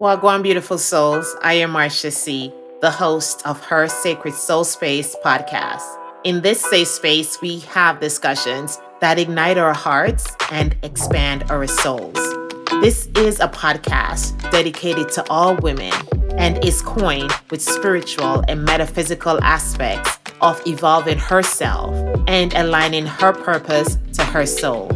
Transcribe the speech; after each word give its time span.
Wagwan 0.00 0.42
beautiful 0.42 0.78
souls. 0.78 1.36
I 1.42 1.52
am 1.60 1.72
Marsha 1.72 2.10
C., 2.10 2.50
the 2.80 2.90
host 2.90 3.46
of 3.46 3.62
Her 3.66 3.86
Sacred 3.86 4.32
Soul 4.32 4.64
Space 4.64 5.14
podcast. 5.22 5.82
In 6.24 6.40
this 6.40 6.62
safe 6.62 6.88
space, 6.88 7.38
we 7.42 7.58
have 7.68 8.00
discussions 8.00 8.80
that 9.02 9.18
ignite 9.18 9.58
our 9.58 9.74
hearts 9.74 10.26
and 10.50 10.74
expand 10.82 11.44
our 11.50 11.66
souls. 11.66 12.16
This 12.80 13.08
is 13.14 13.40
a 13.40 13.48
podcast 13.48 14.40
dedicated 14.50 15.10
to 15.10 15.24
all 15.28 15.56
women 15.56 15.92
and 16.38 16.64
is 16.64 16.80
coined 16.80 17.32
with 17.50 17.60
spiritual 17.60 18.42
and 18.48 18.64
metaphysical 18.64 19.38
aspects 19.44 20.18
of 20.40 20.66
evolving 20.66 21.18
herself 21.18 21.94
and 22.26 22.54
aligning 22.54 23.04
her 23.04 23.34
purpose 23.34 23.98
to 24.14 24.24
her 24.24 24.46
soul. 24.46 24.88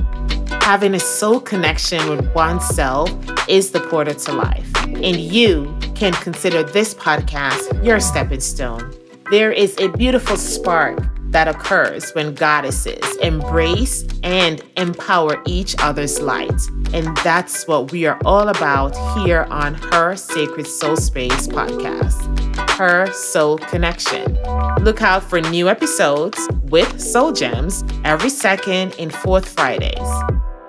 Having 0.64 0.94
a 0.94 0.98
soul 0.98 1.40
connection 1.40 2.08
with 2.08 2.26
oneself 2.34 3.10
is 3.50 3.70
the 3.70 3.80
portal 3.80 4.14
to 4.14 4.32
life, 4.32 4.66
and 4.86 5.14
you 5.20 5.78
can 5.94 6.14
consider 6.14 6.62
this 6.62 6.94
podcast 6.94 7.84
your 7.84 8.00
stepping 8.00 8.40
stone. 8.40 8.90
There 9.30 9.52
is 9.52 9.76
a 9.78 9.90
beautiful 9.90 10.38
spark 10.38 11.06
that 11.32 11.48
occurs 11.48 12.12
when 12.12 12.34
goddesses 12.34 13.04
embrace 13.16 14.06
and 14.22 14.62
empower 14.78 15.42
each 15.44 15.76
other's 15.80 16.18
light. 16.22 16.58
And 16.94 17.14
that's 17.18 17.68
what 17.68 17.92
we 17.92 18.06
are 18.06 18.18
all 18.24 18.48
about 18.48 18.96
here 19.18 19.46
on 19.50 19.74
Her 19.74 20.16
Sacred 20.16 20.66
Soul 20.66 20.96
Space 20.96 21.46
podcast, 21.46 22.70
Her 22.70 23.12
Soul 23.12 23.58
Connection. 23.58 24.38
Look 24.80 25.02
out 25.02 25.24
for 25.24 25.42
new 25.42 25.68
episodes 25.68 26.38
with 26.62 26.98
Soul 26.98 27.32
Gems 27.32 27.84
every 28.02 28.30
second 28.30 28.94
and 28.98 29.14
fourth 29.14 29.46
Fridays. 29.46 30.08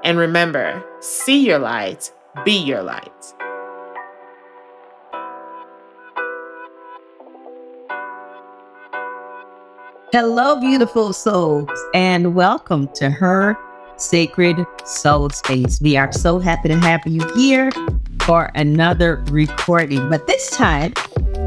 And 0.06 0.20
remember, 0.20 0.86
see 1.00 1.48
your 1.48 1.58
light, 1.58 2.14
be 2.44 2.52
your 2.52 2.84
light. 2.84 3.34
Hello, 10.12 10.60
beautiful 10.60 11.12
souls, 11.12 11.72
and 11.96 12.36
welcome 12.36 12.88
to 12.90 13.10
her 13.10 13.58
sacred 13.98 14.64
soul 14.86 15.32
space. 15.32 15.82
We 15.82 15.98
are 15.98 16.12
so 16.12 16.38
happy 16.38 16.70
to 16.70 16.80
have 16.82 17.02
you 17.08 17.28
here 17.36 17.72
for 18.22 18.52
another 18.54 19.24
recording, 19.32 20.08
but 20.08 20.28
this 20.28 20.52
time 20.52 20.94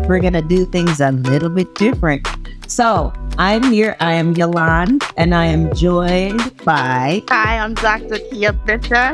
we're 0.09 0.19
going 0.19 0.33
to 0.33 0.43
do 0.43 0.67
things 0.67 1.01
a 1.01 1.13
little 1.13 1.51
bit 1.51 1.73
different. 1.77 2.27
So 2.67 3.13
I'm 3.41 3.63
here, 3.71 3.95
I 4.01 4.15
am 4.15 4.33
Yolande, 4.33 5.07
and 5.17 5.33
I 5.33 5.47
am 5.47 5.73
joined 5.73 6.57
by. 6.65 7.23
Hi, 7.29 7.59
I'm 7.59 7.75
Dr. 7.75 8.19
Kia 8.19 8.53
Fisher. 8.67 9.13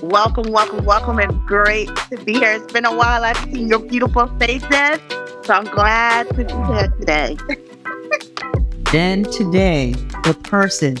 Welcome, 0.00 0.50
welcome, 0.50 0.82
welcome, 0.86 1.18
and 1.18 1.46
great 1.46 1.94
to 2.08 2.16
be 2.24 2.32
here. 2.32 2.52
It's 2.52 2.72
been 2.72 2.86
a 2.86 2.96
while. 2.96 3.22
I've 3.22 3.36
seen 3.36 3.68
your 3.68 3.80
beautiful 3.80 4.28
faces, 4.38 4.98
so 5.44 5.52
I'm 5.52 5.66
glad 5.66 6.26
to 6.28 6.44
be 6.44 6.54
here 6.72 6.88
today. 6.98 7.36
Then 8.90 9.24
today, 9.24 9.92
the 10.24 10.32
person 10.44 10.96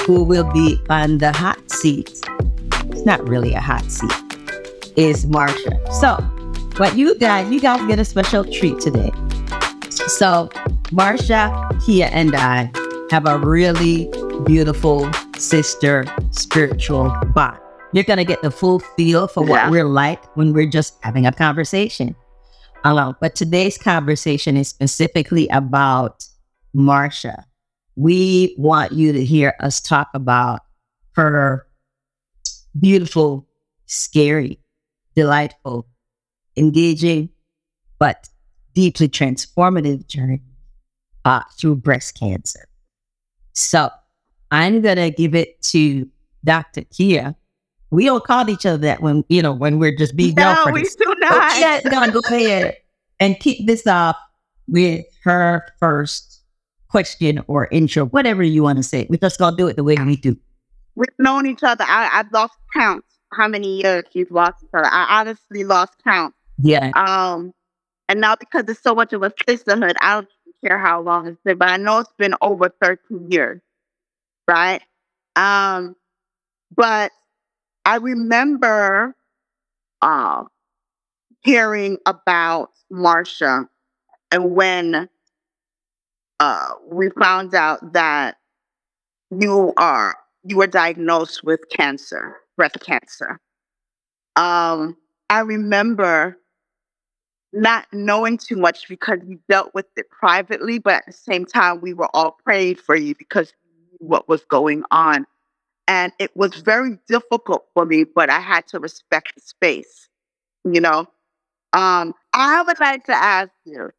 who 0.00 0.24
will 0.24 0.50
be 0.52 0.80
on 0.90 1.18
the 1.18 1.30
hot 1.30 1.70
seat, 1.70 2.10
it's 2.90 3.04
not 3.04 3.28
really 3.28 3.54
a 3.54 3.60
hot 3.60 3.84
seat, 3.84 4.10
is 4.96 5.26
Marsha. 5.26 5.92
So, 5.92 6.16
what 6.76 6.98
you 6.98 7.16
guys, 7.20 7.48
you 7.52 7.60
guys 7.60 7.86
get 7.86 8.00
a 8.00 8.04
special 8.04 8.42
treat 8.42 8.80
today. 8.80 9.12
So, 9.90 10.48
Marsha, 10.90 11.84
Kia, 11.84 12.06
and 12.06 12.34
I 12.34 12.70
have 13.10 13.26
a 13.26 13.38
really 13.38 14.10
beautiful 14.44 15.10
sister 15.36 16.04
spiritual 16.30 17.14
bond. 17.34 17.58
You're 17.92 18.04
going 18.04 18.18
to 18.18 18.24
get 18.24 18.42
the 18.42 18.50
full 18.50 18.80
feel 18.80 19.28
for 19.28 19.42
what 19.42 19.56
Yeah. 19.64 19.70
we're 19.70 19.84
like 19.88 20.24
when 20.36 20.52
we're 20.52 20.68
just 20.68 20.94
having 21.02 21.26
a 21.26 21.32
conversation. 21.32 22.14
Alone. 22.84 23.16
But 23.20 23.34
today's 23.34 23.76
conversation 23.76 24.56
is 24.56 24.68
specifically 24.68 25.48
about 25.48 26.24
Marsha. 26.76 27.42
We 27.96 28.54
want 28.56 28.92
you 28.92 29.12
to 29.12 29.24
hear 29.24 29.54
us 29.60 29.80
talk 29.80 30.08
about 30.14 30.60
her 31.16 31.66
beautiful, 32.78 33.48
scary, 33.86 34.60
delightful, 35.16 35.88
engaging, 36.56 37.30
but 37.98 38.28
deeply 38.74 39.08
transformative 39.08 40.06
journey 40.06 40.40
uh, 41.24 41.42
through 41.58 41.76
breast 41.76 42.18
cancer. 42.18 42.68
So 43.52 43.90
I'm 44.50 44.80
gonna 44.80 45.10
give 45.10 45.34
it 45.34 45.60
to 45.62 46.08
Dr. 46.44 46.82
Kia. 46.84 47.34
We 47.90 48.04
don't 48.04 48.24
call 48.24 48.48
each 48.50 48.66
other 48.66 48.78
that 48.78 49.00
when 49.00 49.24
you 49.28 49.42
know 49.42 49.52
when 49.52 49.78
we're 49.78 49.96
just 49.96 50.16
being 50.16 50.34
no, 50.36 50.66
we 50.72 50.82
do 50.82 51.14
not. 51.18 51.52
Okay, 51.52 51.80
gonna 51.90 52.12
go 52.12 52.20
ahead 52.20 52.76
and 53.20 53.38
kick 53.40 53.58
this 53.66 53.86
off 53.86 54.16
with 54.68 55.04
her 55.24 55.66
first 55.80 56.42
question 56.88 57.42
or 57.46 57.68
intro, 57.70 58.06
whatever 58.06 58.42
you 58.42 58.62
want 58.62 58.78
to 58.78 58.82
say. 58.82 59.06
We're 59.10 59.18
just 59.18 59.38
gonna 59.38 59.56
do 59.56 59.68
it 59.68 59.76
the 59.76 59.84
way 59.84 59.96
we 59.96 60.16
do. 60.16 60.36
We've 60.94 61.08
known 61.18 61.46
each 61.46 61.62
other. 61.62 61.84
I, 61.86 62.08
I've 62.12 62.32
lost 62.32 62.54
count 62.74 63.04
how 63.32 63.48
many 63.48 63.82
years 63.82 64.04
you've 64.12 64.30
lost 64.30 64.64
her. 64.72 64.84
I 64.84 65.20
honestly 65.20 65.64
lost 65.64 65.92
count. 66.02 66.34
Yeah. 66.60 66.90
Um, 66.94 67.52
and 68.08 68.20
now 68.20 68.36
because 68.36 68.64
it's 68.68 68.82
so 68.82 68.94
much 68.94 69.12
of 69.12 69.22
a 69.22 69.32
sisterhood, 69.48 69.96
I 70.00 70.14
don't 70.14 70.28
care 70.64 70.78
how 70.78 71.00
long 71.00 71.26
it's 71.28 71.40
been, 71.44 71.58
but 71.58 71.68
I 71.68 71.76
know 71.76 71.98
it's 72.00 72.12
been 72.18 72.34
over 72.40 72.70
13 72.82 73.30
years, 73.30 73.60
right? 74.48 74.82
Um, 75.36 75.96
but 76.76 77.12
I 77.84 77.96
remember 77.96 79.14
uh, 80.02 80.44
hearing 81.42 81.98
about 82.06 82.70
Marsha 82.92 83.66
and 84.30 84.54
when 84.54 85.08
uh, 86.40 86.68
we 86.90 87.10
found 87.10 87.54
out 87.54 87.92
that 87.92 88.36
you 89.30 89.72
are 89.76 90.16
you 90.44 90.56
were 90.56 90.66
diagnosed 90.66 91.44
with 91.44 91.60
cancer, 91.70 92.36
breast 92.56 92.78
cancer. 92.80 93.38
Um, 94.36 94.96
I 95.30 95.40
remember 95.40 96.38
not 97.52 97.86
knowing 97.92 98.38
too 98.38 98.56
much 98.56 98.88
because 98.88 99.20
we 99.26 99.38
dealt 99.48 99.74
with 99.74 99.86
it 99.96 100.10
privately, 100.10 100.78
but 100.78 100.94
at 100.94 101.06
the 101.06 101.12
same 101.12 101.44
time, 101.44 101.80
we 101.80 101.94
were 101.94 102.08
all 102.14 102.36
praying 102.44 102.76
for 102.76 102.96
you 102.96 103.14
because 103.14 103.52
what 103.98 104.28
was 104.28 104.44
going 104.44 104.82
on. 104.90 105.26
And 105.86 106.12
it 106.18 106.36
was 106.36 106.54
very 106.56 106.98
difficult 107.08 107.64
for 107.72 107.86
me, 107.86 108.04
but 108.04 108.28
I 108.28 108.40
had 108.40 108.66
to 108.68 108.78
respect 108.78 109.34
the 109.34 109.40
space, 109.40 110.08
you 110.64 110.80
know. 110.80 111.06
Um, 111.72 112.14
I 112.34 112.62
would 112.62 112.78
like 112.80 113.04
to 113.06 113.14
ask 113.14 113.50
you, 113.64 113.90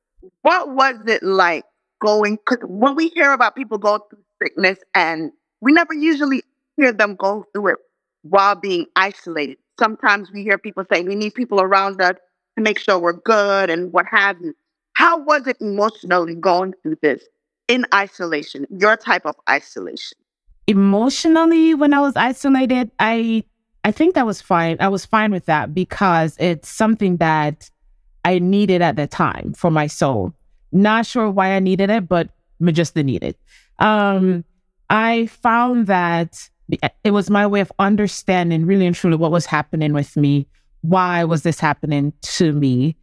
what 0.44 0.70
was 0.70 0.96
it 1.08 1.24
like 1.24 1.64
going? 2.00 2.36
Because 2.36 2.60
when 2.68 2.96
we 2.96 3.10
hear 3.10 3.32
about 3.32 3.56
people 3.56 3.80
going 3.80 4.02
through 4.10 4.24
sickness, 4.42 4.78
and 4.94 5.32
we 5.62 5.72
never 5.72 5.94
usually 5.94 6.44
hear 6.78 6.92
them 6.92 7.16
go 7.16 7.46
through 7.54 7.70
it 7.70 7.78
while 8.22 8.56
being 8.56 8.86
isolated. 8.96 9.58
Sometimes 9.80 10.32
we 10.32 10.44
hear 10.44 10.58
people 10.58 10.84
say 10.92 11.02
we 11.02 11.16
need 11.16 11.34
people 11.34 11.62
around 11.62 12.02
us 12.02 12.16
to 12.58 12.64
make 12.64 12.80
sure 12.80 13.00
we're 13.00 13.14
good 13.14 13.70
and 13.70 13.92
what 13.94 14.06
have 14.12 14.38
you. 14.42 14.54
How 14.94 15.20
was 15.20 15.48
it 15.48 15.58
emotionally 15.62 16.36
going 16.36 16.74
through 16.82 16.98
this 17.02 17.24
in 17.68 17.86
isolation, 17.94 18.66
your 18.70 18.98
type 18.98 19.26
of 19.26 19.36
isolation? 19.50 20.18
emotionally 20.70 21.74
when 21.74 21.94
I 21.96 22.00
was 22.00 22.16
isolated, 22.16 22.92
I 23.00 23.44
I 23.84 23.92
think 23.92 24.14
that 24.16 24.26
was 24.26 24.40
fine. 24.40 24.78
I 24.80 24.88
was 24.88 25.06
fine 25.06 25.32
with 25.32 25.46
that 25.46 25.74
because 25.74 26.38
it's 26.40 26.70
something 26.70 27.18
that 27.18 27.72
I 28.24 28.38
needed 28.40 28.82
at 28.82 28.96
the 28.96 29.08
time 29.08 29.54
for 29.54 29.72
my 29.72 29.88
soul. 29.88 30.34
Not 30.72 31.08
sure 31.08 31.30
why 31.30 31.54
I 31.54 31.60
needed 31.60 31.90
it, 31.90 32.08
but 32.08 32.30
just 32.72 32.96
need 32.96 33.24
it. 33.24 33.38
Um, 33.80 34.44
I 34.90 35.26
found 35.28 35.88
that 35.88 36.50
it 37.04 37.12
was 37.12 37.30
my 37.32 37.48
way 37.48 37.62
of 37.62 37.72
understanding 37.80 38.66
really 38.66 38.86
and 38.86 38.96
truly 38.96 39.16
what 39.16 39.32
was 39.32 39.48
happening 39.48 39.94
with 39.94 40.16
me. 40.16 40.46
Why 40.82 41.24
was 41.24 41.44
this 41.44 41.60
happening 41.60 42.14
to 42.22 42.54
me? 42.54 42.96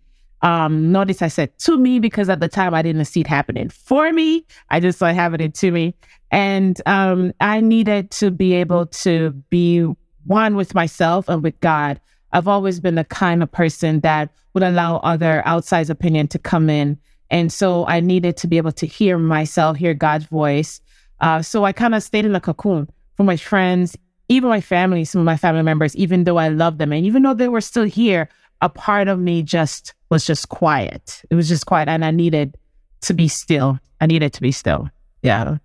Um, 0.42 0.92
notice 0.92 1.22
I 1.22 1.28
said 1.28 1.56
to 1.60 1.78
me 1.78 1.98
because 1.98 2.28
at 2.28 2.40
the 2.40 2.48
time 2.48 2.74
I 2.74 2.82
didn't 2.82 3.04
see 3.06 3.20
it 3.20 3.26
happening 3.26 3.68
for 3.68 4.12
me. 4.12 4.44
I 4.70 4.80
just 4.80 4.98
saw 4.98 5.06
it 5.06 5.14
happening 5.14 5.52
to 5.52 5.70
me. 5.70 5.94
And 6.30 6.80
um, 6.86 7.32
I 7.40 7.60
needed 7.60 8.10
to 8.12 8.30
be 8.30 8.54
able 8.54 8.86
to 8.86 9.30
be 9.50 9.86
one 10.24 10.56
with 10.56 10.74
myself 10.74 11.28
and 11.28 11.42
with 11.42 11.58
God. 11.60 12.00
I've 12.32 12.48
always 12.48 12.80
been 12.80 12.96
the 12.96 13.04
kind 13.04 13.42
of 13.42 13.50
person 13.50 14.00
that 14.00 14.30
would 14.52 14.62
allow 14.62 14.96
other 14.98 15.42
outside 15.46 15.88
opinion 15.90 16.28
to 16.28 16.38
come 16.38 16.68
in. 16.68 16.98
And 17.30 17.52
so 17.52 17.86
I 17.86 18.00
needed 18.00 18.36
to 18.38 18.46
be 18.46 18.56
able 18.56 18.72
to 18.72 18.86
hear 18.86 19.18
myself, 19.18 19.76
hear 19.76 19.94
God's 19.94 20.26
voice. 20.26 20.80
Uh, 21.20 21.42
so 21.42 21.64
I 21.64 21.72
kind 21.72 21.94
of 21.94 22.02
stayed 22.02 22.24
in 22.24 22.36
a 22.36 22.40
cocoon 22.40 22.88
from 23.16 23.26
my 23.26 23.36
friends, 23.36 23.96
even 24.28 24.48
my 24.48 24.60
family, 24.60 25.04
some 25.04 25.20
of 25.20 25.24
my 25.24 25.36
family 25.36 25.62
members, 25.62 25.94
even 25.96 26.24
though 26.24 26.36
I 26.36 26.48
loved 26.48 26.78
them. 26.78 26.92
And 26.92 27.06
even 27.06 27.22
though 27.22 27.34
they 27.34 27.48
were 27.48 27.60
still 27.60 27.84
here, 27.84 28.28
a 28.60 28.68
part 28.68 29.08
of 29.08 29.18
me 29.18 29.42
just 29.42 29.94
was 30.10 30.26
just 30.26 30.48
quiet. 30.48 31.22
It 31.30 31.34
was 31.34 31.48
just 31.48 31.66
quiet. 31.66 31.88
And 31.88 32.04
I 32.04 32.10
needed 32.10 32.56
to 33.02 33.14
be 33.14 33.28
still. 33.28 33.78
I 34.00 34.06
needed 34.06 34.32
to 34.32 34.40
be 34.40 34.52
still. 34.52 34.88
Yeah. 35.22 35.58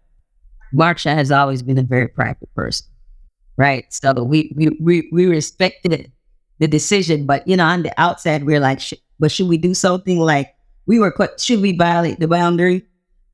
Marsha 0.73 1.13
has 1.13 1.31
always 1.31 1.61
been 1.61 1.77
a 1.77 1.83
very 1.83 2.07
private 2.07 2.53
person, 2.55 2.87
right? 3.57 3.85
So 3.93 4.23
we 4.23 4.53
we 4.55 4.69
we, 4.79 5.09
we 5.11 5.25
respected 5.25 6.11
the 6.59 6.67
decision. 6.67 7.25
But 7.25 7.47
you 7.47 7.57
know, 7.57 7.65
on 7.65 7.83
the 7.83 7.93
outside, 7.99 8.45
we're 8.45 8.59
like, 8.59 8.79
sh- 8.79 8.93
but 9.19 9.31
should 9.31 9.49
we 9.49 9.57
do 9.57 9.73
something 9.73 10.19
like 10.19 10.53
we 10.85 10.99
were? 10.99 11.13
Should 11.37 11.61
we 11.61 11.75
violate 11.75 12.19
the 12.19 12.27
boundary? 12.27 12.85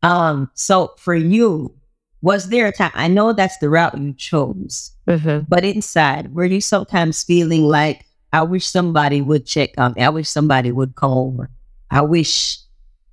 Um. 0.01 0.49
So 0.55 0.95
for 0.97 1.15
you, 1.15 1.76
was 2.21 2.49
there 2.49 2.67
a 2.67 2.71
time? 2.71 2.91
I 2.95 3.07
know 3.07 3.33
that's 3.33 3.57
the 3.59 3.69
route 3.69 3.97
you 3.97 4.13
chose, 4.13 4.91
Mm-hmm. 5.07 5.45
but 5.47 5.63
inside, 5.63 6.33
were 6.33 6.45
you 6.45 6.59
sometimes 6.61 7.23
feeling 7.23 7.63
like, 7.63 8.05
I 8.33 8.41
wish 8.43 8.65
somebody 8.67 9.21
would 9.21 9.45
check 9.45 9.71
on 9.77 9.93
me. 9.93 10.03
I 10.03 10.09
wish 10.09 10.27
somebody 10.27 10.71
would 10.71 10.95
call 10.95 11.27
over. 11.33 11.49
I 11.91 12.01
wish, 12.01 12.57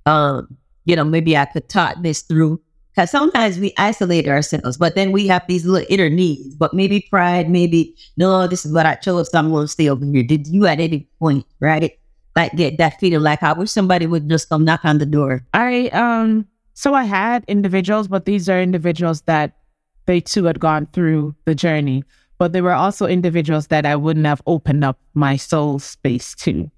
um, 0.05 0.57
you 0.83 0.95
know, 0.95 1.05
maybe 1.05 1.37
I 1.37 1.45
could 1.45 1.69
talk 1.69 1.95
this 2.01 2.21
through. 2.21 2.61
Because 2.93 3.11
sometimes 3.11 3.59
we 3.59 3.73
isolate 3.77 4.25
ourselves, 4.25 4.77
but 4.77 4.95
then 4.95 5.11
we 5.11 5.27
have 5.27 5.43
these 5.49 5.65
little 5.65 5.85
inner 5.89 6.09
needs. 6.09 6.55
But 6.55 6.73
maybe 6.73 7.05
pride, 7.09 7.49
maybe 7.49 7.93
no, 8.15 8.47
this 8.47 8.65
is 8.65 8.71
what 8.71 8.85
I 8.85 8.95
chose, 8.95 9.29
so 9.29 9.37
I'm 9.37 9.51
going 9.51 9.65
to 9.65 9.67
stay 9.67 9.89
over 9.89 10.05
here. 10.05 10.23
Did 10.23 10.47
you 10.47 10.65
at 10.65 10.79
any 10.79 11.05
point, 11.19 11.45
right? 11.59 11.97
Like 12.37 12.55
get 12.55 12.77
that 12.77 12.97
feeling 12.99 13.19
like 13.19 13.43
I 13.43 13.51
wish 13.51 13.71
somebody 13.71 14.07
would 14.07 14.29
just 14.29 14.47
come 14.47 14.63
knock 14.63 14.85
on 14.85 14.99
the 14.99 15.05
door. 15.05 15.45
I 15.53 15.87
um 15.89 16.47
so 16.75 16.93
I 16.93 17.05
had 17.05 17.43
individuals, 17.47 18.07
but 18.07 18.25
these 18.25 18.47
are 18.49 18.61
individuals 18.61 19.21
that 19.21 19.57
they 20.05 20.19
too 20.19 20.43
had 20.43 20.59
gone 20.59 20.87
through 20.93 21.33
the 21.45 21.55
journey. 21.55 22.03
But 22.37 22.51
there 22.51 22.63
were 22.63 22.73
also 22.73 23.07
individuals 23.07 23.67
that 23.67 23.85
I 23.85 23.95
wouldn't 23.95 24.25
have 24.25 24.41
opened 24.45 24.83
up 24.83 24.99
my 25.13 25.37
soul 25.37 25.79
space 25.79 26.35
to. 26.35 26.69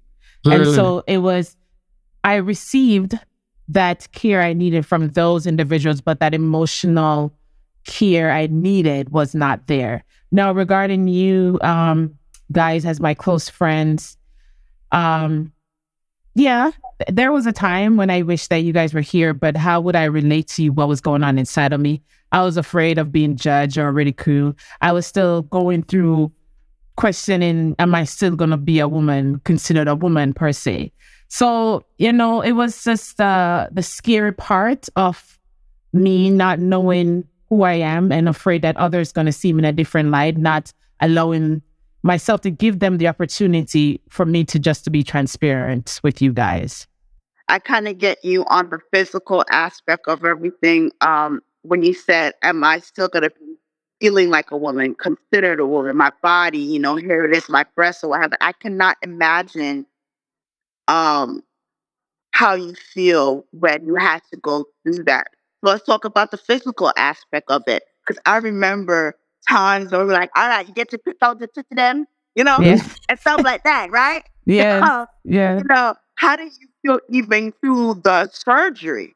And 0.44 0.64
so 0.74 1.02
it 1.08 1.18
was 1.18 1.56
I 2.22 2.36
received 2.36 3.18
that 3.68 4.10
care 4.12 4.40
I 4.40 4.52
needed 4.52 4.86
from 4.86 5.08
those 5.08 5.46
individuals, 5.46 6.00
but 6.00 6.20
that 6.20 6.32
emotional 6.32 7.34
care 7.84 8.30
I 8.30 8.46
needed 8.46 9.10
was 9.10 9.34
not 9.34 9.66
there. 9.66 10.04
Now, 10.30 10.52
regarding 10.52 11.08
you 11.08 11.58
um 11.62 12.14
guys 12.52 12.86
as 12.86 13.00
my 13.00 13.14
close 13.14 13.48
friends, 13.48 14.16
um 14.92 15.52
yeah, 16.38 16.70
there 17.08 17.32
was 17.32 17.46
a 17.46 17.52
time 17.52 17.96
when 17.96 18.10
I 18.10 18.22
wished 18.22 18.50
that 18.50 18.58
you 18.58 18.72
guys 18.72 18.94
were 18.94 19.00
here, 19.00 19.34
but 19.34 19.56
how 19.56 19.80
would 19.80 19.96
I 19.96 20.04
relate 20.04 20.46
to 20.48 20.62
you 20.62 20.72
what 20.72 20.86
was 20.86 21.00
going 21.00 21.24
on 21.24 21.36
inside 21.36 21.72
of 21.72 21.80
me? 21.80 22.00
I 22.30 22.44
was 22.44 22.56
afraid 22.56 22.96
of 22.98 23.10
being 23.10 23.36
judged 23.36 23.76
or 23.76 23.90
ridiculed. 23.90 24.56
I 24.80 24.92
was 24.92 25.04
still 25.04 25.42
going 25.42 25.82
through 25.82 26.30
questioning, 26.96 27.74
am 27.80 27.94
I 27.94 28.04
still 28.04 28.36
going 28.36 28.50
to 28.50 28.56
be 28.56 28.78
a 28.78 28.86
woman, 28.86 29.40
considered 29.44 29.88
a 29.88 29.96
woman 29.96 30.32
per 30.32 30.52
se? 30.52 30.92
So, 31.26 31.84
you 31.98 32.12
know, 32.12 32.40
it 32.40 32.52
was 32.52 32.84
just 32.84 33.20
uh, 33.20 33.68
the 33.72 33.82
scary 33.82 34.32
part 34.32 34.88
of 34.94 35.40
me 35.92 36.30
not 36.30 36.60
knowing 36.60 37.24
who 37.48 37.62
I 37.62 37.74
am 37.74 38.12
and 38.12 38.28
afraid 38.28 38.62
that 38.62 38.76
others 38.76 39.12
going 39.12 39.26
to 39.26 39.32
see 39.32 39.52
me 39.52 39.60
in 39.60 39.64
a 39.64 39.72
different 39.72 40.10
light, 40.10 40.36
not 40.36 40.72
allowing 41.00 41.62
myself 42.02 42.40
to 42.42 42.50
give 42.50 42.78
them 42.78 42.98
the 42.98 43.08
opportunity 43.08 44.00
for 44.08 44.24
me 44.24 44.44
to 44.44 44.58
just 44.58 44.84
to 44.84 44.90
be 44.90 45.02
transparent 45.02 46.00
with 46.02 46.22
you 46.22 46.32
guys. 46.32 46.86
I 47.48 47.58
kind 47.58 47.88
of 47.88 47.98
get 47.98 48.24
you 48.24 48.44
on 48.48 48.70
the 48.70 48.78
physical 48.92 49.44
aspect 49.50 50.06
of 50.06 50.24
everything. 50.24 50.92
Um, 51.00 51.40
when 51.62 51.82
you 51.82 51.94
said, 51.94 52.34
"Am 52.42 52.62
I 52.62 52.78
still 52.80 53.08
gonna 53.08 53.30
be 53.30 53.56
feeling 54.00 54.30
like 54.30 54.50
a 54.50 54.56
woman, 54.56 54.94
considered 54.94 55.58
a 55.58 55.66
woman? 55.66 55.96
My 55.96 56.12
body, 56.22 56.58
you 56.58 56.78
know, 56.78 56.96
here 56.96 57.24
it 57.24 57.34
is, 57.34 57.48
my 57.48 57.64
breasts 57.74 58.04
or 58.04 58.10
whatever." 58.10 58.36
I 58.40 58.52
cannot 58.52 58.96
imagine, 59.02 59.86
um, 60.86 61.42
how 62.32 62.54
you 62.54 62.74
feel 62.74 63.44
when 63.52 63.86
you 63.86 63.96
had 63.96 64.22
to 64.32 64.38
go 64.38 64.66
through 64.82 65.04
that. 65.04 65.28
Let's 65.62 65.84
talk 65.84 66.04
about 66.04 66.30
the 66.30 66.36
physical 66.36 66.92
aspect 66.96 67.50
of 67.50 67.62
it, 67.66 67.82
because 68.06 68.20
I 68.26 68.36
remember 68.36 69.18
times 69.48 69.92
where 69.92 70.00
we 70.00 70.06
were 70.06 70.12
like, 70.12 70.30
"All 70.36 70.48
right, 70.48 70.66
you 70.66 70.74
get 70.74 70.90
to 70.90 70.98
the 71.04 71.48
to 71.54 71.64
them," 71.70 72.06
you 72.34 72.44
know, 72.44 72.60
Yeah. 72.60 72.82
and 73.08 73.18
stuff 73.18 73.42
like 73.44 73.64
that, 73.64 73.90
right? 73.90 74.22
Yeah. 74.46 74.80
Uh, 74.82 75.06
Yeah. 75.24 75.58
you 75.58 75.64
know, 75.64 75.94
how 76.16 76.36
did 76.36 76.52
you 76.58 76.68
feel 76.82 77.00
even 77.10 77.52
through 77.60 78.00
the 78.02 78.28
surgery? 78.32 79.14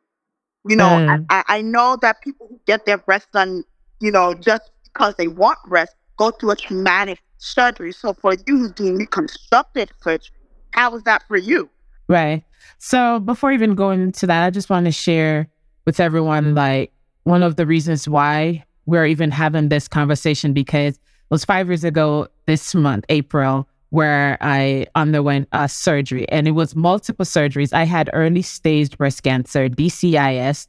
You 0.68 0.76
know, 0.76 0.84
Mm. 0.84 1.26
I, 1.30 1.38
I 1.38 1.58
I 1.58 1.62
know 1.62 1.96
that 2.02 2.20
people 2.22 2.46
who 2.48 2.60
get 2.66 2.84
their 2.86 2.98
breasts 2.98 3.28
done, 3.32 3.64
you 4.00 4.10
know, 4.10 4.34
just 4.34 4.70
because 4.84 5.14
they 5.16 5.26
want 5.28 5.58
breasts, 5.66 5.94
go 6.18 6.30
through 6.30 6.50
a 6.50 6.56
traumatic 6.56 7.18
surgery. 7.38 7.92
So 7.92 8.12
for 8.12 8.34
you 8.46 8.58
who's 8.58 8.72
doing 8.72 8.96
reconstructive 8.96 9.88
surgery, 10.02 10.36
how 10.72 10.90
was 10.90 11.02
that 11.04 11.22
for 11.28 11.36
you? 11.36 11.68
Right. 12.08 12.44
So 12.78 13.20
before 13.20 13.52
even 13.52 13.74
going 13.74 14.02
into 14.02 14.26
that, 14.26 14.44
I 14.44 14.50
just 14.50 14.68
want 14.70 14.86
to 14.86 14.92
share 14.92 15.48
with 15.86 15.98
everyone 15.98 16.54
like 16.54 16.92
one 17.24 17.42
of 17.42 17.56
the 17.56 17.66
reasons 17.66 18.08
why 18.08 18.64
we're 18.86 19.06
even 19.06 19.30
having 19.30 19.68
this 19.68 19.88
conversation 19.88 20.52
because 20.52 20.94
it 20.94 21.00
was 21.30 21.44
five 21.44 21.68
years 21.68 21.84
ago 21.84 22.28
this 22.46 22.74
month, 22.74 23.04
April, 23.08 23.68
where 23.90 24.38
I 24.40 24.86
underwent 24.94 25.48
a 25.52 25.68
surgery 25.68 26.28
and 26.30 26.48
it 26.48 26.52
was 26.52 26.74
multiple 26.74 27.26
surgeries. 27.26 27.72
I 27.72 27.84
had 27.84 28.10
early 28.12 28.42
stage 28.42 28.96
breast 28.96 29.22
cancer, 29.22 29.68
DCIS, 29.68 30.66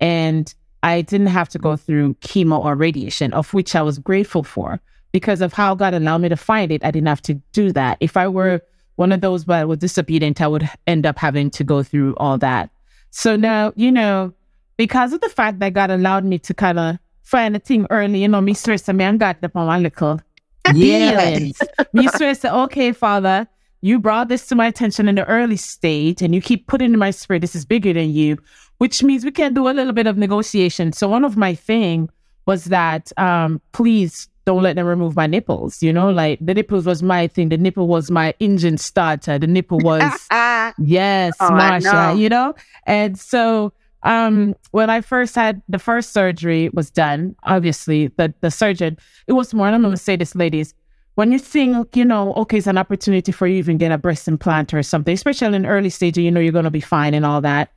and 0.00 0.54
I 0.82 1.00
didn't 1.02 1.28
have 1.28 1.48
to 1.50 1.58
go 1.58 1.76
through 1.76 2.14
chemo 2.14 2.62
or 2.64 2.74
radiation, 2.74 3.32
of 3.32 3.52
which 3.54 3.74
I 3.74 3.82
was 3.82 3.98
grateful 3.98 4.42
for 4.42 4.80
because 5.12 5.40
of 5.40 5.52
how 5.52 5.74
God 5.74 5.94
allowed 5.94 6.20
me 6.20 6.28
to 6.28 6.36
find 6.36 6.70
it. 6.70 6.84
I 6.84 6.90
didn't 6.90 7.08
have 7.08 7.22
to 7.22 7.34
do 7.52 7.72
that. 7.72 7.96
If 8.00 8.16
I 8.16 8.28
were 8.28 8.60
one 8.96 9.12
of 9.12 9.20
those 9.20 9.46
that 9.46 9.68
was 9.68 9.78
disobedient, 9.78 10.40
I 10.40 10.46
would 10.46 10.68
end 10.86 11.06
up 11.06 11.18
having 11.18 11.50
to 11.52 11.64
go 11.64 11.82
through 11.82 12.14
all 12.16 12.38
that. 12.38 12.70
So 13.10 13.36
now, 13.36 13.72
you 13.76 13.90
know, 13.90 14.34
because 14.76 15.12
of 15.12 15.22
the 15.22 15.28
fact 15.28 15.58
that 15.60 15.72
God 15.72 15.90
allowed 15.90 16.24
me 16.24 16.38
to 16.40 16.54
kind 16.54 16.78
of 16.78 16.98
find 17.26 17.56
a 17.56 17.58
thing 17.58 17.86
early, 17.90 18.22
you 18.22 18.28
know, 18.28 18.40
me 18.40 18.54
stress 18.54 18.86
me 18.88 19.02
and 19.04 19.18
God 19.18 19.36
upon 19.42 19.66
one 19.66 19.82
little 19.82 20.20
Yeah. 20.72 21.34
feelings. 21.34 21.60
me 21.92 22.06
stress 22.08 22.44
okay, 22.44 22.92
Father, 22.92 23.48
you 23.82 23.98
brought 23.98 24.28
this 24.28 24.46
to 24.46 24.54
my 24.54 24.66
attention 24.68 25.08
in 25.08 25.16
the 25.16 25.24
early 25.26 25.56
stage 25.56 26.22
and 26.22 26.34
you 26.34 26.40
keep 26.40 26.68
putting 26.68 26.92
in 26.92 26.98
my 26.98 27.10
spirit, 27.10 27.40
this 27.40 27.56
is 27.56 27.64
bigger 27.64 27.92
than 27.92 28.10
you, 28.12 28.38
which 28.78 29.02
means 29.02 29.24
we 29.24 29.32
can 29.32 29.54
do 29.54 29.68
a 29.68 29.70
little 29.70 29.92
bit 29.92 30.06
of 30.06 30.16
negotiation. 30.16 30.92
So 30.92 31.08
one 31.08 31.24
of 31.24 31.36
my 31.36 31.54
thing 31.54 32.08
was 32.46 32.66
that 32.66 33.12
um, 33.18 33.60
please 33.72 34.28
don't 34.44 34.62
let 34.62 34.76
them 34.76 34.86
remove 34.86 35.16
my 35.16 35.26
nipples. 35.26 35.82
You 35.82 35.92
know, 35.92 36.10
like 36.10 36.38
the 36.40 36.54
nipples 36.54 36.86
was 36.86 37.02
my 37.02 37.26
thing. 37.26 37.48
The 37.48 37.56
nipple 37.58 37.88
was 37.88 38.08
my 38.08 38.34
engine 38.38 38.78
starter. 38.78 39.36
The 39.38 39.48
nipple 39.48 39.80
was 39.80 40.02
Yes, 40.78 41.36
Oh, 41.40 41.50
Marsha, 41.50 42.16
you 42.18 42.28
know? 42.28 42.54
And 42.86 43.18
so 43.18 43.72
um 44.02 44.54
when 44.70 44.90
I 44.90 45.00
first 45.00 45.34
had 45.34 45.62
the 45.68 45.78
first 45.78 46.12
surgery 46.12 46.68
was 46.72 46.90
done, 46.90 47.34
obviously 47.44 48.08
the 48.16 48.32
the 48.40 48.50
surgeon, 48.50 48.96
it 49.26 49.32
was 49.32 49.52
more, 49.54 49.66
and 49.66 49.74
I'm 49.74 49.82
gonna 49.82 49.96
say 49.96 50.16
this, 50.16 50.34
ladies, 50.34 50.74
when 51.14 51.32
you 51.32 51.38
think, 51.38 51.96
you 51.96 52.04
know, 52.04 52.34
okay, 52.34 52.58
it's 52.58 52.66
an 52.66 52.78
opportunity 52.78 53.32
for 53.32 53.46
you 53.46 53.56
even 53.56 53.78
get 53.78 53.90
a 53.92 53.98
breast 53.98 54.28
implant 54.28 54.74
or 54.74 54.82
something, 54.82 55.14
especially 55.14 55.54
in 55.56 55.66
early 55.66 55.90
stage, 55.90 56.18
you 56.18 56.30
know 56.30 56.40
you're 56.40 56.52
gonna 56.52 56.70
be 56.70 56.80
fine 56.80 57.14
and 57.14 57.24
all 57.24 57.40
that. 57.40 57.70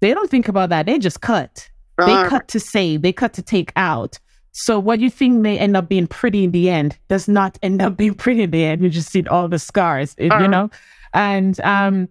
They 0.00 0.14
don't 0.14 0.30
think 0.30 0.48
about 0.48 0.70
that. 0.70 0.86
They 0.86 0.98
just 0.98 1.20
cut. 1.20 1.68
They 1.98 2.14
uh, 2.14 2.28
cut 2.28 2.48
to 2.48 2.60
save, 2.60 3.02
they 3.02 3.12
cut 3.12 3.34
to 3.34 3.42
take 3.42 3.72
out. 3.76 4.18
So 4.52 4.80
what 4.80 4.98
you 4.98 5.10
think 5.10 5.34
may 5.40 5.58
end 5.58 5.76
up 5.76 5.88
being 5.88 6.06
pretty 6.08 6.42
in 6.44 6.50
the 6.52 6.70
end 6.70 6.98
does 7.08 7.28
not 7.28 7.58
end 7.62 7.80
up 7.82 7.96
being 7.98 8.14
pretty 8.14 8.42
in 8.42 8.50
the 8.50 8.64
end. 8.64 8.82
You 8.82 8.88
just 8.88 9.10
see 9.10 9.24
all 9.26 9.46
the 9.48 9.58
scars, 9.58 10.14
it- 10.16 10.24
you 10.24 10.30
Uh-huh. 10.32 10.46
know? 10.48 10.70
And 11.12 11.60
um 11.60 12.08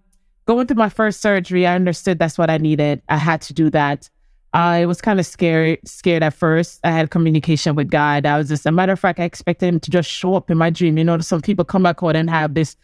going 0.50 0.66
through 0.66 0.78
my 0.78 0.90
first 0.90 1.22
surgery, 1.22 1.68
I 1.68 1.76
understood 1.76 2.18
that's 2.18 2.36
what 2.40 2.50
I 2.50 2.58
needed. 2.58 3.04
I 3.08 3.18
had 3.18 3.40
to 3.42 3.54
do 3.54 3.70
that. 3.70 4.10
Uh, 4.56 4.82
I 4.82 4.86
was 4.88 5.00
kind 5.00 5.20
of 5.20 5.28
scared, 5.28 5.78
scared 5.86 6.24
at 6.24 6.34
first. 6.34 6.80
I 6.84 6.90
had 6.90 7.12
communication 7.12 7.76
with 7.76 7.92
God. 7.92 8.26
I 8.26 8.36
was 8.36 8.48
just, 8.50 8.66
a 8.66 8.72
matter 8.72 8.94
of 8.94 9.00
fact, 9.00 9.20
I 9.20 9.26
expected 9.26 9.68
him 9.68 9.80
to 9.82 9.92
just 9.92 10.10
show 10.10 10.34
up 10.34 10.50
in 10.50 10.58
my 10.58 10.72
dream. 10.72 10.98
You 10.98 11.04
know, 11.04 11.20
some 11.20 11.42
people 11.42 11.66
come 11.66 11.84
back 11.84 12.00
home 12.00 12.16
and 12.16 12.32
have 12.32 12.56
this 12.56 12.76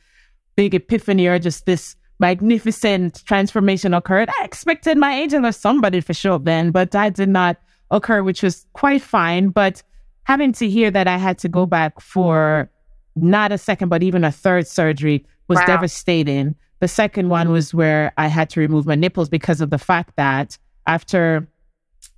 big 0.55 0.75
epiphany 0.75 1.25
or 1.25 1.39
just 1.39 1.65
this 1.65 1.95
magnificent 2.19 3.25
transformation 3.25 3.95
occurred. 3.95 4.29
I 4.39 4.45
expected 4.45 4.95
my 5.00 5.13
angel 5.13 5.43
or 5.43 5.51
somebody 5.51 6.03
to 6.03 6.13
show 6.13 6.36
up 6.36 6.43
then, 6.43 6.69
but 6.69 6.91
that 6.91 7.15
did 7.15 7.29
not 7.29 7.57
occur, 7.89 8.22
which 8.22 8.43
was 8.43 8.67
quite 8.74 9.01
fine. 9.01 9.50
But 9.50 9.81
having 10.25 10.53
to 10.53 10.69
hear 10.69 10.91
that 10.91 11.07
I 11.07 11.17
had 11.17 11.39
to 11.39 11.50
go 11.50 11.65
back 11.65 12.00
for 12.00 12.69
not 13.15 13.51
a 13.51 13.57
second, 13.57 13.89
but 13.89 14.03
even 14.03 14.24
a 14.24 14.31
third 14.31 14.67
surgery 14.67 15.25
was 15.48 15.57
Wow. 15.57 15.65
devastating. 15.65 16.53
The 16.79 16.88
second 16.88 17.29
one 17.29 17.51
was 17.51 17.74
where 17.74 18.12
I 18.17 18.27
had 18.27 18.50
to 18.51 18.60
remove 18.60 18.86
my 18.86 18.96
nipples 18.96 19.29
because 19.29 19.62
of 19.62 19.70
the 19.70 19.77
fact 19.77 20.15
that 20.17 20.58
after 20.88 21.48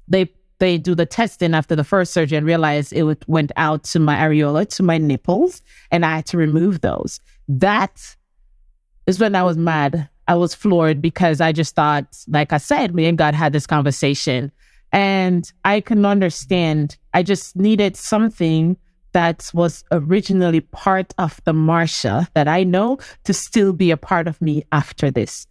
they 0.07 0.31
they 0.59 0.77
do 0.77 0.95
the 0.95 1.05
testing 1.05 1.53
after 1.53 1.75
the 1.75 1.83
first 1.83 2.13
surgery 2.13 2.37
and 2.37 2.45
realized 2.45 2.91
it 2.91 3.27
went 3.27 3.51
out 3.57 3.83
to 3.83 3.99
my 3.99 4.15
areola, 4.15 4.67
to 4.75 4.83
my 4.83 4.97
nipples, 4.97 5.61
and 5.91 6.03
I 6.03 6.15
had 6.15 6.25
to 6.27 6.37
remove 6.37 6.81
those. 6.81 7.19
That 7.47 8.15
is 9.05 9.19
when 9.19 9.35
I 9.35 9.43
was 9.43 9.57
mad. 9.57 10.09
I 10.27 10.35
was 10.35 10.55
floored 10.55 11.01
because 11.01 11.39
I 11.39 11.51
just 11.51 11.75
thought, 11.75 12.05
like 12.27 12.51
I 12.51 12.57
said, 12.57 12.95
me 12.95 13.05
and 13.05 13.17
God 13.17 13.35
had 13.35 13.53
this 13.53 13.67
conversation. 13.67 14.51
And 14.91 15.51
I 15.63 15.79
can 15.79 16.05
understand. 16.05 16.97
I 17.13 17.23
just 17.23 17.55
needed 17.55 17.95
something 17.95 18.77
that 19.17 19.49
was 19.51 19.83
originally 19.91 20.61
part 20.61 21.11
of 21.17 21.41
the 21.43 21.51
Marsha 21.51 22.27
that 22.35 22.47
I 22.47 22.63
know 22.63 22.99
to 23.23 23.33
still 23.33 23.73
be 23.73 23.89
a 23.89 23.97
part 23.97 24.27
of 24.27 24.39
me 24.39 24.63
after 24.71 25.09
this. 25.09 25.47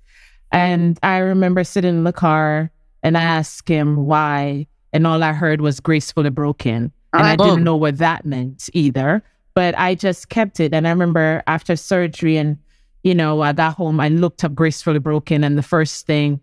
And 0.52 0.96
I 1.02 1.16
remember 1.18 1.64
sitting 1.64 1.96
in 1.98 2.04
the 2.04 2.12
car 2.12 2.70
and 3.02 3.18
I 3.18 3.22
asked 3.22 3.68
him 3.68 4.06
why. 4.06 4.68
And 4.92 5.04
all 5.04 5.20
I 5.20 5.32
heard 5.32 5.60
was 5.62 5.80
gracefully 5.80 6.30
broken. 6.30 6.92
And 7.12 7.26
I 7.26 7.34
didn't 7.34 7.60
oh. 7.60 7.68
know 7.68 7.76
what 7.76 7.98
that 7.98 8.24
meant 8.24 8.70
either. 8.72 9.24
but 9.56 9.76
I 9.78 9.94
just 9.96 10.28
kept 10.28 10.60
it. 10.60 10.72
And 10.72 10.86
I 10.86 10.90
remember 10.90 11.42
after 11.48 11.74
surgery 11.74 12.36
and, 12.36 12.58
you 13.02 13.14
know, 13.14 13.40
I 13.40 13.52
got 13.52 13.74
home, 13.74 13.98
I 13.98 14.08
looked 14.10 14.44
up 14.44 14.54
Gracefully 14.54 15.00
Broken. 15.00 15.42
And 15.42 15.58
the 15.58 15.62
first 15.62 16.06
thing 16.06 16.40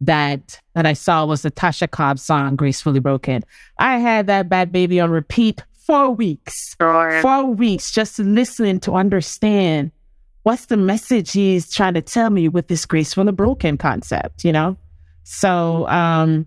that 0.00 0.60
that 0.74 0.86
I 0.86 0.94
saw 0.94 1.26
was 1.26 1.42
the 1.42 1.50
Tasha 1.50 1.90
Cobb 1.90 2.18
song, 2.18 2.56
Gracefully 2.56 3.00
Broken. 3.00 3.42
I 3.78 3.98
had 3.98 4.28
that 4.28 4.48
bad 4.48 4.72
baby 4.72 5.00
on 5.00 5.10
repeat 5.10 5.62
for 5.86 6.10
weeks. 6.10 6.76
Sure. 6.80 7.20
Four 7.22 7.46
weeks 7.46 7.90
just 7.90 8.18
listening 8.18 8.80
to 8.80 8.92
understand 8.92 9.90
what's 10.44 10.66
the 10.66 10.76
message 10.76 11.32
he's 11.32 11.72
trying 11.72 11.94
to 11.94 12.02
tell 12.02 12.30
me 12.30 12.48
with 12.48 12.68
this 12.68 12.86
gracefully 12.86 13.32
broken 13.32 13.76
concept, 13.76 14.44
you 14.44 14.52
know? 14.52 14.76
So 15.24 15.88
um 15.88 16.46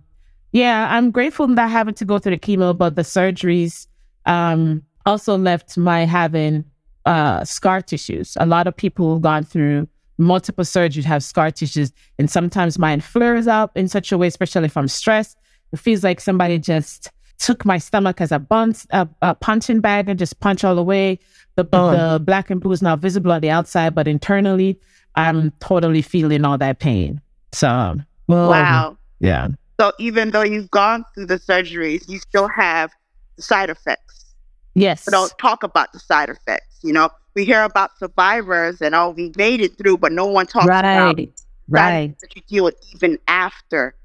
yeah, 0.52 0.88
I'm 0.90 1.12
grateful 1.12 1.48
that 1.48 1.70
having 1.70 1.96
to 1.96 2.06
go 2.06 2.18
through 2.18 2.38
the 2.38 2.40
chemo, 2.40 2.78
but 2.78 2.96
the 2.96 3.02
surgeries 3.02 3.88
um 4.26 4.84
also 5.06 5.38
left 5.38 5.78
my 5.78 6.06
having 6.06 6.66
uh 7.06 7.44
scar 7.44 7.82
tissues. 7.82 8.38
A 8.40 8.46
lot 8.46 8.68
of 8.68 8.76
people 8.76 9.14
who've 9.14 9.22
gone 9.22 9.44
through 9.44 9.88
multiple 10.18 10.64
surgeries 10.64 11.04
have 11.04 11.24
scar 11.24 11.52
tissues, 11.52 11.92
and 12.18 12.30
sometimes 12.30 12.80
mine 12.80 13.02
flares 13.02 13.48
up 13.48 13.76
in 13.78 13.88
such 13.88 14.12
a 14.12 14.18
way, 14.18 14.28
especially 14.28 14.66
if 14.66 14.78
I'm 14.78 14.88
stressed. 14.88 15.38
It 15.74 15.80
feels 15.80 16.04
like 16.04 16.22
somebody 16.22 16.58
just 16.58 17.12
took 17.40 17.66
my 17.66 17.78
stomach 17.78 18.22
as 18.22 18.32
a, 18.32 18.40
bunch, 18.40 18.86
a, 18.92 19.08
a 19.22 19.36
punching 19.36 19.82
bag 19.82 20.10
and 20.10 20.18
just 20.20 20.40
punch 20.40 20.64
all 20.64 20.76
the 20.76 20.84
way. 20.84 21.20
The, 21.56 21.68
Oh. 21.74 21.92
the 21.92 22.20
black 22.20 22.50
and 22.50 22.60
blue 22.62 22.72
is 22.72 22.82
not 22.82 23.00
visible 23.00 23.32
on 23.32 23.42
the 23.42 23.50
outside, 23.50 23.96
but 23.96 24.08
internally, 24.08 24.80
I'm 25.16 25.52
totally 25.60 26.02
feeling 26.02 26.44
all 26.46 26.58
that 26.58 26.80
pain. 26.80 27.22
So, 27.54 27.96
well, 28.28 28.50
Wow. 28.50 28.98
yeah. 29.20 29.48
So 29.80 29.92
even 30.00 30.32
though 30.32 30.42
you've 30.44 30.72
gone 30.72 31.04
through 31.14 31.28
the 31.28 31.40
surgeries, 31.40 32.08
you 32.10 32.20
still 32.20 32.48
have 32.48 32.92
the 33.36 33.42
side 33.42 33.70
effects. 33.70 34.34
Yes. 34.74 35.06
But 35.06 35.12
don't 35.12 35.34
talk 35.40 35.64
about 35.64 35.92
the 35.94 36.00
side 36.00 36.30
effects. 36.30 36.80
You 36.84 36.94
know, 36.94 37.10
we 37.34 37.46
hear 37.46 37.64
about 37.64 37.98
survivors 37.98 38.82
and 38.82 38.94
oh, 38.96 39.10
we 39.12 39.32
made 39.38 39.62
it 39.62 39.78
through, 39.78 39.98
but 39.98 40.12
no 40.12 40.26
one 40.26 40.48
talks 40.48 40.66
about 40.66 40.84
Right. 40.84 41.18
side 41.18 41.34
Right. 41.68 42.20
that 42.20 42.36
you 42.36 42.42
deal 42.48 42.64
with 42.66 42.76
even 42.94 43.18
after, 43.28 43.96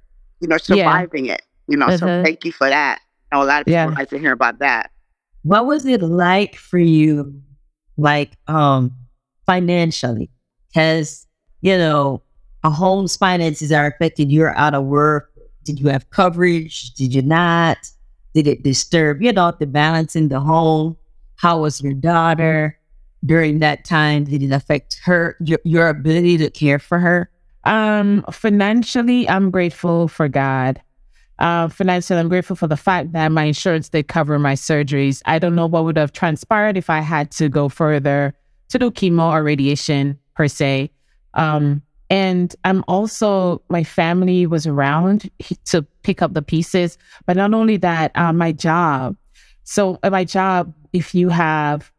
you 0.40 0.48
know, 0.48 0.56
surviving 0.58 1.26
it. 1.26 1.42
You 1.68 1.76
know, 1.76 1.90
so 1.96 2.06
Mhm. 2.06 2.24
thank 2.24 2.44
you 2.44 2.52
for 2.52 2.68
that. 2.68 3.00
I 3.32 3.36
know 3.36 3.42
a 3.42 3.46
lot 3.46 3.60
of 3.60 3.66
people 3.66 3.72
Yeah. 3.78 3.86
like 3.86 4.10
to 4.10 4.18
hear 4.18 4.32
about 4.32 4.58
that. 4.58 4.90
What 5.42 5.66
was 5.66 5.86
it 5.86 6.02
like 6.02 6.56
for 6.56 6.78
you, 6.78 7.40
like 7.96 8.32
um 8.46 8.92
financially? 9.46 10.30
Because 10.68 11.26
you 11.62 11.76
know, 11.76 12.22
a 12.64 12.70
home's 12.70 13.16
finances 13.16 13.70
are 13.72 13.86
affected. 13.86 14.30
You're 14.32 14.56
out 14.56 14.74
of 14.74 14.84
work. 14.84 15.30
Did 15.64 15.78
you 15.78 15.88
have 15.88 16.08
coverage? 16.10 16.92
Did 16.94 17.14
you 17.14 17.22
not? 17.22 17.78
Did 18.34 18.46
it 18.46 18.62
disturb, 18.62 19.20
you 19.22 19.32
know, 19.32 19.52
the 19.58 19.66
balance 19.66 20.14
in 20.16 20.28
the 20.28 20.40
home? 20.40 20.96
How 21.36 21.60
was 21.60 21.80
your 21.82 21.94
daughter 21.94 22.78
during 23.24 23.58
that 23.58 23.84
time? 23.84 24.24
Did 24.24 24.42
it 24.42 24.52
affect 24.52 25.00
her, 25.04 25.36
your, 25.40 25.58
your 25.64 25.88
ability 25.88 26.38
to 26.38 26.50
care 26.50 26.78
for 26.78 26.98
her? 26.98 27.30
Um, 27.64 28.24
financially, 28.30 29.28
I'm 29.28 29.50
grateful 29.50 30.06
for 30.08 30.28
God. 30.28 30.80
Uh, 31.40 31.68
financially, 31.68 32.20
I'm 32.20 32.28
grateful 32.28 32.54
for 32.54 32.66
the 32.66 32.76
fact 32.76 33.12
that 33.12 33.32
my 33.32 33.44
insurance 33.44 33.88
did 33.88 34.08
cover 34.08 34.38
my 34.38 34.52
surgeries. 34.52 35.22
I 35.24 35.38
don't 35.38 35.54
know 35.54 35.66
what 35.66 35.84
would 35.84 35.96
have 35.96 36.12
transpired 36.12 36.76
if 36.76 36.90
I 36.90 37.00
had 37.00 37.30
to 37.32 37.48
go 37.48 37.70
further 37.70 38.34
to 38.68 38.78
do 38.78 38.90
chemo 38.90 39.32
or 39.32 39.42
radiation 39.42 40.18
per 40.34 40.48
se. 40.48 40.90
Um, 41.34 41.82
and 42.10 42.54
I'm 42.64 42.84
also 42.88 43.62
my 43.70 43.84
family 43.84 44.46
was 44.46 44.66
around 44.66 45.30
to 45.66 45.82
pick 46.02 46.20
up 46.20 46.34
the 46.34 46.42
pieces, 46.42 46.98
but 47.24 47.36
not 47.36 47.54
only 47.54 47.78
that, 47.78 48.10
uh, 48.16 48.32
my 48.32 48.52
job. 48.52 49.16
So 49.64 49.98
at 50.02 50.12
my 50.12 50.24
job, 50.24 50.74
if 50.92 51.14
you 51.14 51.28
have 51.30 51.90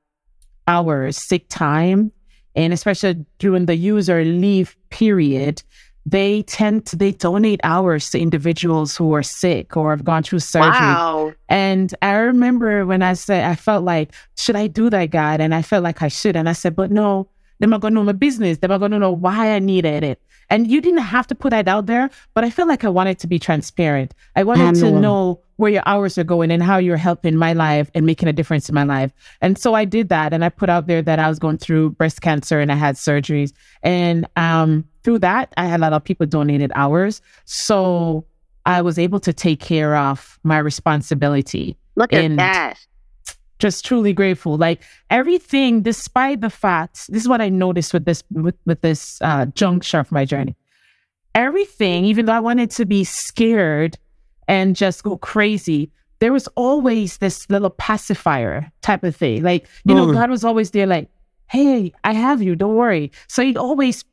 hours 0.67 1.17
sick 1.17 1.47
time, 1.49 2.11
and 2.55 2.73
especially 2.73 3.25
during 3.39 3.65
the 3.65 3.75
user 3.75 4.23
leave 4.23 4.75
period, 4.89 5.63
they 6.05 6.43
tend 6.43 6.85
to 6.87 6.95
they 6.95 7.11
donate 7.11 7.59
hours 7.63 8.09
to 8.09 8.19
individuals 8.19 8.97
who 8.97 9.13
are 9.13 9.23
sick 9.23 9.77
or 9.77 9.91
have 9.91 10.03
gone 10.03 10.23
through 10.23 10.39
surgery. 10.39 10.71
Wow. 10.71 11.33
And 11.49 11.93
I 12.01 12.13
remember 12.13 12.85
when 12.85 13.01
I 13.01 13.13
said 13.13 13.45
I 13.45 13.55
felt 13.55 13.83
like, 13.83 14.13
should 14.37 14.55
I 14.55 14.67
do 14.67 14.89
that, 14.89 15.11
God? 15.11 15.41
And 15.41 15.53
I 15.53 15.61
felt 15.61 15.83
like 15.83 16.01
I 16.01 16.07
should. 16.07 16.35
And 16.35 16.49
I 16.49 16.53
said, 16.53 16.75
but 16.75 16.91
no, 16.91 17.29
they're 17.59 17.69
not 17.69 17.81
gonna 17.81 17.95
know 17.95 18.03
my 18.03 18.13
business. 18.13 18.57
They're 18.57 18.69
not 18.69 18.79
gonna 18.79 18.99
know 18.99 19.11
why 19.11 19.51
I 19.55 19.59
needed 19.59 20.03
it. 20.03 20.21
And 20.49 20.69
you 20.69 20.81
didn't 20.81 20.99
have 20.99 21.27
to 21.27 21.35
put 21.35 21.51
that 21.51 21.67
out 21.69 21.85
there, 21.85 22.09
but 22.33 22.43
I 22.43 22.49
felt 22.49 22.67
like 22.67 22.83
I 22.83 22.89
wanted 22.89 23.19
to 23.19 23.27
be 23.27 23.39
transparent. 23.39 24.13
I 24.35 24.43
wanted 24.43 24.75
to 24.75 24.91
know. 24.91 24.99
know 24.99 25.41
where 25.61 25.71
your 25.71 25.83
hours 25.85 26.17
are 26.17 26.23
going 26.23 26.49
and 26.49 26.63
how 26.63 26.79
you're 26.79 26.97
helping 26.97 27.35
my 27.35 27.53
life 27.53 27.91
and 27.93 28.03
making 28.03 28.27
a 28.27 28.33
difference 28.33 28.67
in 28.67 28.73
my 28.73 28.83
life. 28.83 29.11
And 29.41 29.59
so 29.59 29.75
I 29.75 29.85
did 29.85 30.09
that. 30.09 30.33
And 30.33 30.43
I 30.43 30.49
put 30.49 30.69
out 30.69 30.87
there 30.87 31.03
that 31.03 31.19
I 31.19 31.29
was 31.29 31.37
going 31.37 31.59
through 31.59 31.91
breast 31.91 32.21
cancer 32.21 32.59
and 32.59 32.71
I 32.71 32.75
had 32.75 32.95
surgeries. 32.95 33.53
And 33.83 34.27
um, 34.35 34.85
through 35.03 35.19
that, 35.19 35.53
I 35.57 35.65
had 35.65 35.79
a 35.79 35.83
lot 35.83 35.93
of 35.93 36.03
people 36.03 36.25
donated 36.25 36.71
hours. 36.75 37.21
So 37.45 38.25
I 38.65 38.81
was 38.81 38.99
able 38.99 39.19
to 39.21 39.33
take 39.33 39.59
care 39.59 39.95
of 39.95 40.39
my 40.43 40.59
responsibility. 40.59 41.77
Look 41.95 42.13
at 42.13 42.35
that. 42.37 42.79
Just 43.59 43.85
truly 43.85 44.13
grateful. 44.13 44.57
Like 44.57 44.81
everything, 45.09 45.81
despite 45.81 46.41
the 46.41 46.49
fact, 46.49 47.07
this 47.09 47.21
is 47.21 47.29
what 47.29 47.41
I 47.41 47.49
noticed 47.49 47.93
with 47.93 48.05
this 48.05 48.23
with, 48.31 48.55
with 48.65 48.81
this 48.81 49.21
uh, 49.21 49.45
juncture 49.47 49.99
of 49.99 50.11
my 50.11 50.25
journey. 50.25 50.55
Everything, 51.35 52.05
even 52.05 52.25
though 52.25 52.33
I 52.33 52.39
wanted 52.39 52.71
to 52.71 52.85
be 52.85 53.03
scared 53.03 53.97
and 54.47 54.75
just 54.75 55.03
go 55.03 55.17
crazy, 55.17 55.91
there 56.19 56.33
was 56.33 56.47
always 56.55 57.17
this 57.17 57.49
little 57.49 57.69
pacifier 57.69 58.71
type 58.81 59.03
of 59.03 59.15
thing. 59.15 59.43
Like, 59.43 59.67
you 59.85 59.95
know, 59.95 60.07
Mm. 60.07 60.13
God 60.13 60.29
was 60.29 60.43
always 60.43 60.71
there, 60.71 60.85
like, 60.87 61.09
hey, 61.47 61.93
I 62.03 62.13
have 62.13 62.41
you, 62.41 62.55
don't 62.55 62.75
worry. 62.75 63.11
So 63.27 63.43
he'd 63.43 63.57
always 63.57 64.03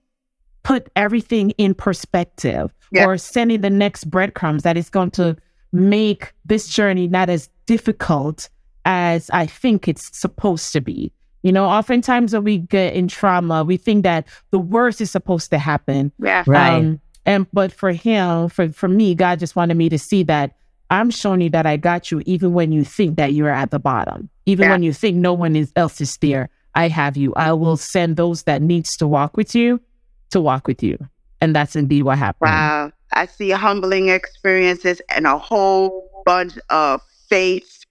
put 0.69 0.91
everything 0.97 1.49
in 1.53 1.73
perspective 1.75 2.71
Yeah. 2.93 3.07
or 3.07 3.17
sending 3.17 3.63
the 3.63 3.71
next 3.71 4.05
breadcrumbs 4.11 4.65
that 4.65 4.77
is 4.77 4.91
going 4.91 5.11
to 5.13 5.35
make 5.73 6.35
this 6.45 6.69
journey 6.69 7.09
not 7.09 7.31
as 7.31 7.49
difficult 7.65 8.51
as 8.85 9.31
I 9.31 9.47
think 9.47 9.89
it's 9.89 10.15
supposed 10.17 10.73
to 10.75 10.83
be. 10.83 11.11
You 11.43 11.53
know, 11.53 11.65
oftentimes 11.65 12.35
when 12.35 12.45
we 12.45 12.59
get 12.59 12.93
in 12.93 13.09
trauma, 13.09 13.65
we 13.65 13.79
think 13.79 14.03
that 14.03 14.27
the 14.51 14.59
worst 14.59 15.01
is 15.01 15.11
supposed 15.11 15.51
to 15.53 15.59
happen. 15.59 16.13
Yeah. 16.19 16.45
Right. 16.47 16.75
Um, 16.75 17.01
and 17.25 17.47
but 17.53 17.73
for 17.73 17.93
him, 17.93 18.49
for 18.51 18.69
for 18.71 18.89
me, 18.89 19.15
God 19.15 19.39
just 19.39 19.57
wanted 19.57 19.77
me 19.79 19.89
to 19.89 19.99
see 19.99 20.23
that 20.25 20.53
I'm 20.91 21.11
showing 21.11 21.41
you 21.41 21.51
that 21.51 21.65
I 21.65 21.77
got 21.79 22.11
you, 22.11 22.23
even 22.27 22.53
when 22.53 22.73
you 22.73 22.85
think 22.85 23.17
that 23.17 23.33
you're 23.33 23.49
at 23.63 23.71
the 23.71 23.79
bottom, 23.79 24.29
even 24.45 24.65
Yeah. 24.65 24.73
when 24.73 24.83
you 24.83 24.93
think 24.93 25.17
no 25.17 25.33
one 25.33 25.57
is, 25.57 25.73
else 25.77 26.01
is 26.03 26.17
there. 26.19 26.51
I 26.75 26.89
have 26.89 27.17
you. 27.17 27.33
I 27.37 27.53
will 27.55 27.77
send 27.79 28.17
those 28.17 28.43
that 28.45 28.61
needs 28.63 28.97
to 28.99 29.07
walk 29.07 29.37
with 29.37 29.55
you 29.55 29.81
to 30.31 30.41
walk 30.41 30.67
with 30.67 30.83
you, 30.83 30.99
and 31.41 31.55
that's 31.55 31.77
indeed 31.77 32.03
what 32.03 32.19
happened. 32.19 32.51
Wow. 32.51 32.93
I 33.13 33.27
see 33.27 33.51
humbling 33.51 34.09
experiences 34.11 35.01
and 35.09 35.27
a 35.27 35.39
whole 35.39 36.11
bunch 36.27 36.59
of 36.69 37.01
faith 37.29 37.85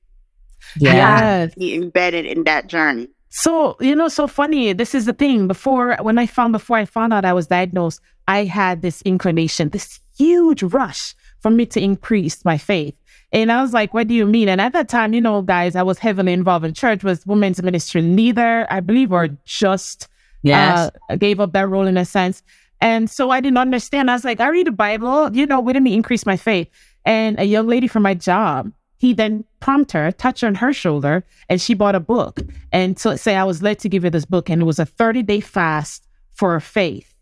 Yeah. 0.77 1.47
Yes. 1.47 1.53
embedded 1.57 2.25
in 2.25 2.43
that 2.43 2.67
journey. 2.67 3.07
So, 3.29 3.75
you 3.79 3.95
know, 3.95 4.07
so 4.07 4.27
funny. 4.27 4.73
This 4.73 4.93
is 4.95 5.05
the 5.05 5.13
thing. 5.13 5.47
Before, 5.47 5.95
when 6.01 6.17
I 6.17 6.25
found, 6.25 6.53
before 6.53 6.77
I 6.77 6.85
found 6.85 7.13
out 7.13 7.25
I 7.25 7.33
was 7.33 7.47
diagnosed, 7.47 7.99
I 8.27 8.43
had 8.45 8.81
this 8.81 9.01
inclination, 9.03 9.69
this 9.69 9.99
huge 10.17 10.63
rush 10.63 11.15
for 11.39 11.51
me 11.51 11.65
to 11.67 11.81
increase 11.81 12.43
my 12.45 12.57
faith. 12.57 12.95
And 13.31 13.51
I 13.51 13.61
was 13.61 13.73
like, 13.73 13.93
what 13.93 14.07
do 14.07 14.13
you 14.13 14.25
mean? 14.25 14.49
And 14.49 14.61
at 14.61 14.73
that 14.73 14.87
time, 14.89 15.13
you 15.13 15.21
know, 15.21 15.41
guys, 15.41 15.75
I 15.75 15.83
was 15.83 15.99
heavily 15.99 16.33
involved 16.33 16.65
in 16.65 16.73
church, 16.73 17.03
was 17.03 17.25
women's 17.25 17.61
ministry 17.61 18.01
leader, 18.01 18.65
I 18.69 18.79
believe, 18.79 19.11
or 19.11 19.29
just 19.45 20.07
Yes. 20.47 20.91
uh, 21.09 21.15
gave 21.15 21.39
up 21.39 21.53
that 21.53 21.67
role 21.69 21.87
in 21.87 21.97
a 21.97 22.05
sense. 22.05 22.43
And 22.79 23.09
so 23.09 23.31
I 23.31 23.39
didn't 23.41 23.57
understand. 23.57 24.09
I 24.09 24.13
was 24.13 24.23
like, 24.23 24.39
I 24.39 24.49
read 24.49 24.67
the 24.67 24.71
Bible, 24.71 25.35
you 25.35 25.45
know, 25.45 25.59
wouldn't 25.59 25.87
increase 25.87 26.25
my 26.25 26.37
faith? 26.37 26.69
And 27.05 27.39
a 27.39 27.45
young 27.45 27.67
lady 27.67 27.87
from 27.87 28.03
my 28.03 28.13
job, 28.13 28.71
he 28.97 29.13
then 29.13 29.45
prompted 29.59 29.97
her, 29.97 30.11
touched 30.11 30.41
her 30.41 30.47
on 30.47 30.55
her 30.55 30.73
shoulder, 30.73 31.23
and 31.49 31.61
she 31.61 31.73
bought 31.73 31.95
a 31.95 31.99
book. 31.99 32.41
And 32.71 32.99
so 32.99 33.15
say 33.15 33.35
I 33.35 33.43
was 33.43 33.63
led 33.63 33.79
to 33.79 33.89
give 33.89 34.03
her 34.03 34.09
this 34.09 34.25
book, 34.25 34.49
and 34.49 34.61
it 34.61 34.65
was 34.65 34.79
a 34.79 34.85
30 34.85 35.23
day 35.23 35.39
fast 35.39 36.05
for 36.33 36.59
faith. 36.59 37.13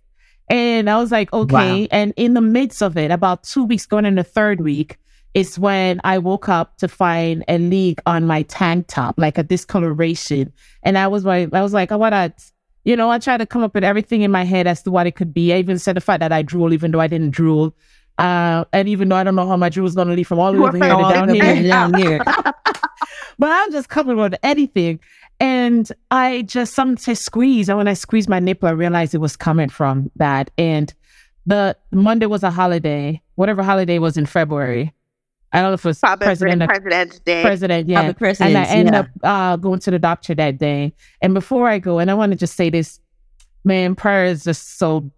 And 0.50 0.90
I 0.90 0.98
was 0.98 1.12
like, 1.12 1.32
okay. 1.34 1.82
Wow. 1.82 1.88
And 1.92 2.14
in 2.18 2.34
the 2.34 2.42
midst 2.42 2.84
of 2.84 2.98
it, 2.98 3.12
about 3.12 3.44
two 3.44 3.64
weeks 3.64 3.86
going 3.86 4.06
in 4.06 4.16
the 4.16 4.24
third 4.24 4.62
week, 4.62 4.98
is 5.34 5.60
when 5.60 6.00
I 6.06 6.18
woke 6.18 6.48
up 6.48 6.78
to 6.78 6.88
find 6.88 7.44
a 7.50 7.58
leak 7.58 8.00
on 8.06 8.26
my 8.26 8.44
tank 8.44 8.86
top, 8.88 9.16
like 9.18 9.38
a 9.38 9.44
discoloration. 9.44 10.52
And 10.82 10.98
I 10.98 11.08
was 11.08 11.26
like, 11.26 11.54
I 11.54 11.62
was 11.62 11.74
like, 11.74 11.92
I 11.92 11.98
want 11.98 12.14
to, 12.14 12.34
you 12.86 12.96
know, 12.96 13.10
I 13.10 13.18
tried 13.18 13.38
to 13.38 13.46
come 13.46 13.64
up 13.64 13.74
with 13.74 13.84
everything 13.84 14.22
in 14.22 14.32
my 14.32 14.44
head 14.44 14.68
as 14.68 14.84
to 14.84 14.92
what 14.92 15.08
it 15.08 15.16
could 15.16 15.34
be. 15.34 15.52
I 15.54 15.58
even 15.58 15.80
said 15.80 15.98
the 15.98 16.02
fact 16.02 16.20
that 16.20 16.32
I 16.32 16.44
drool, 16.44 16.72
even 16.72 16.92
though 16.92 17.00
I 17.00 17.08
didn't 17.08 17.32
drool. 17.32 17.76
Uh, 18.18 18.64
and 18.72 18.88
even 18.88 19.10
though 19.10 19.16
I 19.16 19.24
don't 19.24 19.36
know 19.36 19.48
how 19.48 19.58
my 19.58 19.70
drool 19.70 19.88
is 19.88 19.96
going 19.96 20.08
to 20.08 20.14
leave 20.14 20.28
from 20.28 20.40
all 20.40 20.54
the 20.54 20.62
way 20.62 20.68
over 20.70 20.78
here 20.78 20.96
to 20.96 21.14
down 21.14 21.28
the 21.28 21.34
here 21.34 21.64
down 21.68 21.94
here. 21.96 22.22
but 22.24 23.50
I'm 23.52 23.72
just 23.72 23.90
coming 23.90 24.16
with 24.16 24.36
anything. 24.44 25.00
And 25.40 25.92
I 26.12 26.44
just 26.44 26.76
some 26.76 26.96
say 26.96 27.16
squeeze. 27.16 27.68
And 27.68 27.78
when 27.78 27.88
I 27.88 27.94
squeezed 27.94 28.30
my 28.30 28.40
nipple, 28.40 28.70
I 28.70 28.72
realized 28.72 29.14
it 29.14 29.18
was 29.18 29.36
coming 29.36 29.68
from 29.68 30.12
that. 30.16 30.52
And 30.58 30.94
the 31.46 31.76
Monday 31.92 32.28
was 32.28 32.44
a 32.44 32.52
holiday, 32.52 33.22
whatever 33.34 33.64
holiday 33.64 34.00
was 34.00 34.16
in 34.16 34.28
February. 34.28 34.94
I 35.56 35.62
don't 35.62 35.72
know 35.72 35.76
if 35.76 35.86
it 35.86 35.88
was 35.88 36.00
Probably 36.00 36.26
president 36.26 36.64
or 36.64 36.68
President's 36.68 37.20
Day. 37.20 37.42
president, 37.42 37.88
yeah. 37.88 38.02
Other 38.02 38.14
presidents, 38.14 38.56
and 38.56 38.58
I 38.58 38.70
end 38.70 38.90
yeah. 38.92 39.00
up 39.00 39.08
uh, 39.24 39.56
going 39.56 39.80
to 39.80 39.92
the 39.92 40.00
doctor 40.00 40.36
that 40.36 40.58
day. 40.58 40.94
And 41.22 41.34
before 41.34 41.70
I 41.70 41.80
go, 41.80 42.00
and 42.00 42.12
I 42.12 42.14
want 42.14 42.34
to 42.34 42.38
just 42.38 42.56
say 42.56 42.70
this, 42.70 43.00
man, 43.64 43.96
prayer 43.96 44.26
is 44.26 44.44
just 44.44 44.78
so 44.78 45.10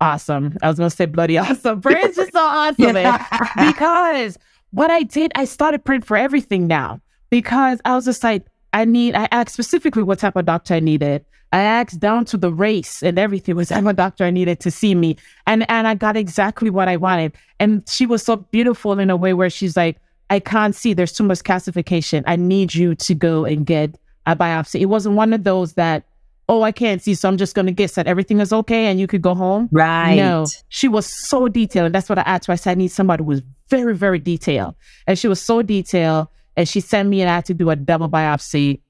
awesome. 0.00 0.56
I 0.62 0.68
was 0.68 0.78
gonna 0.78 0.90
say 0.90 1.06
bloody 1.06 1.38
awesome. 1.38 1.80
Prayer 1.80 2.08
is 2.08 2.14
just 2.14 2.32
so 2.32 2.40
awesome, 2.40 2.92
man. 2.92 3.20
Because 3.56 4.38
what 4.70 4.92
I 4.92 5.02
did, 5.02 5.32
I 5.34 5.44
started 5.44 5.84
praying 5.84 6.02
for 6.02 6.16
everything 6.16 6.68
now. 6.68 7.00
Because 7.28 7.80
I 7.84 7.94
was 7.94 8.04
just 8.04 8.22
like, 8.24 8.46
I 8.72 8.84
need, 8.84 9.14
I 9.14 9.28
asked 9.30 9.52
specifically 9.52 10.02
what 10.02 10.18
type 10.18 10.36
of 10.36 10.46
doctor 10.46 10.74
I 10.74 10.80
needed. 10.80 11.24
I 11.52 11.60
asked 11.60 11.98
down 11.98 12.24
to 12.26 12.36
the 12.36 12.52
race 12.52 13.02
and 13.02 13.18
everything 13.18 13.56
was 13.56 13.72
I'm 13.72 13.86
a 13.86 13.92
doctor 13.92 14.24
I 14.24 14.30
needed 14.30 14.60
to 14.60 14.70
see 14.70 14.94
me. 14.94 15.16
And 15.46 15.68
and 15.68 15.88
I 15.88 15.94
got 15.94 16.16
exactly 16.16 16.70
what 16.70 16.88
I 16.88 16.96
wanted. 16.96 17.32
And 17.58 17.88
she 17.88 18.06
was 18.06 18.22
so 18.22 18.36
beautiful 18.36 18.98
in 18.98 19.10
a 19.10 19.16
way 19.16 19.34
where 19.34 19.50
she's 19.50 19.76
like, 19.76 19.96
I 20.30 20.38
can't 20.38 20.74
see, 20.74 20.94
there's 20.94 21.12
too 21.12 21.24
much 21.24 21.40
calcification. 21.40 22.22
I 22.26 22.36
need 22.36 22.74
you 22.74 22.94
to 22.94 23.14
go 23.14 23.44
and 23.44 23.66
get 23.66 23.98
a 24.26 24.36
biopsy. 24.36 24.80
It 24.80 24.86
wasn't 24.86 25.16
one 25.16 25.32
of 25.32 25.42
those 25.42 25.72
that, 25.72 26.04
oh, 26.48 26.62
I 26.62 26.70
can't 26.70 27.02
see, 27.02 27.14
so 27.14 27.28
I'm 27.28 27.36
just 27.36 27.56
gonna 27.56 27.72
guess 27.72 27.94
that 27.96 28.06
everything 28.06 28.38
is 28.38 28.52
okay 28.52 28.86
and 28.86 29.00
you 29.00 29.08
could 29.08 29.22
go 29.22 29.34
home. 29.34 29.68
Right. 29.72 30.14
No, 30.14 30.46
she 30.68 30.86
was 30.86 31.06
so 31.28 31.48
detailed. 31.48 31.86
And 31.86 31.94
that's 31.94 32.08
what 32.08 32.18
I 32.18 32.22
asked 32.22 32.46
her. 32.46 32.52
I 32.52 32.56
said, 32.56 32.72
I 32.72 32.74
need 32.74 32.92
somebody 32.92 33.24
who 33.24 33.28
was 33.28 33.42
very, 33.68 33.96
very 33.96 34.20
detailed. 34.20 34.76
And 35.08 35.18
she 35.18 35.26
was 35.26 35.40
so 35.40 35.62
detailed. 35.62 36.28
And 36.56 36.68
she 36.68 36.80
sent 36.80 37.08
me 37.08 37.22
and 37.22 37.30
I 37.30 37.36
had 37.36 37.44
to 37.46 37.54
do 37.54 37.70
a 37.70 37.76
double 37.76 38.08
biopsy. 38.08 38.80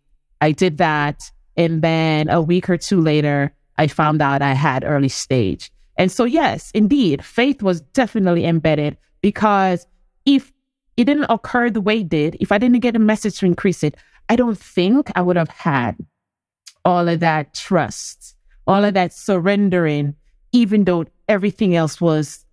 I 0.43 0.53
did 0.53 0.79
that. 0.79 1.31
And 1.57 1.83
then 1.83 2.29
a 2.29 2.41
week 2.41 2.71
or 2.71 2.77
two 2.77 3.01
later, 3.01 3.53
I 3.77 3.87
found 3.87 4.23
out 4.23 4.43
I 4.43 4.55
had 4.55 4.85
early 4.85 5.09
stage. 5.09 5.71
And 5.97 6.11
so, 6.11 6.25
yes, 6.25 6.71
indeed, 6.73 7.25
faith 7.25 7.63
was 7.63 7.81
definitely 7.81 8.47
embedded 8.47 8.97
because 9.21 9.87
if 10.25 10.53
it 10.97 11.05
didn't 11.05 11.31
occur 11.31 11.71
the 11.71 11.81
way 11.81 12.01
it 12.01 12.09
did, 12.09 12.37
if 12.41 12.53
I 12.53 12.59
didn't 12.59 12.81
get 12.81 12.97
a 12.97 13.01
message 13.01 13.39
to 13.39 13.47
increase 13.47 13.83
it, 13.83 13.97
I 14.29 14.37
don't 14.37 14.59
think 14.59 15.11
I 15.15 15.23
would 15.23 15.37
have 15.37 15.49
had 15.49 15.97
all 16.85 17.09
of 17.09 17.21
that 17.21 17.55
trust, 17.55 18.37
all 18.67 18.85
of 18.85 18.95
that 18.95 19.13
surrendering, 19.13 20.15
even 20.53 20.85
though 20.85 21.07
everything 21.29 21.75
else 21.75 22.01
was 22.01 22.45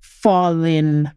falling 0.00 1.10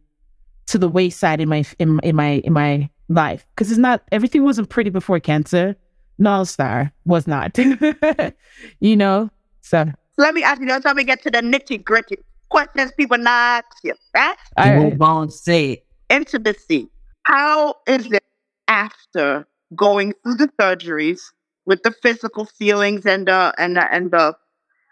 to 0.67 0.77
the 0.77 0.89
wayside 0.89 1.41
in 1.41 1.49
my 1.49 1.63
in, 1.79 1.99
in 1.99 2.15
my 2.15 2.41
in 2.43 2.53
my 2.53 2.89
life. 3.09 3.45
Because 3.55 3.71
it's 3.71 3.79
not 3.79 4.03
everything 4.11 4.43
wasn't 4.43 4.69
pretty 4.69 4.89
before 4.89 5.19
cancer. 5.19 5.75
No 6.17 6.43
star 6.43 6.91
was 7.05 7.27
not. 7.27 7.57
you 8.79 8.95
know? 8.95 9.29
So 9.61 9.85
So 9.85 9.93
let 10.21 10.33
me 10.33 10.43
ask 10.43 10.61
you, 10.61 10.67
let 10.67 10.95
me 10.95 11.03
get 11.03 11.21
to 11.23 11.31
the 11.31 11.39
nitty 11.39 11.83
gritty 11.83 12.17
questions 12.49 12.91
people 12.95 13.17
not 13.17 13.65
ask 13.65 13.83
you, 13.83 13.93
right? 14.13 14.35
all 14.57 14.71
right. 14.73 14.91
Move 14.91 15.01
on, 15.01 15.29
say 15.29 15.71
it. 15.71 15.85
Intimacy. 16.09 16.89
How 17.23 17.75
is 17.87 18.11
it 18.11 18.23
after 18.67 19.47
going 19.75 20.13
through 20.23 20.35
the 20.35 20.49
surgeries 20.59 21.19
with 21.65 21.81
the 21.83 21.91
physical 21.91 22.45
feelings 22.45 23.05
and 23.05 23.27
the 23.27 23.53
and 23.57 23.75
the 23.75 23.93
and 23.93 24.11
the 24.11 24.35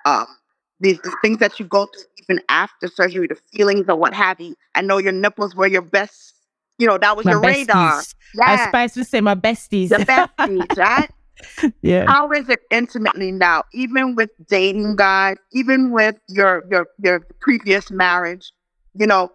um 0.05 0.25
these 0.79 0.99
the 0.99 1.15
things 1.21 1.37
that 1.37 1.59
you 1.59 1.65
go 1.65 1.85
through 1.85 2.03
even 2.23 2.43
after 2.49 2.87
surgery, 2.87 3.27
the 3.27 3.37
feelings 3.53 3.85
or 3.87 3.95
what 3.95 4.13
have 4.13 4.39
you. 4.39 4.55
I 4.75 4.81
know 4.81 4.97
your 4.97 5.11
nipples 5.11 5.55
were 5.55 5.67
your 5.67 5.81
best, 5.81 6.35
you 6.77 6.87
know, 6.87 6.97
that 6.97 7.15
was 7.15 7.25
my 7.25 7.31
your 7.33 7.41
radar. 7.41 7.99
besties. 8.01 8.15
I 8.41 8.53
Yeah. 8.55 8.67
spice 8.69 8.93
to 8.95 9.03
say 9.03 9.21
my 9.21 9.35
besties. 9.35 9.89
The 9.89 9.97
besties, 9.97 10.77
right? 10.77 11.09
yeah. 11.81 12.05
How 12.07 12.31
is 12.31 12.49
it 12.49 12.61
intimately 12.71 13.31
now? 13.31 13.63
Even 13.73 14.15
with 14.15 14.29
dating 14.47 14.95
guys, 14.95 15.35
even 15.51 15.91
with 15.91 16.15
your 16.29 16.63
your 16.71 16.87
your 16.99 17.21
previous 17.41 17.91
marriage, 17.91 18.51
you 18.95 19.05
know, 19.07 19.31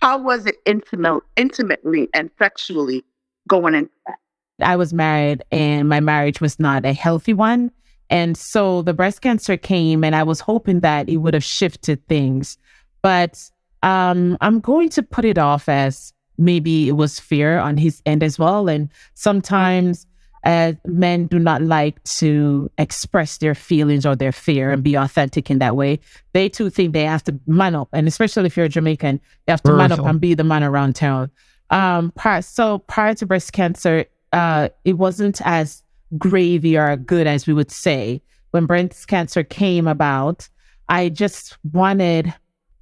how 0.00 0.18
was 0.18 0.46
it 0.46 0.56
intimate, 0.66 1.22
intimately 1.36 2.08
and 2.14 2.30
sexually 2.38 3.02
going 3.48 3.74
into 3.74 3.90
that? 4.06 4.16
I 4.60 4.76
was 4.76 4.92
married 4.92 5.42
and 5.52 5.88
my 5.88 6.00
marriage 6.00 6.40
was 6.40 6.58
not 6.58 6.84
a 6.84 6.92
healthy 6.92 7.32
one. 7.32 7.70
And 8.10 8.36
so 8.36 8.82
the 8.82 8.94
breast 8.94 9.20
cancer 9.20 9.56
came 9.56 10.02
and 10.02 10.16
I 10.16 10.22
was 10.22 10.40
hoping 10.40 10.80
that 10.80 11.08
it 11.08 11.18
would 11.18 11.34
have 11.34 11.44
shifted 11.44 12.06
things. 12.08 12.56
But 13.02 13.38
um, 13.82 14.36
I'm 14.40 14.60
going 14.60 14.88
to 14.90 15.02
put 15.02 15.24
it 15.24 15.38
off 15.38 15.68
as 15.68 16.12
maybe 16.38 16.88
it 16.88 16.92
was 16.92 17.20
fear 17.20 17.58
on 17.58 17.76
his 17.76 18.00
end 18.06 18.22
as 18.22 18.38
well. 18.38 18.68
And 18.68 18.88
sometimes 19.14 20.06
uh, 20.44 20.72
men 20.86 21.26
do 21.26 21.38
not 21.38 21.62
like 21.62 22.02
to 22.04 22.70
express 22.78 23.38
their 23.38 23.54
feelings 23.54 24.06
or 24.06 24.14
their 24.14 24.32
fear 24.32 24.70
and 24.70 24.82
be 24.82 24.94
authentic 24.94 25.50
in 25.50 25.58
that 25.58 25.76
way. 25.76 25.98
They 26.32 26.48
too 26.48 26.70
think 26.70 26.92
they 26.92 27.04
have 27.04 27.24
to 27.24 27.38
man 27.46 27.74
up. 27.74 27.88
And 27.92 28.06
especially 28.06 28.46
if 28.46 28.56
you're 28.56 28.66
a 28.66 28.68
Jamaican, 28.70 29.20
they 29.46 29.52
have 29.52 29.62
to 29.64 29.72
man 29.72 29.92
up 29.92 30.00
and 30.00 30.20
be 30.20 30.34
the 30.34 30.44
man 30.44 30.62
around 30.62 30.94
town. 30.94 31.30
Um, 31.70 32.12
prior, 32.12 32.40
so 32.40 32.78
prior 32.78 33.14
to 33.14 33.26
breast 33.26 33.52
cancer, 33.52 34.06
uh, 34.32 34.68
it 34.84 34.94
wasn't 34.94 35.40
as 35.44 35.82
gravy 36.16 36.78
or 36.78 36.96
good 36.96 37.26
as 37.26 37.46
we 37.46 37.52
would 37.52 37.70
say. 37.70 38.22
When 38.52 38.64
breast 38.64 39.08
cancer 39.08 39.42
came 39.42 39.86
about, 39.86 40.48
I 40.88 41.10
just 41.10 41.58
wanted 41.72 42.32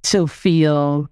to 0.03 0.27
feel, 0.27 1.09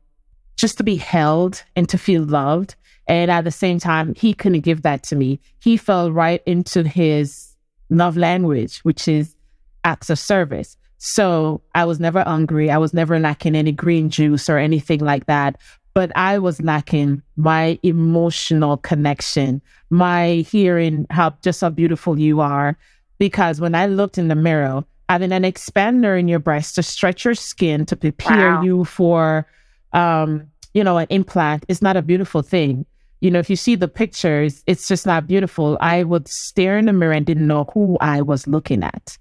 just 0.56 0.78
to 0.78 0.84
be 0.84 0.96
held 0.96 1.64
and 1.76 1.88
to 1.90 1.98
feel 1.98 2.24
loved. 2.24 2.76
And 3.08 3.30
at 3.30 3.44
the 3.44 3.52
same 3.52 3.80
time, 3.80 4.14
he 4.16 4.34
couldn't 4.34 4.62
give 4.62 4.82
that 4.82 5.04
to 5.04 5.16
me. 5.16 5.40
He 5.60 5.78
fell 5.78 6.12
right 6.12 6.42
into 6.46 6.84
his 6.84 7.56
love 7.90 8.18
language, 8.18 8.80
which 8.80 9.08
is 9.08 9.36
acts 9.84 10.10
of 10.10 10.18
service. 10.18 10.76
So 10.98 11.62
I 11.76 11.86
was 11.86 12.00
never 12.00 12.24
hungry. 12.24 12.72
I 12.72 12.78
was 12.78 12.94
never 12.94 13.20
lacking 13.20 13.56
any 13.56 13.72
green 13.72 14.10
juice 14.10 14.50
or 14.50 14.58
anything 14.58 15.02
like 15.02 15.28
that. 15.28 15.58
But 15.94 16.12
I 16.16 16.40
was 16.40 16.62
lacking 16.62 17.22
my 17.38 17.80
emotional 17.84 18.78
connection, 18.78 19.62
my 19.90 20.38
hearing 20.50 21.06
how 21.10 21.36
just 21.42 21.62
how 21.62 21.70
beautiful 21.70 22.20
you 22.20 22.42
are. 22.42 22.78
Because 23.20 23.62
when 23.62 23.76
I 23.76 23.86
looked 23.86 24.18
in 24.18 24.28
the 24.28 24.36
mirror, 24.36 24.84
having 25.08 25.32
an 25.32 25.44
expander 25.44 26.20
in 26.20 26.28
your 26.28 26.40
breast 26.40 26.76
to 26.76 26.84
stretch 26.84 27.24
your 27.24 27.36
skin 27.36 27.86
to 27.86 27.96
prepare 27.96 28.56
Wow. 28.56 28.64
you 28.64 28.84
for, 28.84 29.48
um, 29.94 30.48
you 30.74 30.84
know, 30.84 30.98
an 30.98 31.08
implant 31.10 31.66
is 31.68 31.82
not 31.82 31.96
a 31.98 32.02
beautiful 32.02 32.42
thing. 32.42 32.86
You 33.22 33.32
know, 33.32 33.40
if 33.40 33.50
you 33.50 33.56
see 33.56 33.76
the 33.76 33.88
pictures, 33.88 34.64
it's 34.68 34.88
just 34.88 35.06
not 35.06 35.26
beautiful. 35.26 35.78
I 35.82 36.04
would 36.04 36.28
stare 36.28 36.78
in 36.78 36.86
the 36.86 36.94
mirror 36.94 37.14
and 37.14 37.26
didn't 37.26 37.48
know 37.48 37.64
who 37.74 37.98
I 38.02 38.22
was 38.22 38.46
looking 38.46 38.84
at. 38.84 39.18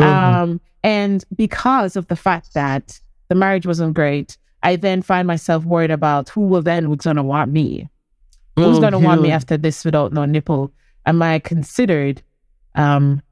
Mhm. 0.00 0.06
Um, 0.06 0.60
and 0.84 1.24
because 1.36 1.96
of 1.96 2.06
the 2.08 2.16
fact 2.16 2.54
that 2.54 3.00
the 3.28 3.34
marriage 3.34 3.66
wasn't 3.66 3.94
great, 3.94 4.36
I 4.62 4.76
then 4.76 5.02
find 5.02 5.26
myself 5.26 5.64
worried 5.64 5.90
about 5.90 6.28
who 6.28 6.42
will 6.42 6.62
then 6.62 6.84
who's 6.84 6.98
gonna 6.98 7.22
want 7.22 7.50
me. 7.52 7.88
Who's 8.56 8.78
Oh, 8.78 8.80
gonna 8.80 8.98
want 8.98 9.22
me 9.22 9.30
after 9.30 9.56
this 9.56 9.84
without 9.84 10.12
no 10.12 10.24
nipple? 10.24 10.72
Am 11.06 11.20
I 11.22 11.38
considered 11.40 12.22
um 12.74 13.22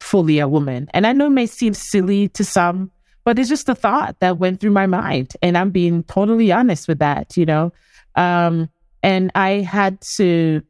fully 0.00 0.38
a 0.40 0.48
woman? 0.48 0.88
And 0.92 1.06
I 1.06 1.12
know 1.12 1.26
it 1.26 1.30
may 1.30 1.46
seem 1.46 1.72
silly 1.74 2.28
to 2.30 2.44
some, 2.44 2.90
but 3.24 3.38
it's 3.38 3.48
just 3.48 3.68
a 3.68 3.74
thought 3.74 4.16
that 4.20 4.38
went 4.38 4.60
through 4.60 4.70
my 4.70 4.86
mind. 4.86 5.34
And 5.42 5.56
I'm 5.56 5.70
being 5.70 6.02
totally 6.04 6.50
honest 6.52 6.88
with 6.88 6.98
that, 6.98 7.36
you 7.36 7.46
know. 7.46 7.72
Um, 8.14 8.68
and 9.02 9.30
I 9.34 9.60
had 9.60 10.00
to 10.16 10.62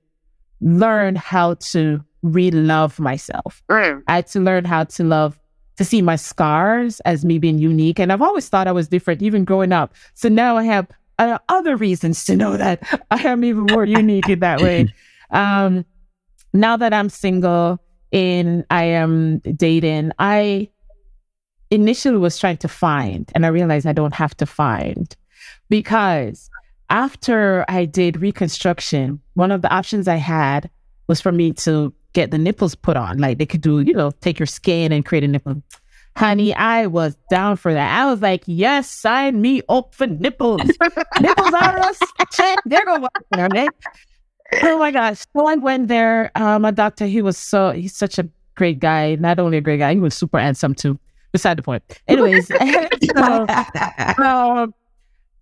learn 0.60 1.16
how 1.16 1.54
to 1.54 2.02
re-love 2.22 3.00
myself. 3.00 3.62
Mm. 3.70 4.02
I 4.06 4.16
had 4.16 4.26
to 4.28 4.40
learn 4.40 4.64
how 4.64 4.84
to 4.84 5.04
love, 5.04 5.38
to 5.76 5.84
see 5.84 6.02
my 6.02 6.16
scars 6.16 7.00
as 7.00 7.24
me 7.24 7.38
being 7.38 7.58
unique. 7.58 7.98
And 7.98 8.12
I've 8.12 8.22
always 8.22 8.48
thought 8.48 8.68
I 8.68 8.72
was 8.72 8.88
different, 8.88 9.22
even 9.22 9.44
growing 9.44 9.72
up. 9.72 9.94
So 10.14 10.28
now 10.28 10.56
I 10.56 10.64
have 10.64 10.88
uh, 11.18 11.38
other 11.48 11.76
reasons 11.76 12.24
to 12.26 12.36
know 12.36 12.56
that 12.56 12.82
I 13.10 13.22
am 13.22 13.44
even 13.44 13.66
more 13.70 13.84
unique 13.84 14.28
in 14.28 14.40
that 14.40 14.60
way. 14.60 14.88
Um, 15.32 15.86
now 16.52 16.76
that 16.76 16.92
I'm 16.92 17.08
single 17.08 17.80
and 18.12 18.66
I 18.68 18.84
am 18.84 19.38
dating, 19.38 20.12
I 20.18 20.68
initially 21.72 22.18
was 22.18 22.38
trying 22.38 22.58
to 22.58 22.68
find, 22.68 23.30
and 23.34 23.46
I 23.46 23.48
realized 23.48 23.86
I 23.86 23.92
don't 23.92 24.14
have 24.14 24.36
to 24.36 24.46
find 24.46 25.16
because 25.70 26.50
after 26.90 27.64
I 27.68 27.86
did 27.86 28.20
reconstruction, 28.20 29.20
one 29.34 29.50
of 29.50 29.62
the 29.62 29.72
options 29.72 30.06
I 30.06 30.16
had 30.16 30.70
was 31.08 31.20
for 31.20 31.32
me 31.32 31.52
to 31.54 31.92
get 32.12 32.30
the 32.30 32.36
nipples 32.36 32.74
put 32.74 32.98
on. 32.98 33.16
Like 33.16 33.38
they 33.38 33.46
could 33.46 33.62
do, 33.62 33.80
you 33.80 33.94
know, 33.94 34.10
take 34.20 34.38
your 34.38 34.46
skin 34.46 34.92
and 34.92 35.04
create 35.04 35.24
a 35.24 35.28
nipple. 35.28 35.62
Honey, 36.14 36.54
I 36.54 36.86
was 36.88 37.16
down 37.30 37.56
for 37.56 37.72
that. 37.72 37.98
I 37.98 38.10
was 38.10 38.20
like, 38.20 38.42
yes, 38.44 38.90
sign 38.90 39.40
me 39.40 39.62
up 39.70 39.94
for 39.94 40.06
nipples. 40.06 40.60
nipples 41.20 41.54
are 41.54 41.78
us. 41.80 41.98
Check. 42.32 42.58
There 42.66 42.84
go. 42.84 43.08
Okay. 43.34 43.68
Oh 44.62 44.78
my 44.78 44.90
gosh. 44.90 45.24
So 45.34 45.46
I 45.46 45.54
went 45.54 45.88
there. 45.88 46.30
Um, 46.34 46.66
a 46.66 46.72
doctor, 46.72 47.06
he 47.06 47.22
was 47.22 47.38
so, 47.38 47.70
he's 47.70 47.96
such 47.96 48.18
a 48.18 48.28
great 48.56 48.78
guy. 48.78 49.14
Not 49.14 49.38
only 49.38 49.56
a 49.56 49.62
great 49.62 49.78
guy, 49.78 49.94
he 49.94 50.00
was 50.00 50.14
super 50.14 50.38
handsome 50.38 50.74
too. 50.74 50.98
Beside 51.32 51.58
the 51.58 51.62
point. 51.62 51.82
Anyways, 52.08 52.46
so, 53.16 53.46
um, 54.22 54.74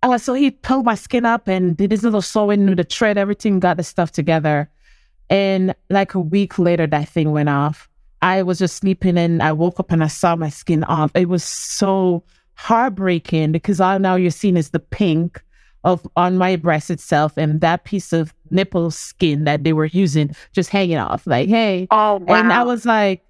uh, 0.03 0.17
so 0.17 0.33
he 0.33 0.51
pulled 0.51 0.85
my 0.85 0.95
skin 0.95 1.25
up 1.25 1.47
and 1.47 1.75
did 1.77 1.91
his 1.91 2.03
little 2.03 2.21
sewing 2.21 2.65
with 2.67 2.77
the 2.77 2.83
thread, 2.83 3.17
everything, 3.17 3.59
got 3.59 3.77
the 3.77 3.83
stuff 3.83 4.11
together. 4.11 4.69
And 5.29 5.75
like 5.89 6.13
a 6.13 6.19
week 6.19 6.57
later, 6.57 6.87
that 6.87 7.09
thing 7.09 7.31
went 7.31 7.49
off. 7.49 7.89
I 8.21 8.43
was 8.43 8.59
just 8.59 8.77
sleeping 8.77 9.17
and 9.17 9.41
I 9.41 9.51
woke 9.51 9.79
up 9.79 9.91
and 9.91 10.03
I 10.03 10.07
saw 10.07 10.35
my 10.35 10.49
skin 10.49 10.83
off. 10.85 11.11
It 11.15 11.29
was 11.29 11.43
so 11.43 12.23
heartbreaking 12.55 13.51
because 13.51 13.81
all 13.81 13.97
now 13.99 14.15
you're 14.15 14.31
seeing 14.31 14.57
is 14.57 14.69
the 14.69 14.79
pink 14.79 15.41
of 15.83 16.07
on 16.15 16.37
my 16.37 16.55
breast 16.55 16.91
itself 16.91 17.37
and 17.37 17.59
that 17.61 17.85
piece 17.85 18.13
of 18.13 18.33
nipple 18.51 18.91
skin 18.91 19.45
that 19.45 19.63
they 19.63 19.73
were 19.73 19.85
using 19.85 20.35
just 20.53 20.69
hanging 20.69 20.97
off. 20.97 21.25
Like, 21.25 21.49
hey. 21.49 21.87
Oh 21.89 22.17
wow. 22.17 22.35
And 22.35 22.53
I 22.53 22.63
was 22.63 22.85
like, 22.85 23.25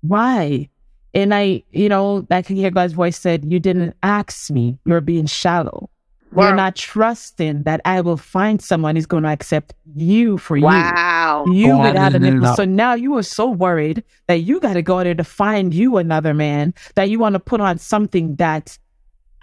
why? 0.00 0.68
And 1.16 1.34
I, 1.34 1.62
you 1.72 1.88
know, 1.88 2.26
I 2.30 2.42
can 2.42 2.56
hear 2.56 2.70
God's 2.70 2.92
voice 2.92 3.18
said, 3.18 3.50
You 3.50 3.58
didn't 3.58 3.96
ask 4.02 4.50
me. 4.50 4.78
You're 4.84 5.00
being 5.00 5.24
shallow. 5.24 5.88
Wow. 6.30 6.48
You're 6.48 6.56
not 6.56 6.76
trusting 6.76 7.62
that 7.62 7.80
I 7.86 8.02
will 8.02 8.18
find 8.18 8.60
someone 8.60 8.96
who's 8.96 9.06
going 9.06 9.22
to 9.22 9.30
accept 9.30 9.72
you 9.94 10.36
for 10.36 10.58
you. 10.58 10.64
wow. 10.64 11.44
you. 11.46 11.54
You 11.54 11.72
Oh, 11.72 11.80
I 11.80 11.88
without 11.88 12.14
a 12.14 12.18
nipple. 12.18 12.54
So 12.54 12.66
now 12.66 12.92
you 12.92 13.12
were 13.12 13.22
so 13.22 13.48
worried 13.48 14.04
that 14.26 14.40
you 14.40 14.60
got 14.60 14.74
to 14.74 14.82
go 14.82 15.02
there 15.02 15.14
to 15.14 15.24
find 15.24 15.72
you 15.72 15.96
another 15.96 16.34
man, 16.34 16.74
that 16.96 17.08
you 17.08 17.18
want 17.18 17.32
to 17.32 17.40
put 17.40 17.62
on 17.62 17.78
something 17.78 18.36
that 18.36 18.76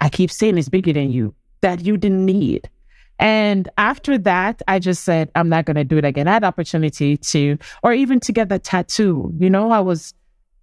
I 0.00 0.10
keep 0.10 0.30
saying 0.30 0.56
is 0.58 0.68
bigger 0.68 0.92
than 0.92 1.10
you, 1.10 1.34
that 1.62 1.84
you 1.84 1.96
didn't 1.96 2.24
need. 2.24 2.70
And 3.18 3.68
after 3.78 4.16
that, 4.18 4.62
I 4.68 4.78
just 4.78 5.02
said, 5.02 5.28
I'm 5.34 5.48
not 5.48 5.64
going 5.64 5.76
to 5.76 5.84
do 5.84 5.98
it 5.98 6.04
again. 6.04 6.28
I 6.28 6.34
had 6.34 6.44
opportunity 6.44 7.16
to, 7.16 7.58
or 7.82 7.92
even 7.92 8.20
to 8.20 8.32
get 8.32 8.48
the 8.48 8.60
tattoo. 8.60 9.32
You 9.38 9.50
know, 9.50 9.72
I 9.72 9.80
was, 9.80 10.14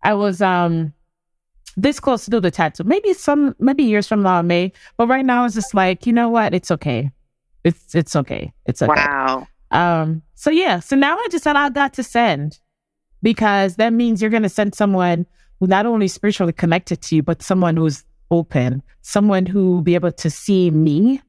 I 0.03 0.13
was, 0.13 0.41
um, 0.41 0.93
this 1.77 1.99
close 1.99 2.25
to 2.25 2.31
do 2.31 2.39
the 2.39 2.51
tattoo. 2.51 2.83
Maybe 2.83 3.13
some, 3.13 3.55
maybe 3.59 3.83
years 3.83 4.07
from 4.07 4.23
now 4.23 4.35
I 4.35 4.41
may, 4.41 4.71
but 4.97 5.07
right 5.07 5.25
now 5.25 5.45
it's 5.45 5.55
just 5.55 5.73
like, 5.73 6.05
you 6.05 6.13
know 6.13 6.29
what? 6.29 6.53
It's 6.53 6.71
okay. 6.71 7.11
It's, 7.63 7.95
it's 7.95 8.15
okay. 8.15 8.53
It's 8.65 8.81
okay. 8.81 8.93
Wow. 8.93 9.47
Um, 9.71 10.21
so 10.35 10.49
yeah, 10.49 10.79
so 10.79 10.95
now 10.95 11.17
I 11.17 11.27
just 11.31 11.43
said 11.43 11.55
I 11.55 11.69
got 11.69 11.93
to 11.93 12.03
send 12.03 12.59
because 13.21 13.75
that 13.75 13.93
means 13.93 14.21
you're 14.21 14.31
going 14.31 14.43
to 14.43 14.49
send 14.49 14.75
someone 14.75 15.25
who 15.59 15.67
not 15.67 15.85
only 15.85 16.07
spiritually 16.07 16.53
connected 16.53 17.01
to 17.03 17.15
you, 17.15 17.23
but 17.23 17.41
someone 17.41 17.77
who's 17.77 18.03
open, 18.31 18.81
someone 19.01 19.45
who 19.45 19.73
will 19.73 19.81
be 19.81 19.95
able 19.95 20.11
to 20.11 20.29
see 20.29 20.71
me 20.71 21.21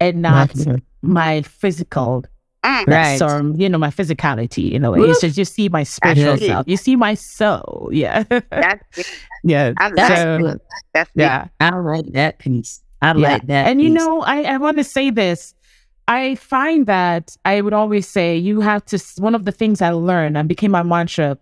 and 0.00 0.22
not 0.22 0.54
my 1.02 1.42
physical, 1.42 2.24
Mm. 2.64 2.86
Right. 2.86 3.18
so 3.18 3.52
you 3.56 3.68
know, 3.68 3.78
my 3.78 3.90
physicality 3.90 4.72
in 4.72 4.84
a 4.84 4.90
way. 4.90 5.00
It's 5.00 5.20
just 5.20 5.36
you 5.36 5.44
see 5.44 5.68
my 5.68 5.82
spiritual 5.82 6.36
self, 6.38 6.66
you 6.66 6.76
see 6.76 6.96
my 6.96 7.14
soul. 7.14 7.90
Yeah, 7.92 8.22
That's 8.50 9.14
yeah, 9.44 9.72
I 9.78 9.86
like 9.88 9.96
That's 9.96 10.20
So- 10.20 10.38
good. 10.38 10.60
That's 10.94 11.10
it. 11.10 11.20
yeah. 11.20 11.48
I 11.60 11.70
like 11.76 12.06
that 12.12 12.38
piece. 12.38 12.82
I 13.02 13.08
Yeah. 13.08 13.32
like 13.32 13.46
that. 13.48 13.66
And 13.68 13.82
you 13.82 13.90
know, 13.90 14.22
I, 14.22 14.42
I 14.42 14.56
want 14.58 14.78
to 14.78 14.84
say 14.84 15.10
this. 15.10 15.54
I 16.08 16.34
find 16.36 16.86
that 16.86 17.36
I 17.44 17.60
would 17.60 17.72
always 17.72 18.06
say 18.08 18.36
you 18.36 18.60
have 18.60 18.84
to. 18.86 18.98
One 19.18 19.34
of 19.34 19.44
the 19.44 19.52
things 19.52 19.82
I 19.82 19.90
learned 19.90 20.36
and 20.38 20.48
became 20.48 20.70
my 20.70 20.82
mantra. 20.82 21.38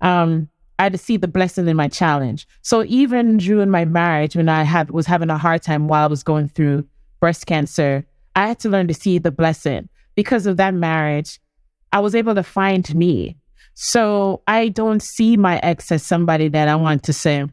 Um, 0.00 0.48
I 0.78 0.84
had 0.84 0.92
to 0.92 0.98
see 0.98 1.16
the 1.16 1.26
blessing 1.28 1.66
in 1.68 1.76
my 1.76 1.88
challenge. 1.88 2.46
So 2.62 2.84
even 2.86 3.38
during 3.38 3.70
my 3.70 3.84
marriage, 3.84 4.36
when 4.36 4.48
I 4.48 4.62
had 4.62 4.90
was 4.90 5.06
having 5.06 5.30
a 5.30 5.38
hard 5.38 5.62
time 5.62 5.88
while 5.88 6.04
I 6.04 6.06
was 6.06 6.22
going 6.22 6.48
through 6.48 6.84
breast 7.20 7.46
cancer, 7.46 8.04
I 8.34 8.48
had 8.48 8.58
to 8.60 8.68
learn 8.68 8.86
to 8.88 8.94
see 8.94 9.18
the 9.18 9.30
blessing 9.30 9.88
because 10.16 10.46
of 10.46 10.56
that 10.56 10.74
marriage. 10.74 11.38
I 11.92 12.00
was 12.00 12.14
able 12.14 12.34
to 12.34 12.42
find 12.42 12.92
me. 12.94 13.36
So 13.74 14.42
I 14.48 14.68
don't 14.68 15.02
see 15.02 15.36
my 15.36 15.58
ex 15.58 15.92
as 15.92 16.02
somebody 16.02 16.48
that 16.48 16.66
I 16.66 16.74
want 16.74 17.04
to 17.04 17.12
say, 17.12 17.46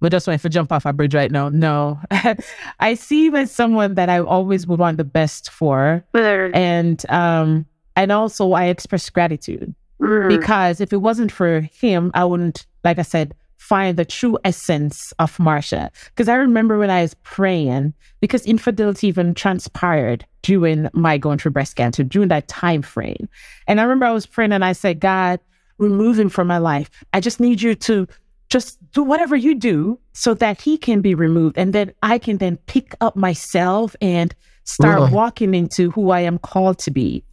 but 0.00 0.10
just 0.10 0.26
want 0.26 0.40
to 0.40 0.48
jump 0.48 0.72
off 0.72 0.86
a 0.86 0.92
bridge 0.92 1.14
right 1.14 1.30
now. 1.30 1.50
No, 1.50 2.00
I 2.80 2.94
see 2.94 3.26
him 3.26 3.36
as 3.36 3.52
someone 3.52 3.94
that 3.94 4.08
I 4.08 4.20
always 4.20 4.66
would 4.66 4.80
want 4.80 4.96
the 4.96 5.04
best 5.04 5.50
for, 5.50 6.04
But, 6.12 6.54
and 6.54 7.04
um, 7.10 7.66
and 7.96 8.10
also 8.12 8.52
I 8.52 8.64
express 8.66 9.08
gratitude 9.10 9.74
mm, 10.00 10.28
because 10.28 10.80
if 10.80 10.92
it 10.92 11.02
wasn't 11.02 11.30
for 11.30 11.60
him, 11.60 12.10
I 12.14 12.24
wouldn't, 12.24 12.66
like 12.82 12.98
I 12.98 13.02
said, 13.02 13.34
find 13.64 13.96
the 13.96 14.04
true 14.04 14.38
essence 14.44 15.14
of 15.18 15.34
Marsha. 15.38 15.88
Because 16.10 16.28
I 16.28 16.34
remember 16.34 16.76
when 16.78 16.90
I 16.90 17.00
was 17.00 17.14
praying, 17.22 17.94
because 18.20 18.44
infidelity 18.44 19.06
even 19.06 19.32
transpired 19.32 20.26
during 20.42 20.90
my 20.92 21.16
going 21.16 21.38
through 21.38 21.52
breast 21.52 21.74
cancer, 21.74 22.04
during 22.04 22.28
that 22.28 22.46
time 22.46 22.82
frame. 22.82 23.26
And 23.66 23.80
I 23.80 23.84
remember 23.84 24.04
I 24.04 24.10
was 24.10 24.26
praying 24.26 24.52
and 24.52 24.66
I 24.66 24.72
said, 24.72 25.00
God, 25.00 25.40
remove 25.78 26.18
him 26.18 26.28
from 26.28 26.46
my 26.46 26.58
life. 26.58 26.90
I 27.14 27.20
just 27.20 27.40
need 27.40 27.62
you 27.62 27.74
to 27.74 28.06
just 28.50 28.78
do 28.92 29.02
whatever 29.02 29.34
you 29.34 29.54
do 29.54 29.98
so 30.12 30.34
that 30.34 30.60
he 30.60 30.76
can 30.76 31.00
be 31.00 31.14
removed. 31.14 31.56
And 31.56 31.72
then 31.72 31.94
I 32.02 32.18
can 32.18 32.36
then 32.36 32.58
pick 32.66 32.94
up 33.00 33.16
myself 33.16 33.96
and 34.02 34.34
start 34.64 35.10
walking 35.10 35.54
into 35.54 35.90
who 35.90 36.10
I 36.10 36.20
am 36.20 36.38
called 36.38 36.78
to 36.80 36.90
be. 36.90 37.24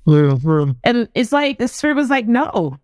And 0.86 1.10
it's 1.13 1.34
like 1.34 1.58
the 1.58 1.67
spirit 1.67 1.98
was 1.98 2.10
like, 2.10 2.28
no, 2.28 2.78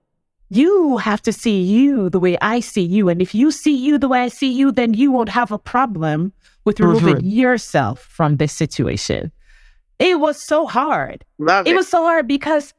you 0.50 0.98
have 0.98 1.22
to 1.24 1.34
see 1.34 1.62
you 1.62 2.10
the 2.10 2.20
way 2.20 2.38
I 2.42 2.60
see 2.62 2.82
you. 2.84 3.10
And 3.10 3.22
if 3.22 3.36
you 3.36 3.52
see 3.52 3.76
you 3.76 3.98
the 3.98 4.08
way 4.08 4.22
I 4.22 4.28
see 4.30 4.52
you, 4.52 4.72
then 4.72 4.94
you 4.94 5.12
won't 5.12 5.30
have 5.30 5.52
a 5.52 5.60
problem 5.60 6.32
with 6.66 6.80
removing 6.80 7.26
yourself 7.26 8.00
from 8.02 8.38
this 8.38 8.54
situation. 8.54 9.32
It 10.00 10.20
was 10.20 10.42
so 10.42 10.66
hard. 10.68 11.26
love 11.40 11.68
it. 11.68 11.72
It 11.72 11.76
was 11.76 11.88
so 11.88 12.04
hard 12.04 12.28
because 12.28 12.74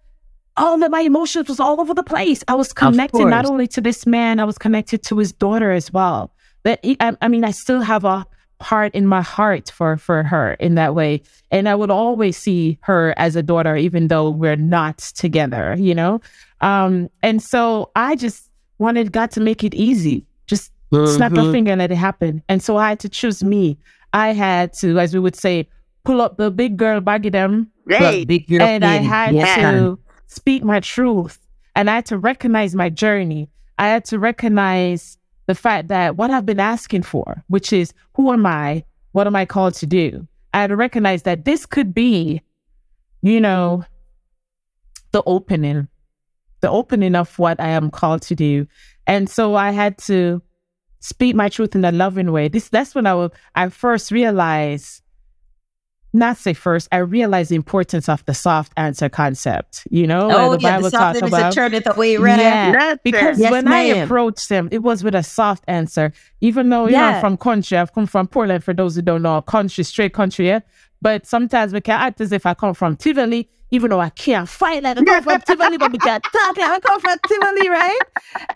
all 0.56 0.82
of 0.82 0.90
my 0.90 1.00
emotions 1.00 1.48
was 1.48 1.60
all 1.60 1.80
over 1.80 1.94
the 1.94 2.02
place. 2.02 2.42
I 2.48 2.54
was 2.54 2.72
connected 2.72 3.18
not 3.30 3.44
only 3.46 3.66
to 3.68 3.80
this 3.80 4.06
man, 4.06 4.40
I 4.40 4.44
was 4.44 4.58
connected 4.58 5.02
to 5.04 5.18
his 5.18 5.32
daughter 5.32 5.70
as 5.70 5.92
well. 5.92 6.32
But 6.62 6.80
it- 6.82 6.96
I, 7.00 7.16
I 7.20 7.28
mean, 7.28 7.44
I 7.44 7.50
still 7.52 7.80
have 7.82 8.04
a 8.04 8.26
part 8.58 8.92
in 8.94 9.06
my 9.06 9.22
heart 9.22 9.70
for 9.70 9.96
for 9.96 10.24
her 10.24 10.54
in 10.54 10.74
that 10.74 10.92
way, 10.94 11.22
and 11.52 11.68
I 11.68 11.76
would 11.76 11.90
always 11.90 12.36
see 12.36 12.76
her 12.82 13.14
as 13.16 13.36
a 13.36 13.42
daughter, 13.42 13.76
even 13.76 14.08
though 14.08 14.30
we're 14.30 14.56
not 14.56 14.98
together. 14.98 15.76
You 15.78 15.94
know, 15.94 16.20
um, 16.60 17.08
and 17.22 17.42
so 17.42 17.90
I 17.96 18.16
just 18.16 18.50
wanted 18.78 19.12
God 19.12 19.30
to 19.32 19.40
make 19.40 19.64
it 19.64 19.74
easy. 19.74 20.26
Just 20.46 20.72
snap 21.04 21.32
your 21.32 21.52
finger 21.52 21.72
and 21.72 21.80
let 21.80 21.90
it 21.90 21.96
happen. 21.96 22.42
And 22.48 22.62
so 22.62 22.76
I 22.76 22.90
had 22.90 23.00
to 23.00 23.08
choose 23.08 23.44
me. 23.44 23.78
I 24.12 24.32
had 24.32 24.72
to, 24.74 24.98
as 24.98 25.12
we 25.12 25.20
would 25.20 25.36
say, 25.36 25.68
pull 26.04 26.20
up 26.20 26.38
the 26.38 26.50
big 26.50 26.76
girl 26.76 27.00
baggy 27.00 27.28
them 27.28 27.70
hey, 27.86 28.24
big 28.24 28.46
girl 28.48 28.62
and 28.62 28.84
I 28.84 28.96
had 28.96 29.34
Yes, 29.34 29.58
to 29.58 29.98
speak 30.26 30.64
my 30.64 30.80
truth 30.80 31.38
and 31.74 31.90
I 31.90 31.96
had 31.96 32.06
to 32.06 32.18
recognize 32.18 32.74
my 32.74 32.88
journey. 32.88 33.50
I 33.78 33.88
had 33.88 34.04
to 34.06 34.18
recognize 34.18 35.18
the 35.46 35.54
fact 35.54 35.88
that 35.88 36.16
what 36.16 36.30
I've 36.30 36.46
been 36.46 36.60
asking 36.60 37.02
for, 37.02 37.44
which 37.48 37.72
is 37.72 37.92
who 38.14 38.32
am 38.32 38.46
I? 38.46 38.84
What 39.12 39.26
am 39.26 39.36
I 39.36 39.46
called 39.46 39.74
to 39.74 39.86
do? 39.86 40.26
I 40.54 40.62
had 40.62 40.68
to 40.68 40.76
recognize 40.76 41.22
that 41.22 41.44
this 41.44 41.66
could 41.66 41.94
be, 41.94 42.42
you 43.22 43.40
know, 43.40 43.84
the 45.12 45.22
opening, 45.24 45.88
the 46.60 46.70
opening 46.70 47.14
of 47.14 47.38
what 47.38 47.60
I 47.60 47.68
am 47.68 47.90
called 47.90 48.22
to 48.22 48.34
do. 48.34 48.66
And 49.06 49.28
so 49.28 49.54
I 49.54 49.70
had 49.70 49.96
to 49.98 50.42
speak 51.00 51.34
my 51.36 51.48
truth 51.48 51.74
in 51.74 51.84
a 51.84 51.92
loving 51.92 52.32
way. 52.32 52.48
This 52.48 52.68
that's 52.68 52.94
when 52.94 53.06
I 53.06 53.14
will 53.14 53.32
I 53.54 53.68
first 53.68 54.10
realized 54.10 55.02
not 56.14 56.38
say 56.38 56.54
first, 56.54 56.88
I 56.90 56.98
realized 56.98 57.50
the 57.50 57.54
importance 57.54 58.08
of 58.08 58.24
the 58.24 58.32
soft 58.32 58.72
answer 58.78 59.10
concept. 59.10 59.86
You 59.90 60.06
know, 60.06 60.30
Oh, 60.30 60.48
like 60.50 60.60
the 60.60 60.62
yeah, 60.66 60.76
Bible 60.76 60.90
the 60.90 60.96
talks 60.96 61.18
something 61.18 61.26
is 61.28 61.34
about. 61.38 61.52
a 61.52 61.54
turn 61.54 61.74
it 61.74 61.86
away, 61.86 62.16
right? 62.16 62.38
Yeah, 62.38 62.72
that's 62.72 63.00
because. 63.04 63.38
Yes, 63.38 63.50
when 63.50 63.68
I 63.68 63.82
approached 63.82 64.48
him, 64.48 64.70
it 64.72 64.78
was 64.78 65.04
with 65.04 65.14
a 65.14 65.22
soft 65.22 65.64
answer. 65.68 66.12
Even 66.40 66.70
though 66.70 66.86
you 66.86 66.92
know 66.92 66.98
Yeah. 66.98 67.16
I'm 67.16 67.20
from 67.20 67.36
country, 67.36 67.76
I've 67.76 67.92
come 67.92 68.06
from 68.06 68.26
Portland. 68.26 68.64
For 68.64 68.72
those 68.72 68.96
who 68.96 69.02
don't 69.02 69.20
know, 69.22 69.42
country, 69.42 69.84
straight 69.84 70.14
country. 70.14 70.46
Yeah, 70.48 70.60
but 71.02 71.26
sometimes 71.26 71.74
we 71.74 71.82
can 71.82 72.00
act 72.00 72.22
as 72.22 72.32
if 72.32 72.46
I 72.46 72.54
come 72.54 72.72
from 72.72 72.96
Tivoli, 72.96 73.50
even 73.70 73.90
though 73.90 74.00
I 74.00 74.10
can't 74.10 74.48
fight 74.48 74.82
like 74.82 74.98
I 74.98 75.04
come 75.04 75.22
from 75.22 75.40
Tivoli, 75.42 75.78
but 75.78 75.92
we 75.92 75.98
can 75.98 76.20
talk 76.20 76.56
like 76.56 76.70
I 76.70 76.80
come 76.80 77.00
from 77.00 77.18
Tivoli, 77.26 77.68
right? 77.68 77.98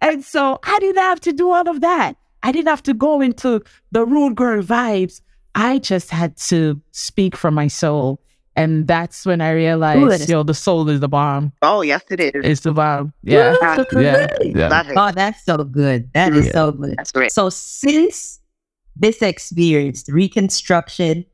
And 0.00 0.24
so 0.24 0.58
I 0.64 0.78
didn't 0.78 1.02
have 1.02 1.20
to 1.20 1.32
do 1.32 1.50
all 1.50 1.68
of 1.68 1.80
that. 1.82 2.16
I 2.42 2.50
didn't 2.52 2.68
have 2.68 2.82
to 2.84 2.94
go 2.94 3.20
into 3.20 3.62
the 3.92 4.04
rude 4.04 4.34
girl 4.36 4.62
vibes. 4.62 5.20
I 5.54 5.78
just 5.78 6.10
had 6.10 6.36
to 6.48 6.80
speak 6.92 7.36
from 7.36 7.54
my 7.54 7.68
soul. 7.68 8.20
And 8.54 8.86
that's 8.86 9.24
when 9.24 9.40
I 9.40 9.52
realized, 9.52 10.20
Good. 10.26 10.28
yo, 10.28 10.42
the 10.42 10.52
soul 10.54 10.88
is 10.90 11.00
the 11.00 11.08
bomb. 11.08 11.52
Oh, 11.62 11.80
yes, 11.80 12.02
it 12.10 12.20
is. 12.20 12.32
It's 12.34 12.60
the 12.62 12.72
bomb. 12.72 13.12
Yeah. 13.22 13.56
Yeah. 13.92 14.26
Yeah. 14.42 14.68
Love. 14.68 14.86
Oh, 14.94 15.10
that's 15.12 15.42
so 15.44 15.64
good. 15.64 16.10
That 16.12 16.34
is 16.34 16.46
Yeah. 16.46 16.52
so 16.52 16.72
good. 16.72 16.96
That's 16.98 17.12
great. 17.12 17.32
So 17.32 17.48
since 17.48 18.40
this 18.94 19.22
experience, 19.22 20.04
reconstruction, 20.08 21.24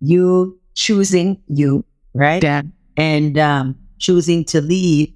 you 0.00 0.58
choosing 0.74 1.42
you, 1.46 1.84
right? 2.14 2.42
Yeah. 2.42 2.62
And 2.96 3.38
um, 3.38 3.76
choosing 3.98 4.44
to 4.46 4.60
leave 4.60 5.12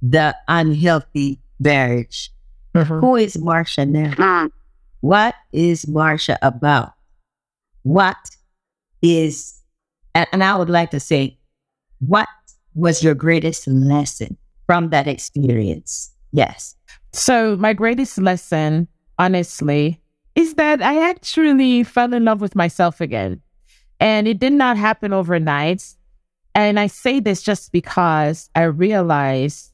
the 0.00 0.34
unhealthy 0.48 1.40
marriage. 1.60 2.30
Mhm. 2.74 3.00
Who 3.00 3.16
is 3.16 3.36
Marsha 3.36 3.88
now? 3.88 4.12
Mm, 4.14 4.50
What 5.00 5.34
is 5.52 5.84
Marsha 5.84 6.36
about? 6.42 6.92
What 7.82 8.16
is, 9.02 9.60
and, 10.14 10.26
and 10.32 10.42
I 10.44 10.56
would 10.56 10.70
like 10.70 10.90
to 10.92 11.00
say, 11.00 11.38
what 12.00 12.28
was 12.74 13.02
your 13.02 13.14
greatest 13.14 13.66
lesson 13.68 14.36
from 14.66 14.90
that 14.90 15.06
experience? 15.06 16.12
Yes. 16.32 16.74
So, 17.12 17.56
my 17.56 17.72
greatest 17.74 18.18
lesson, 18.18 18.88
honestly, 19.18 20.00
is 20.34 20.54
that 20.54 20.80
I 20.80 21.08
actually 21.10 21.82
fell 21.84 22.14
in 22.14 22.24
love 22.24 22.40
with 22.40 22.56
myself 22.56 23.00
again. 23.00 23.42
And 24.00 24.26
it 24.26 24.38
did 24.40 24.54
not 24.54 24.76
happen 24.78 25.12
overnight. 25.12 25.84
And 26.54 26.78
I 26.78 26.86
say 26.86 27.20
this 27.20 27.42
just 27.42 27.72
because 27.72 28.50
I 28.54 28.62
realized 28.64 29.72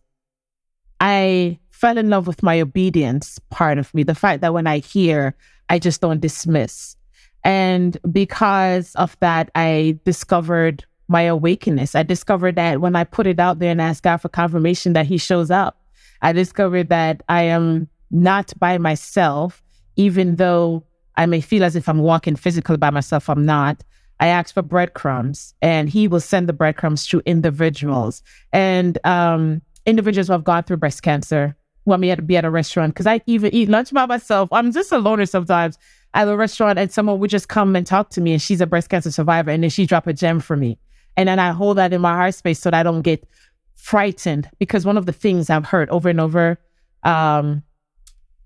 I 1.00 1.58
fell 1.70 1.98
in 1.98 2.10
love 2.10 2.26
with 2.26 2.42
my 2.42 2.60
obedience 2.60 3.38
part 3.50 3.78
of 3.78 3.92
me. 3.94 4.02
The 4.02 4.14
fact 4.14 4.40
that 4.42 4.54
when 4.54 4.66
I 4.66 4.78
hear, 4.78 5.34
I 5.68 5.78
just 5.78 6.00
don't 6.00 6.20
dismiss. 6.20 6.96
And 7.44 7.96
because 8.10 8.94
of 8.96 9.16
that, 9.20 9.50
I 9.54 9.98
discovered 10.04 10.84
my 11.08 11.22
awakeness. 11.22 11.94
I 11.94 12.02
discovered 12.02 12.56
that 12.56 12.80
when 12.80 12.94
I 12.94 13.04
put 13.04 13.26
it 13.26 13.40
out 13.40 13.58
there 13.58 13.70
and 13.70 13.80
ask 13.80 14.02
God 14.02 14.18
for 14.18 14.28
confirmation 14.28 14.92
that 14.92 15.06
He 15.06 15.18
shows 15.18 15.50
up, 15.50 15.80
I 16.20 16.32
discovered 16.32 16.88
that 16.88 17.22
I 17.28 17.44
am 17.44 17.88
not 18.10 18.52
by 18.58 18.78
myself, 18.78 19.62
even 19.96 20.36
though 20.36 20.84
I 21.16 21.26
may 21.26 21.40
feel 21.40 21.64
as 21.64 21.76
if 21.76 21.88
I'm 21.88 21.98
walking 21.98 22.36
physically 22.36 22.76
by 22.76 22.90
myself, 22.90 23.28
I'm 23.28 23.44
not. 23.44 23.82
I 24.20 24.28
ask 24.28 24.54
for 24.54 24.62
breadcrumbs 24.62 25.54
and 25.62 25.88
he 25.88 26.08
will 26.08 26.20
send 26.20 26.48
the 26.48 26.52
breadcrumbs 26.52 27.06
to 27.08 27.22
individuals 27.24 28.22
and 28.52 28.98
um, 29.04 29.62
individuals 29.86 30.26
who 30.26 30.32
have 30.32 30.44
gone 30.44 30.64
through 30.64 30.78
breast 30.78 31.02
cancer 31.02 31.56
want 31.84 32.00
me 32.00 32.14
to 32.14 32.22
be 32.22 32.36
at 32.36 32.44
a 32.44 32.50
restaurant 32.50 32.94
because 32.94 33.06
I 33.06 33.20
even 33.26 33.52
eat 33.54 33.68
lunch 33.68 33.92
by 33.92 34.06
myself. 34.06 34.48
I'm 34.52 34.72
just 34.72 34.92
a 34.92 34.98
loner 34.98 35.26
sometimes 35.26 35.78
at 36.14 36.28
a 36.28 36.36
restaurant 36.36 36.78
and 36.78 36.92
someone 36.92 37.18
would 37.18 37.30
just 37.30 37.48
come 37.48 37.74
and 37.74 37.86
talk 37.86 38.10
to 38.10 38.20
me 38.20 38.32
and 38.32 38.42
she's 38.42 38.60
a 38.60 38.66
breast 38.66 38.90
cancer 38.90 39.10
survivor 39.10 39.50
and 39.50 39.62
then 39.62 39.70
she 39.70 39.86
drop 39.86 40.06
a 40.06 40.12
gem 40.12 40.40
for 40.40 40.56
me. 40.56 40.78
And 41.16 41.28
then 41.28 41.38
I 41.38 41.50
hold 41.50 41.78
that 41.78 41.92
in 41.92 42.00
my 42.00 42.12
heart 42.12 42.34
space 42.34 42.60
so 42.60 42.70
that 42.70 42.78
I 42.78 42.82
don't 42.82 43.02
get 43.02 43.26
frightened 43.74 44.48
because 44.58 44.84
one 44.84 44.96
of 44.96 45.06
the 45.06 45.12
things 45.12 45.50
I've 45.50 45.64
heard 45.64 45.88
over 45.90 46.08
and 46.08 46.20
over, 46.20 46.58
um, 47.02 47.62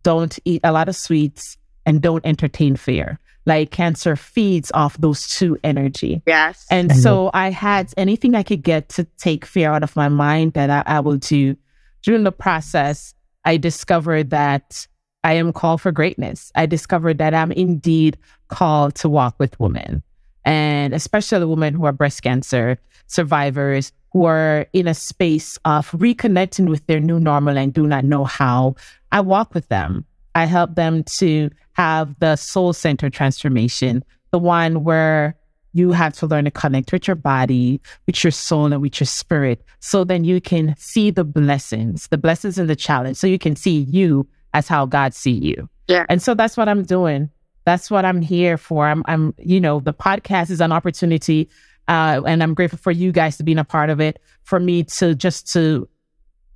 don't 0.03 0.39
eat 0.45 0.61
a 0.65 0.73
lot 0.73 0.89
of 0.89 0.97
sweets 0.97 1.57
and 1.85 2.01
don't 2.01 2.25
entertain 2.25 2.77
fear 2.77 3.19
like 3.47 3.71
cancer 3.71 4.17
feeds 4.17 4.71
off 4.73 4.97
those 4.99 5.29
two 5.29 5.59
energy. 5.65 6.23
Yes. 6.27 6.67
And 6.71 6.91
mm-hmm. 6.91 7.01
so 7.01 7.31
I 7.35 7.51
had 7.51 7.93
anything 7.97 8.35
I 8.35 8.43
could 8.43 8.63
get 8.63 8.89
to 8.91 9.05
take 9.19 9.45
fear 9.45 9.73
out 9.73 9.83
of 9.83 9.97
my 9.97 10.09
mind 10.09 10.53
that 10.55 10.71
I, 10.71 10.83
I 10.87 11.01
will 11.01 11.17
do. 11.17 11.57
During 12.03 12.25
the 12.25 12.33
process, 12.33 13.15
I 13.45 13.57
discovered 13.57 14.31
that 14.31 14.87
I 15.25 15.35
am 15.35 15.53
called 15.53 15.81
for 15.81 15.93
greatness. 15.93 16.51
I 16.55 16.67
discovered 16.67 17.19
that 17.19 17.35
I'm 17.35 17.53
indeed 17.53 18.19
called 18.49 18.97
to 18.97 19.09
walk 19.09 19.37
with 19.39 19.59
women, 19.61 20.03
and 20.45 20.93
especially 20.93 21.39
the 21.39 21.49
women 21.49 21.75
who 21.75 21.85
are 21.85 21.93
breast 21.93 22.23
cancer 22.23 22.79
survivors 23.07 23.93
who 24.13 24.25
are 24.25 24.67
in 24.73 24.89
a 24.89 24.95
space 24.95 25.59
of 25.65 25.91
reconnecting 25.93 26.69
with 26.69 26.87
their 26.87 27.01
new 27.01 27.19
normal 27.19 27.57
and 27.57 27.73
do 27.73 27.87
not 27.87 28.05
know 28.05 28.25
how. 28.25 28.75
I 29.11 29.21
walk 29.21 29.55
with 29.55 29.69
them. 29.69 30.05
I 30.35 30.47
help 30.47 30.75
them 30.75 31.05
to 31.05 31.51
have 31.73 32.15
the 32.19 32.37
soul 32.37 32.73
center 32.73 33.11
transformation, 33.11 34.05
the 34.31 34.39
one 34.39 34.85
where 34.85 35.37
you 35.73 35.93
have 35.93 36.13
to 36.15 36.27
learn 36.27 36.45
to 36.45 36.51
connect 36.51 36.93
with 36.93 37.07
your 37.09 37.15
body, 37.15 37.81
with 38.07 38.23
your 38.23 38.31
soul, 38.31 38.73
and 38.73 38.83
with 38.83 39.01
your 39.01 39.07
spirit. 39.07 39.65
So 39.81 40.05
then 40.05 40.25
you 40.25 40.41
can 40.41 40.75
see 40.79 41.11
the 41.11 41.25
blessings, 41.25 42.09
the 42.09 42.19
blessings 42.19 42.59
and 42.59 42.69
the 42.69 42.77
challenge. 42.77 43.17
So 43.17 43.27
you 43.27 43.39
can 43.39 43.57
see 43.57 43.81
you 43.81 44.27
as 44.55 44.69
how 44.69 44.87
God 44.87 45.15
see 45.15 45.33
you. 45.33 45.69
Yeah. 45.89 46.05
And 46.09 46.21
so 46.21 46.35
that's 46.35 46.57
what 46.57 46.69
I'm 46.69 46.83
doing. 46.83 47.31
That's 47.65 47.91
what 47.91 48.05
I'm 48.05 48.21
here 48.21 48.59
for. 48.59 48.87
I'm, 48.87 49.03
I'm, 49.07 49.35
you 49.39 49.61
know, 49.61 49.81
the 49.81 49.95
podcast 49.95 50.51
is 50.51 50.61
an 50.61 50.73
opportunity, 50.73 51.49
uh, 51.89 52.21
and 52.27 52.43
I'm 52.43 52.55
grateful 52.55 52.79
for 52.79 52.91
you 52.91 53.13
guys 53.13 53.37
to 53.39 53.45
being 53.45 53.59
a 53.59 53.65
part 53.65 53.89
of 53.89 54.01
it. 54.01 54.21
For 54.43 54.61
me 54.61 54.85
to 54.85 55.15
just 55.15 55.51
to 55.53 55.89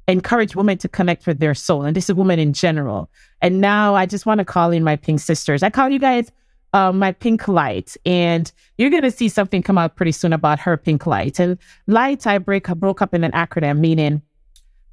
encourage 0.08 0.54
women 0.54 0.78
to 0.78 0.88
connect 0.88 1.26
with 1.26 1.40
their 1.40 1.54
soul. 1.54 1.82
And 1.84 1.96
this 1.96 2.08
is 2.08 2.14
women 2.14 2.38
in 2.38 2.52
general. 2.52 3.10
And 3.42 3.60
now 3.60 3.94
I 3.94 4.06
just 4.06 4.26
want 4.26 4.38
to 4.38 4.44
call 4.44 4.70
in 4.70 4.84
my 4.84 4.96
pink 4.96 5.20
sisters. 5.20 5.62
I 5.62 5.70
call 5.70 5.88
you 5.88 5.98
guys 5.98 6.30
uh, 6.72 6.92
my 6.92 7.12
pink 7.12 7.48
light. 7.48 7.96
And 8.04 8.50
you're 8.78 8.90
going 8.90 9.02
to 9.02 9.10
see 9.10 9.28
something 9.28 9.62
come 9.62 9.78
out 9.78 9.96
pretty 9.96 10.12
soon 10.12 10.32
about 10.32 10.60
her 10.60 10.76
pink 10.76 11.06
light. 11.06 11.40
And 11.40 11.58
light, 11.86 12.26
I 12.26 12.38
break, 12.38 12.66
broke 12.68 13.02
up 13.02 13.14
in 13.14 13.24
an 13.24 13.32
acronym 13.32 13.78
meaning 13.78 14.22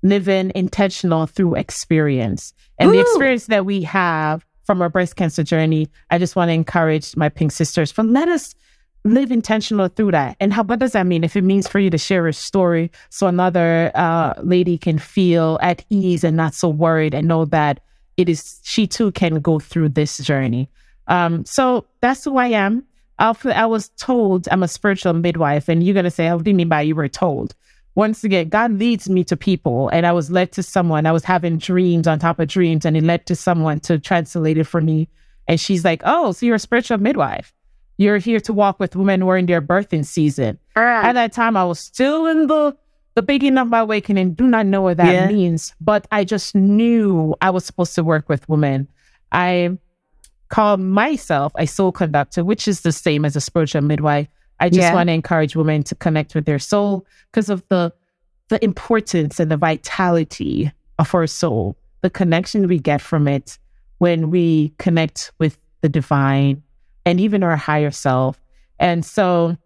living 0.01 0.51
intentional 0.53 1.25
through 1.25 1.55
experience. 1.55 2.53
And 2.77 2.89
Ooh. 2.89 2.93
the 2.93 3.01
experience 3.01 3.47
that 3.47 3.65
we 3.65 3.81
have 3.83 4.45
from 4.65 4.81
our 4.81 4.89
breast 4.89 5.15
cancer 5.15 5.43
journey, 5.43 5.89
I 6.09 6.17
just 6.17 6.35
want 6.35 6.49
to 6.49 6.53
encourage 6.53 7.15
my 7.15 7.29
pink 7.29 7.51
sisters 7.51 7.91
from 7.91 8.13
let 8.13 8.27
us 8.27 8.53
live 9.03 9.31
intentional 9.31 9.87
through 9.89 10.11
that. 10.11 10.37
And 10.39 10.53
how 10.53 10.63
what 10.63 10.79
does 10.79 10.93
that 10.93 11.05
mean? 11.05 11.23
If 11.23 11.35
it 11.35 11.43
means 11.43 11.67
for 11.67 11.79
you 11.79 11.89
to 11.89 11.97
share 11.97 12.27
a 12.27 12.33
story 12.33 12.91
so 13.09 13.27
another 13.27 13.91
uh, 13.95 14.33
lady 14.41 14.77
can 14.77 14.97
feel 14.97 15.59
at 15.61 15.83
ease 15.89 16.23
and 16.23 16.37
not 16.37 16.53
so 16.53 16.69
worried 16.69 17.13
and 17.13 17.27
know 17.27 17.45
that 17.45 17.81
it 18.17 18.29
is 18.29 18.59
she 18.63 18.87
too 18.87 19.11
can 19.11 19.39
go 19.41 19.59
through 19.59 19.89
this 19.89 20.17
journey. 20.19 20.69
Um, 21.07 21.45
so 21.45 21.85
that's 22.01 22.23
who 22.23 22.37
I 22.37 22.47
am. 22.47 22.83
I 23.19 23.65
was 23.65 23.89
told 23.97 24.47
I'm 24.49 24.63
a 24.63 24.67
spiritual 24.67 25.13
midwife, 25.13 25.69
and 25.69 25.83
you're 25.83 25.93
gonna 25.93 26.11
say, 26.11 26.27
"How 26.27 26.37
do 26.37 26.49
you 26.49 26.55
mean 26.55 26.67
by 26.67 26.81
you 26.81 26.95
were 26.95 27.07
told?" 27.07 27.55
Once 27.95 28.23
again, 28.23 28.49
God 28.49 28.71
leads 28.71 29.07
me 29.07 29.23
to 29.25 29.37
people, 29.37 29.87
and 29.89 30.05
I 30.05 30.11
was 30.11 30.31
led 30.31 30.51
to 30.53 30.63
someone. 30.63 31.05
I 31.05 31.11
was 31.11 31.23
having 31.23 31.57
dreams 31.57 32.07
on 32.07 32.19
top 32.19 32.39
of 32.39 32.47
dreams, 32.47 32.85
and 32.85 32.97
it 32.97 33.03
led 33.03 33.25
to 33.27 33.35
someone 33.35 33.79
to 33.81 33.99
translate 33.99 34.57
it 34.57 34.63
for 34.63 34.81
me. 34.81 35.07
And 35.47 35.59
she's 35.59 35.85
like, 35.85 36.01
"Oh, 36.03 36.31
so 36.31 36.45
you're 36.45 36.55
a 36.55 36.59
spiritual 36.59 36.97
midwife?" 36.97 37.53
You're 37.97 38.17
here 38.17 38.39
to 38.41 38.53
walk 38.53 38.79
with 38.79 38.95
women 38.95 39.21
who 39.21 39.29
are 39.29 39.37
in 39.37 39.45
their 39.45 39.61
birthing 39.61 40.05
season. 40.05 40.57
Right. 40.75 41.05
At 41.05 41.13
that 41.13 41.33
time, 41.33 41.55
I 41.55 41.65
was 41.65 41.79
still 41.79 42.25
in 42.27 42.47
the 42.47 42.75
the 43.15 43.21
beginning 43.21 43.59
of 43.59 43.67
my 43.67 43.79
awakening. 43.79 44.33
Do 44.33 44.47
not 44.47 44.65
know 44.65 44.81
what 44.81 44.97
that 44.97 45.13
yeah. 45.13 45.27
means, 45.27 45.75
but 45.79 46.07
I 46.11 46.23
just 46.23 46.55
knew 46.55 47.35
I 47.41 47.51
was 47.51 47.63
supposed 47.63 47.93
to 47.95 48.03
work 48.03 48.27
with 48.27 48.49
women. 48.49 48.87
I 49.31 49.77
call 50.49 50.77
myself 50.77 51.51
a 51.57 51.67
soul 51.67 51.91
conductor, 51.91 52.43
which 52.43 52.67
is 52.67 52.81
the 52.81 52.91
same 52.91 53.25
as 53.25 53.35
a 53.35 53.41
spiritual 53.41 53.81
midwife. 53.81 54.27
I 54.59 54.69
just 54.69 54.81
yeah. 54.81 54.93
want 54.93 55.09
to 55.09 55.13
encourage 55.13 55.55
women 55.55 55.83
to 55.83 55.95
connect 55.95 56.35
with 56.35 56.45
their 56.45 56.59
soul 56.59 57.05
because 57.31 57.49
of 57.49 57.63
the 57.69 57.93
the 58.49 58.63
importance 58.63 59.39
and 59.39 59.49
the 59.49 59.57
vitality 59.57 60.71
of 60.99 61.13
our 61.15 61.27
soul, 61.27 61.75
the 62.01 62.09
connection 62.09 62.67
we 62.67 62.77
get 62.77 63.01
from 63.01 63.27
it 63.27 63.57
when 63.97 64.29
we 64.29 64.73
connect 64.77 65.31
with 65.39 65.57
the 65.81 65.89
divine 65.89 66.61
and 67.05 67.19
even 67.19 67.43
our 67.43 67.55
higher 67.55 67.91
self. 67.91 68.39
And 68.79 69.05
so 69.05 69.57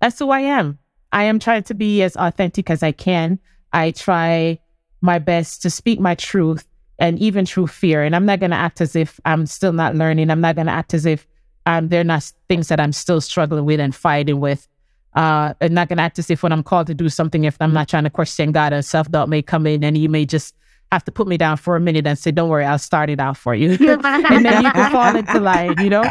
that's 0.00 0.18
who 0.18 0.30
I 0.30 0.40
am. 0.40 0.78
I 1.12 1.24
am 1.24 1.38
trying 1.38 1.62
to 1.64 1.74
be 1.74 2.02
as 2.02 2.16
authentic 2.16 2.70
as 2.70 2.82
I 2.82 2.92
can. 2.92 3.38
I 3.72 3.92
try 3.92 4.58
my 5.00 5.18
best 5.18 5.62
to 5.62 5.70
speak 5.70 6.00
my 6.00 6.14
truth 6.14 6.66
and 6.98 7.18
even 7.18 7.46
through 7.46 7.68
fear. 7.68 8.02
And 8.02 8.16
I'm 8.16 8.26
not 8.26 8.40
going 8.40 8.50
to 8.50 8.56
act 8.56 8.80
as 8.80 8.96
if 8.96 9.20
I'm 9.24 9.46
still 9.46 9.72
not 9.72 9.94
learning. 9.94 10.30
I'm 10.30 10.40
not 10.40 10.56
going 10.56 10.66
to 10.66 10.72
act 10.72 10.94
as 10.94 11.06
if 11.06 11.26
um, 11.66 11.88
they're 11.88 12.04
not 12.04 12.30
things 12.48 12.68
that 12.68 12.80
I'm 12.80 12.92
still 12.92 13.20
struggling 13.20 13.64
with 13.64 13.80
and 13.80 13.94
fighting 13.94 14.40
with. 14.40 14.66
Uh, 15.14 15.54
I'm 15.60 15.74
not 15.74 15.88
going 15.88 15.96
to 15.96 16.02
act 16.02 16.18
as 16.18 16.30
if 16.30 16.42
when 16.42 16.52
I'm 16.52 16.62
called 16.62 16.86
to 16.88 16.94
do 16.94 17.08
something, 17.08 17.44
if 17.44 17.56
I'm 17.60 17.72
not 17.72 17.88
trying 17.88 18.04
to 18.04 18.10
question 18.10 18.52
God 18.52 18.72
and 18.72 18.84
self 18.84 19.10
doubt 19.10 19.28
may 19.28 19.42
come 19.42 19.66
in 19.66 19.82
and 19.82 19.96
you 19.96 20.08
may 20.08 20.26
just 20.26 20.54
have 20.92 21.04
to 21.04 21.12
put 21.12 21.26
me 21.26 21.36
down 21.36 21.56
for 21.56 21.76
a 21.76 21.80
minute 21.80 22.06
and 22.06 22.18
say, 22.18 22.30
"Don't 22.30 22.48
worry, 22.48 22.64
I'll 22.64 22.78
start 22.78 23.10
it 23.10 23.20
out 23.20 23.36
for 23.36 23.54
you," 23.54 23.70
and 23.80 24.44
then 24.44 24.64
you 24.64 24.70
can 24.70 24.92
fall 24.92 25.16
into 25.16 25.40
line, 25.40 25.74
you 25.78 25.90
know. 25.90 26.04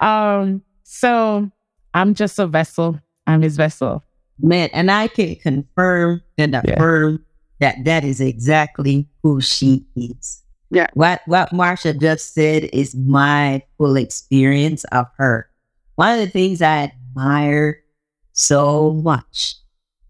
Um, 0.00 0.62
so 0.84 1.50
I'm 1.94 2.14
just 2.14 2.38
a 2.38 2.46
vessel. 2.46 3.00
I'm 3.26 3.42
His 3.42 3.56
vessel, 3.56 4.04
man, 4.40 4.70
and 4.72 4.90
I 4.90 5.08
can 5.08 5.36
confirm 5.36 6.22
and 6.36 6.54
affirm 6.54 7.24
yeah. 7.60 7.72
that 7.74 7.84
that 7.84 8.04
is 8.04 8.20
exactly 8.20 9.08
who 9.22 9.40
she 9.40 9.86
is. 9.96 10.42
Yeah. 10.70 10.88
What 10.94 11.22
what 11.26 11.50
Marsha 11.50 11.98
just 11.98 12.34
said 12.34 12.64
is 12.72 12.94
my 12.94 13.62
full 13.78 13.96
experience 13.96 14.84
of 14.84 15.06
her. 15.16 15.48
One 15.96 16.18
of 16.18 16.20
the 16.20 16.30
things 16.30 16.62
I 16.62 16.92
admire 16.92 17.82
so 18.32 18.92
much 18.92 19.56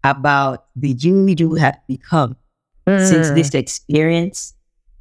about 0.03 0.67
the 0.75 0.89
you 0.89 1.25
you 1.27 1.55
have 1.55 1.79
become 1.87 2.35
mm. 2.89 3.07
since 3.07 3.29
this 3.31 3.53
experience 3.53 4.53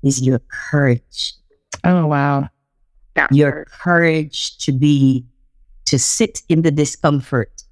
is 0.03 0.21
your 0.21 0.41
courage. 0.71 1.35
Oh, 1.85 2.07
wow. 2.07 2.49
Your 3.31 3.65
courage 3.65 4.59
to 4.59 4.73
be, 4.73 5.27
to 5.87 5.99
sit 5.99 6.43
in 6.49 6.63
the 6.63 6.71
discomfort, 6.71 7.65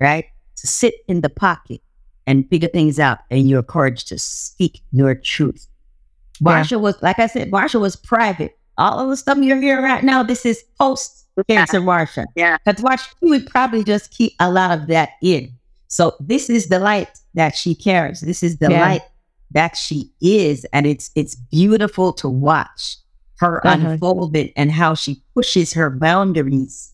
right? 0.00 0.26
To 0.56 0.66
sit 0.66 0.94
in 1.08 1.20
the 1.20 1.28
pocket 1.28 1.80
and 2.26 2.48
figure 2.48 2.68
things 2.68 2.98
out, 2.98 3.18
and 3.30 3.48
your 3.48 3.62
courage 3.62 4.04
to 4.06 4.18
speak 4.18 4.80
your 4.92 5.14
truth. 5.14 5.66
Marsha 6.40 6.72
yeah. 6.72 6.76
was, 6.78 7.02
like 7.02 7.18
I 7.18 7.26
said, 7.26 7.50
Marsha 7.50 7.80
was 7.80 7.96
private. 7.96 8.56
All 8.78 8.98
of 8.98 9.10
the 9.10 9.16
stuff 9.16 9.38
you're 9.38 9.60
hearing 9.60 9.84
right 9.84 10.02
now, 10.02 10.22
this 10.22 10.46
is 10.46 10.64
post 10.78 11.26
cancer 11.48 11.78
yeah. 11.78 11.84
Marsha. 11.84 12.24
Yeah. 12.34 12.56
Because 12.64 12.82
Marsha 12.82 13.12
would 13.20 13.46
probably 13.46 13.84
just 13.84 14.10
keep 14.10 14.32
a 14.40 14.50
lot 14.50 14.78
of 14.78 14.86
that 14.86 15.10
in. 15.22 15.52
So 15.88 16.16
this 16.18 16.48
is 16.48 16.68
the 16.68 16.78
light 16.78 17.10
that 17.34 17.54
she 17.54 17.74
carries. 17.74 18.20
This 18.20 18.42
is 18.42 18.58
the 18.58 18.70
yeah. 18.70 18.80
light 18.80 19.02
that 19.54 19.76
she 19.76 20.12
is. 20.20 20.66
And 20.72 20.86
it's 20.86 21.10
it's 21.14 21.34
beautiful 21.34 22.12
to 22.14 22.28
watch 22.28 22.96
her 23.38 23.66
uh-huh. 23.66 23.88
unfoldment 23.88 24.52
and 24.56 24.70
how 24.70 24.94
she 24.94 25.22
pushes 25.34 25.72
her 25.72 25.90
boundaries 25.90 26.92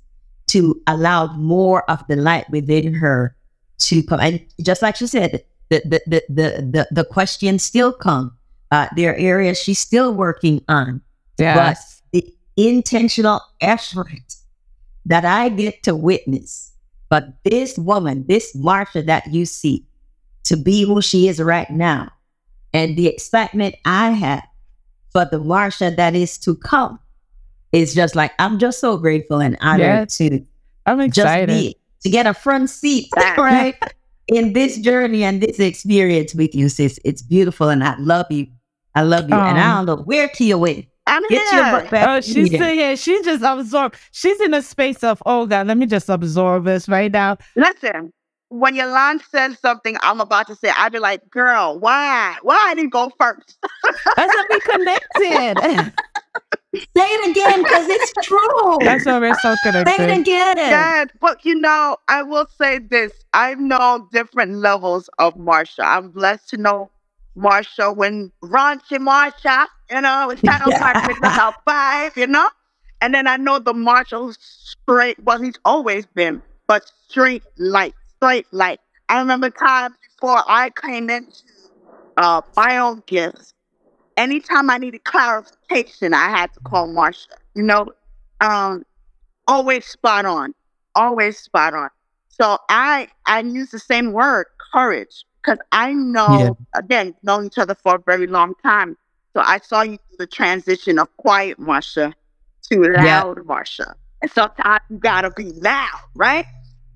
to 0.49 0.81
allow 0.87 1.33
more 1.37 1.89
of 1.91 2.05
the 2.09 2.17
light 2.17 2.49
within 2.51 2.95
her 2.95 3.37
to 3.79 4.03
come. 4.03 4.21
And 4.21 4.45
just 4.61 4.83
like 4.83 4.97
she 4.97 5.07
said, 5.07 5.45
the 5.71 5.83
the 5.85 6.03
the 6.07 6.23
the 6.29 6.51
the, 6.63 6.89
the 6.91 7.05
questions 7.05 7.63
still 7.63 7.93
come. 7.93 8.37
Uh, 8.71 8.87
there 8.95 9.13
are 9.13 9.17
areas 9.17 9.59
she's 9.59 9.81
still 9.81 10.15
working 10.15 10.63
on. 10.69 11.01
Yes. 11.39 12.03
But 12.13 12.23
the 12.23 12.35
intentional 12.57 13.41
effort 13.61 14.37
that 15.07 15.25
I 15.25 15.49
get 15.49 15.83
to 15.85 15.97
witness, 15.97 16.73
but 17.09 17.43
this 17.43 17.77
woman, 17.79 18.27
this 18.29 18.55
Marsha 18.55 19.05
that 19.07 19.27
you 19.33 19.47
see, 19.47 19.87
to 20.45 20.57
be 20.57 20.85
who 20.85 21.03
she 21.03 21.27
is 21.27 21.41
right 21.41 21.71
now, 21.71 22.13
and 22.73 22.97
the 22.97 23.07
excitement 23.09 23.75
I 23.85 24.11
have 24.11 24.45
for 25.13 25.25
the 25.25 25.39
Marsha 25.39 25.95
that 25.97 26.15
is 26.15 26.39
to 26.39 26.55
come 26.57 26.99
is 27.73 27.95
just 27.95 28.15
like 28.17 28.33
I'm 28.39 28.59
just 28.59 28.81
so 28.81 28.97
grateful 28.97 29.41
and 29.41 29.57
honored 29.61 29.81
Yes. 29.81 30.17
to 30.19 30.41
I'm 30.87 30.99
just 31.11 31.19
excited. 31.19 31.49
be 31.49 31.77
to 32.03 32.11
get 32.11 32.27
a 32.27 32.35
front 32.35 32.71
seat, 32.71 33.09
right? 33.37 33.77
In 34.29 34.53
this 34.53 34.79
journey 34.79 35.25
and 35.25 35.43
this 35.43 35.59
experience 35.59 36.35
with 36.35 36.55
you, 36.55 36.69
sis. 36.69 36.99
It's 37.05 37.23
beautiful 37.23 37.69
and 37.69 37.83
I 37.85 37.97
love 37.99 38.27
you. 38.31 38.47
I 38.95 39.03
love 39.03 39.29
you. 39.29 39.37
and 39.37 39.59
I 39.59 39.79
Um, 39.81 39.87
don't 39.87 39.99
know 39.99 40.03
where 40.05 40.29
Kia 40.29 40.57
went. 40.59 40.87
I'm 41.07 41.23
Get 41.29 41.53
your 41.53 41.65
here. 41.65 41.73
butt 41.73 41.91
back. 41.91 42.09
Oh, 42.09 42.21
she's 42.21 42.51
here. 42.51 42.59
still 42.61 42.73
here. 42.75 42.97
She 42.97 43.21
just 43.23 43.43
absorbed. 43.45 43.97
She's 44.13 44.41
in 44.41 44.55
a 44.55 44.63
space 44.63 45.03
of, 45.03 45.21
oh 45.27 45.47
God, 45.47 45.67
let 45.67 45.77
me 45.77 45.87
just 45.87 46.09
absorb 46.09 46.65
this 46.65 46.89
right 46.89 47.11
now. 47.11 47.37
Listen, 47.57 48.13
when 48.51 48.77
Yolande 48.77 49.25
says 49.31 49.59
something 49.61 49.97
I'm 50.03 50.21
about 50.21 50.49
to 50.49 50.57
say, 50.57 50.71
I'd 50.77 50.93
be 50.93 51.01
like, 51.01 51.31
girl, 51.31 51.79
why? 51.81 52.37
Why 52.43 52.57
I 52.71 52.75
didn't 52.77 52.93
go 52.93 53.11
first? 53.19 53.59
That's 54.17 54.35
how 54.35 54.45
we 54.51 54.61
connected. 54.61 55.93
Say 56.97 57.05
it 57.05 57.31
again 57.31 57.63
because 57.63 57.89
it's 57.89 58.13
true. 58.23 58.81
That's 58.85 59.07
why 59.07 59.19
we're 59.21 59.35
so 59.35 59.57
Say 59.87 60.05
it 60.05 60.21
again. 60.21 60.63
Yes, 60.69 61.09
but 61.21 61.45
you 61.45 61.57
know, 61.57 61.97
I 62.09 62.23
will 62.23 62.47
say 62.59 62.79
this. 62.79 63.13
I 63.33 63.55
know 63.55 64.09
different 64.13 64.57
levels 64.57 65.09
of 65.19 65.35
Marsha. 65.37 65.85
I'm 65.85 66.11
blessed 66.11 66.51
to 66.51 66.57
know 66.59 66.91
Marsha 67.37 67.97
when 67.97 68.33
raunchy 68.45 68.99
Marsha, 68.99 69.67
you 69.91 70.01
know, 70.01 70.31
it's 70.31 70.43
kind 70.43 70.63
of 70.63 70.71
Yeah. 70.71 70.79
like 70.79 71.19
about 71.23 71.57
five, 71.65 72.17
you 72.17 72.27
know? 72.27 72.49
And 73.01 73.15
then 73.15 73.27
I 73.27 73.37
know 73.37 73.59
the 73.59 73.73
Marsha 73.73 74.19
who's 74.19 74.39
straight, 74.41 75.23
well, 75.25 75.41
he's 75.41 75.59
always 75.65 76.07
been, 76.07 76.43
but 76.69 76.91
straight 77.09 77.45
light, 77.59 77.95
straight 78.21 78.47
light. 78.53 78.81
I 79.09 79.19
remember 79.21 79.51
times 79.51 79.97
before 80.21 80.43
I 80.47 80.71
came 80.71 81.11
into 81.11 81.43
uh, 82.17 82.43
my 82.57 82.79
own 82.79 83.03
gifts. 83.07 83.55
Anytime 84.17 84.71
I 84.71 84.79
needed 84.79 85.05
clarification, 85.05 86.15
I 86.15 86.29
had 86.31 86.53
to 86.55 86.61
call 86.61 86.89
Marsha. 86.89 87.27
You 87.55 87.63
know, 87.63 87.87
um, 88.41 88.85
always 89.47 89.87
spot 89.87 90.25
on, 90.27 90.55
always 90.95 91.39
spot 91.39 91.75
on. 91.75 91.89
So 92.29 92.59
I 92.69 93.09
I 93.27 93.41
use 93.41 93.71
the 93.71 93.79
same 93.79 94.13
word, 94.13 94.47
courage, 94.73 95.25
because 95.43 95.59
I 95.73 95.93
know 95.93 96.57
again 96.75 97.15
known 97.23 97.47
each 97.47 97.59
other 97.59 97.75
for 97.75 97.97
a 97.97 98.01
very 98.05 98.27
long 98.27 98.55
time. 98.63 98.97
So 99.35 99.43
I 99.43 99.59
saw 99.59 99.83
you 99.83 99.99
through 99.99 100.19
the 100.19 100.27
transition 100.27 100.99
of 100.99 101.09
quiet 101.17 101.59
Marsha 101.59 102.13
to 102.71 102.83
Yeah. 102.95 103.23
loud 103.23 103.39
Marsha, 103.47 103.95
and 104.23 104.31
sometimes 104.31 104.81
you 104.91 104.99
gotta 104.99 105.31
be 105.31 105.53
loud, 105.53 105.99
right? 106.15 106.47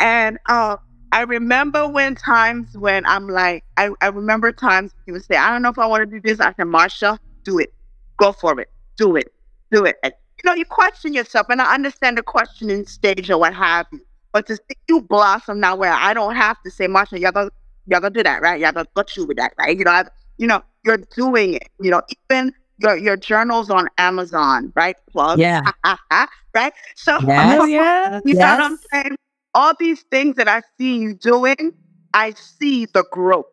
And 0.01 0.39
uh, 0.49 0.77
I 1.14 1.20
remember 1.20 1.87
when 1.87 2.16
times 2.16 2.77
when 2.77 3.07
I'm 3.07 3.29
like, 3.29 3.62
I, 3.77 3.90
I 4.00 4.09
remember 4.09 4.50
times 4.50 4.90
you 5.07 5.12
would 5.12 5.24
say, 5.24 5.37
I 5.37 5.53
don't 5.53 5.62
know 5.62 5.68
if 5.68 5.79
I 5.79 5.87
want 5.87 6.00
to 6.00 6.07
do 6.07 6.20
this. 6.20 6.40
I 6.40 6.46
said, 6.55 6.66
Marsha, 6.66 7.18
do 7.44 7.61
it, 7.61 7.72
go 8.18 8.33
for 8.33 8.59
it, 8.61 8.68
do 8.96 9.14
it, 9.14 9.33
do 9.70 9.85
it. 9.85 9.94
And, 10.03 10.12
you 10.42 10.50
know, 10.50 10.57
you 10.57 10.64
question 10.64 11.14
yourself, 11.14 11.46
and 11.50 11.62
I 11.62 11.72
understand 11.72 12.18
the 12.18 12.24
questioning 12.24 12.85
stage 12.87 13.31
or 13.31 13.38
what 13.38 13.55
have 13.55 13.87
you. 13.92 14.00
But 14.33 14.48
to 14.48 14.57
see 14.57 14.77
you 14.88 15.03
blossom 15.03 15.61
now, 15.61 15.77
where 15.77 15.92
I 15.92 16.14
don't 16.14 16.35
have 16.35 16.61
to 16.64 16.70
say, 16.72 16.88
Marsha, 16.88 17.20
y'all 17.20 17.31
gonna, 17.31 17.50
y'all 17.87 18.00
gonna 18.00 18.12
do 18.12 18.24
that, 18.24 18.42
right? 18.42 18.61
Y'all 18.61 18.72
gonna 18.72 18.88
go 18.96 19.05
through 19.05 19.27
with 19.27 19.37
that, 19.37 19.53
right? 19.57 19.79
You 19.79 19.85
know, 19.85 19.92
I, 19.92 20.05
you 20.38 20.48
know, 20.48 20.64
you're 20.85 20.98
doing 21.14 21.55
it. 21.55 21.68
You 21.81 21.92
know, 21.92 22.03
even 22.29 22.53
your 22.79 22.96
your 22.96 23.16
journals 23.16 23.70
on 23.70 23.87
Amazon, 23.98 24.72
right? 24.74 24.96
Plug, 25.12 25.38
Yeah. 25.38 25.61
right? 26.57 26.72
So, 26.96 27.20
Yes. 27.24 27.68
Yeah. 27.68 28.20
you 28.24 28.35
know 28.35 28.46
what 28.46 28.61
I'm 28.61 28.79
saying? 28.92 29.16
All 29.55 29.73
these 29.79 30.03
things 30.11 30.37
that 30.37 30.49
I 30.49 30.62
see 30.79 30.99
you 30.99 31.14
doing, 31.14 31.73
I 32.12 32.33
see 32.33 32.87
the 32.87 33.05
growth 33.11 33.47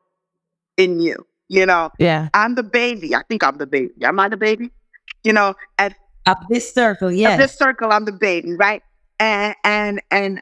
in 0.77 0.99
you. 0.99 1.25
You 1.47 1.65
know, 1.65 1.91
Yeah. 1.99 2.29
I'm 2.33 2.55
the 2.55 2.63
baby. 2.63 3.13
I 3.13 3.23
think 3.27 3.43
I'm 3.43 3.57
the 3.57 3.67
baby. 3.67 3.91
Am 4.03 4.19
I 4.19 4.29
the 4.29 4.37
baby? 4.37 4.71
You 5.23 5.33
know, 5.33 5.55
at 5.77 5.95
Up 6.25 6.39
this 6.49 6.73
circle, 6.73 7.11
yes. 7.11 7.37
this 7.37 7.57
circle, 7.57 7.91
I'm 7.91 8.05
the 8.05 8.11
baby, 8.11 8.53
right? 8.53 8.81
And 9.19 9.55
and 9.63 10.01
and 10.11 10.41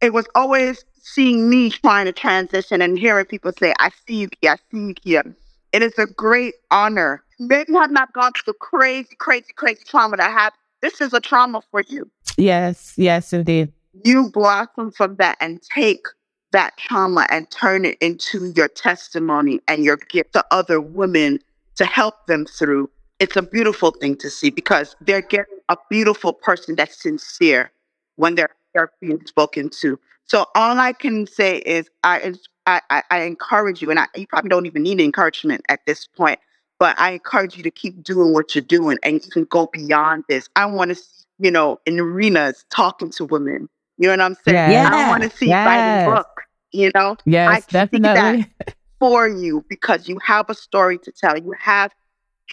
it 0.00 0.12
was 0.12 0.26
always 0.34 0.84
seeing 1.00 1.48
me 1.48 1.70
trying 1.70 2.06
to 2.06 2.12
transition 2.12 2.82
and 2.82 2.98
hearing 2.98 3.24
people 3.24 3.52
say, 3.58 3.72
"I 3.78 3.90
see 4.06 4.16
you 4.22 4.28
here. 4.40 4.52
I 4.52 4.56
see 4.70 4.86
you 4.88 4.94
here." 5.02 5.36
It 5.72 5.82
is 5.82 5.98
a 5.98 6.06
great 6.06 6.54
honor. 6.70 7.22
Maybe 7.38 7.74
I 7.76 7.80
have 7.82 7.90
not 7.90 8.12
gone 8.12 8.32
through 8.32 8.52
the 8.52 8.58
crazy, 8.58 9.14
crazy, 9.18 9.52
crazy 9.54 9.82
trauma 9.86 10.16
that 10.16 10.28
I 10.28 10.32
have. 10.32 10.52
This 10.80 11.00
is 11.00 11.12
a 11.12 11.20
trauma 11.20 11.62
for 11.70 11.82
you 11.88 12.10
Yes. 12.36 12.94
Yes, 12.96 13.32
indeed. 13.32 13.72
You 14.04 14.30
blossom 14.30 14.90
from 14.90 15.16
that 15.16 15.36
and 15.40 15.60
take 15.62 16.06
that 16.52 16.76
trauma 16.78 17.26
and 17.30 17.50
turn 17.50 17.84
it 17.84 17.98
into 18.00 18.52
your 18.56 18.68
testimony 18.68 19.60
and 19.68 19.84
your 19.84 19.96
gift 19.96 20.32
to 20.32 20.44
other 20.50 20.80
women 20.80 21.38
to 21.76 21.84
help 21.84 22.26
them 22.26 22.46
through. 22.46 22.90
It's 23.18 23.36
a 23.36 23.42
beautiful 23.42 23.90
thing 23.90 24.16
to 24.16 24.30
see 24.30 24.50
because 24.50 24.96
they're 25.00 25.20
getting 25.20 25.58
a 25.68 25.76
beautiful 25.90 26.32
person 26.32 26.76
that's 26.76 27.02
sincere 27.02 27.70
when 28.16 28.34
they're, 28.34 28.54
they're 28.74 28.92
being 29.00 29.24
spoken 29.26 29.70
to. 29.80 29.98
So 30.24 30.46
all 30.54 30.78
I 30.78 30.92
can 30.92 31.26
say 31.26 31.58
is 31.58 31.88
I 32.04 32.34
I, 32.66 33.02
I, 33.10 33.20
encourage 33.22 33.80
you, 33.80 33.90
and 33.90 33.98
I, 33.98 34.06
you 34.14 34.26
probably 34.26 34.50
don't 34.50 34.66
even 34.66 34.82
need 34.82 35.00
encouragement 35.00 35.62
at 35.70 35.80
this 35.86 36.06
point, 36.06 36.38
but 36.78 37.00
I 37.00 37.12
encourage 37.12 37.56
you 37.56 37.62
to 37.62 37.70
keep 37.70 38.02
doing 38.02 38.34
what 38.34 38.54
you're 38.54 38.60
doing 38.60 38.98
and 39.02 39.24
you 39.24 39.30
can 39.30 39.44
go 39.44 39.70
beyond 39.72 40.24
this. 40.28 40.50
I 40.54 40.66
want 40.66 40.94
to 40.94 41.02
you 41.38 41.50
know, 41.50 41.78
in 41.86 41.98
arenas 42.00 42.64
talking 42.70 43.10
to 43.12 43.24
women. 43.24 43.68
You 43.98 44.08
know 44.08 44.12
what 44.12 44.20
I'm 44.22 44.34
saying? 44.34 44.60
Yes. 44.64 44.86
I 44.86 44.90
don't 44.90 45.08
want 45.08 45.22
to 45.24 45.30
see 45.30 45.50
you 45.50 45.58
writing 45.64 45.98
Yes. 45.98 46.04
books, 46.04 46.44
you 46.72 46.90
know, 46.94 47.16
Yes, 47.24 47.66
see 47.92 48.08
that. 48.08 48.40
for 49.00 49.28
you 49.28 49.64
because 49.68 50.08
you 50.08 50.18
have 50.24 50.48
a 50.50 50.54
story 50.54 50.98
to 50.98 51.12
tell. 51.12 51.36
You 51.38 51.54
have 51.58 51.92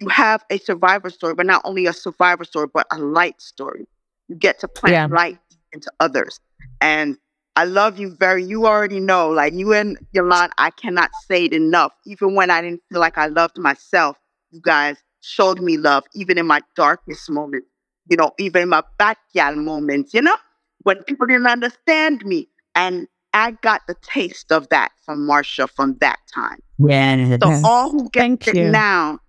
you 0.01 0.09
have 0.09 0.43
a 0.49 0.57
survivor 0.57 1.09
story, 1.09 1.35
but 1.35 1.45
not 1.45 1.61
only 1.65 1.85
a 1.87 1.93
survivor 1.93 2.43
story, 2.43 2.67
but 2.73 2.87
a 2.91 2.97
light 2.99 3.41
story. 3.41 3.85
You 4.27 4.35
get 4.35 4.59
to 4.59 4.67
plant 4.67 5.01
Yeah. 5.01 5.07
light 5.09 5.39
into 5.73 5.91
others. 5.99 6.39
And 6.81 7.17
I 7.55 7.65
love 7.65 7.99
you 7.99 8.15
very 8.19 8.43
you 8.43 8.65
already 8.65 8.99
know, 8.99 9.29
like 9.29 9.53
you 9.53 9.73
and 9.73 9.97
Yolande, 10.11 10.53
I 10.57 10.71
cannot 10.71 11.15
say 11.15 11.45
it 11.45 11.53
enough. 11.53 11.93
Even 12.05 12.35
when 12.35 12.49
I 12.49 12.61
didn't 12.61 12.81
feel 12.91 12.99
like 12.99 13.17
I 13.17 13.27
loved 13.27 13.57
myself, 13.57 14.17
you 14.51 14.61
guys 14.61 14.97
showed 15.21 15.61
me 15.61 15.77
love, 15.77 16.03
even 16.13 16.37
in 16.37 16.45
my 16.47 16.61
darkest 16.75 17.29
moments, 17.29 17.67
you 18.09 18.17
know, 18.17 18.31
even 18.39 18.63
in 18.63 18.69
my 18.69 18.83
backyard 18.97 19.57
moments, 19.57 20.13
you 20.13 20.21
know, 20.21 20.35
when 20.85 21.03
people 21.03 21.27
didn't 21.27 21.47
understand 21.47 22.25
me. 22.25 22.47
And 22.75 23.07
I 23.33 23.51
got 23.61 23.81
the 23.87 23.95
taste 24.01 24.51
of 24.51 24.69
that 24.69 24.91
from 25.05 25.27
Marsha 25.27 25.69
from 25.69 25.97
that 25.99 26.19
time. 26.33 26.59
Yeah. 26.79 27.37
So 27.39 27.61
all 27.65 27.91
who 27.91 28.09
get 28.09 28.47
it 28.47 28.55
you. 28.55 28.69
now 28.69 29.19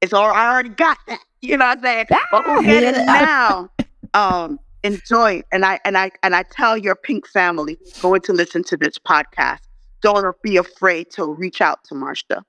is 0.00 0.12
all 0.12 0.30
I 0.30 0.48
already 0.52 0.70
got 0.70 0.98
that. 1.08 1.18
You 1.40 1.56
know 1.56 1.66
what 1.66 1.78
I'm 1.78 1.84
saying? 1.84 2.06
But 2.32 2.44
who 2.44 2.62
get 2.64 2.82
it 2.82 3.06
now? 3.06 3.70
Um, 4.12 4.58
enjoy 4.82 5.34
it. 5.34 5.46
And 5.52 5.64
I 5.64 5.78
and 5.84 5.96
I 5.96 6.10
and 6.24 6.34
I 6.34 6.42
tell 6.42 6.76
your 6.76 6.96
pink 6.96 7.28
family 7.28 7.78
going 8.02 8.22
to 8.22 8.32
listen 8.32 8.64
to 8.64 8.76
this 8.76 8.98
podcast, 8.98 9.60
don't 10.02 10.34
be 10.42 10.56
afraid 10.56 11.12
to 11.12 11.32
reach 11.32 11.60
out 11.60 11.84
to 11.84 11.94
Marsha. 11.94 12.42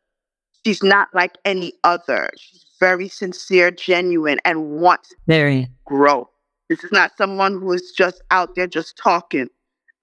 She's 0.66 0.82
not 0.82 1.10
like 1.14 1.38
any 1.46 1.74
other. 1.84 2.32
She's 2.36 2.66
very 2.80 3.08
sincere, 3.10 3.70
genuine, 3.70 4.40
and 4.44 4.82
wants 4.82 5.10
to 5.10 5.16
Very. 5.28 5.68
grow. 5.86 6.28
This 6.70 6.84
is 6.84 6.92
not 6.92 7.12
someone 7.18 7.54
who 7.54 7.72
is 7.74 7.92
just 7.98 8.22
out 8.32 8.56
there 8.56 8.68
just 8.68 8.96
talking. 8.98 9.48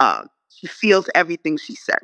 Um, 0.00 0.28
she 0.48 0.66
feels 0.66 1.08
everything 1.14 1.56
she 1.56 1.74
said. 1.74 1.98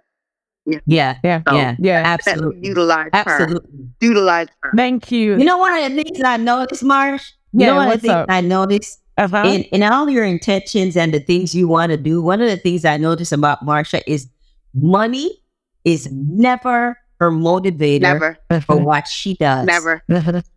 Yeah. 0.86 1.18
Yeah. 1.24 1.42
So 1.48 1.54
Yeah. 1.56 1.76
Yeah. 1.78 2.02
Absolutely. 2.04 2.68
utilize 2.68 3.06
her. 3.06 3.10
Absolutely. 3.14 3.88
Utilize 4.00 4.48
her. 4.62 4.72
Thank 4.76 5.10
you. 5.10 5.36
You 5.36 5.44
know, 5.44 5.58
one 5.58 5.74
of 5.76 5.90
the 5.90 6.02
things 6.02 6.22
I 6.24 6.36
noticed, 6.36 6.84
Marsh? 6.84 7.32
You 7.52 7.60
Yeah, 7.60 7.66
know, 7.66 7.76
one 7.76 7.86
of 7.86 7.90
what's 7.90 8.02
the 8.02 8.08
things 8.08 8.14
up? 8.14 8.26
I 8.28 8.40
noticed 8.40 9.00
uh-huh. 9.18 9.42
in, 9.46 9.62
in 9.64 9.82
all 9.82 10.08
your 10.08 10.24
intentions 10.24 10.96
and 10.96 11.12
the 11.12 11.20
things 11.20 11.54
you 11.54 11.66
want 11.66 11.90
to 11.90 11.96
do, 11.96 12.22
one 12.22 12.40
of 12.40 12.48
the 12.48 12.56
things 12.56 12.84
I 12.84 12.96
noticed 12.96 13.32
about 13.32 13.64
Marsha 13.66 14.02
is 14.06 14.28
money 14.74 15.42
is 15.84 16.08
never 16.12 16.96
her 17.22 17.30
motivator 17.30 18.00
Never, 18.00 18.36
for 18.66 18.76
what 18.76 19.06
she 19.06 19.34
does. 19.34 19.64
never. 19.64 20.02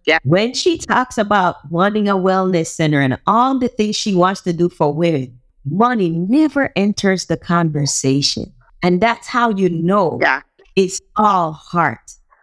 yeah. 0.06 0.18
When 0.24 0.54
she 0.56 0.78
talks 0.80 1.18
about 1.20 1.58
wanting 1.70 2.10
a 2.10 2.16
wellness 2.16 2.68
center 2.68 3.00
and 3.02 3.20
all 3.28 3.60
the 3.60 3.68
things 3.68 3.96
she 3.96 4.16
wants 4.16 4.42
to 4.42 4.54
do 4.54 4.68
for 4.70 4.92
women, 4.92 5.40
money 5.70 6.10
never 6.10 6.72
enters 6.76 7.26
the 7.28 7.38
conversation. 7.38 8.52
And 8.82 9.00
that's 9.00 9.28
how 9.28 9.50
you 9.52 9.70
know 9.70 10.18
Yeah, 10.22 10.42
it's 10.76 11.00
all 11.16 11.52
heart. 11.54 12.00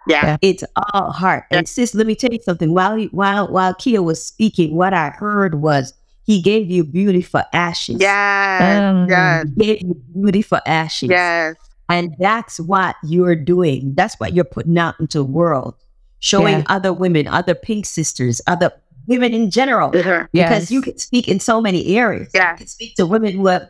yeah, 0.06 0.24
Yeah. 0.24 0.36
It's 0.40 0.64
all 0.92 1.10
heart. 1.10 1.44
And 1.50 1.68
sis, 1.68 1.94
let 1.94 2.06
me 2.06 2.14
tell 2.14 2.30
you 2.32 2.40
something. 2.42 2.72
While 2.74 2.94
he- 2.96 3.06
while 3.12 3.48
while 3.48 3.74
Kia 3.74 4.02
was 4.02 4.24
speaking, 4.24 4.76
what 4.76 4.94
I 4.94 5.10
heard 5.10 5.56
was 5.60 5.94
he 6.24 6.40
gave 6.40 6.70
you 6.70 6.84
beauty 6.84 7.22
for 7.22 7.42
ashes. 7.52 7.96
yes, 8.00 8.80
Um, 8.80 9.06
yes, 9.08 9.46
He 9.56 9.64
gave 9.66 9.82
you 9.82 9.94
beauty 10.14 10.42
for 10.42 10.60
ashes. 10.66 11.10
yes, 11.10 11.56
And 11.92 12.14
that's 12.18 12.58
what 12.58 12.96
you're 13.04 13.36
doing. 13.36 13.94
That's 13.94 14.18
what 14.18 14.32
you're 14.32 14.44
putting 14.44 14.78
out 14.78 14.98
into 15.00 15.18
the 15.18 15.24
world. 15.24 15.74
Showing 16.20 16.58
Yeah. 16.60 16.64
other 16.68 16.92
women, 16.92 17.26
other 17.28 17.54
pink 17.54 17.84
sisters, 17.86 18.40
other 18.46 18.70
women 19.08 19.34
in 19.34 19.50
general. 19.50 19.90
Because 19.90 20.70
you 20.70 20.80
can 20.82 20.96
speak 20.98 21.26
in 21.28 21.40
so 21.40 21.60
many 21.60 21.96
areas. 21.96 22.30
Yeah. 22.34 22.52
You 22.52 22.58
can 22.58 22.66
speak 22.68 22.94
to 22.96 23.06
women 23.06 23.32
who 23.34 23.46
have 23.48 23.68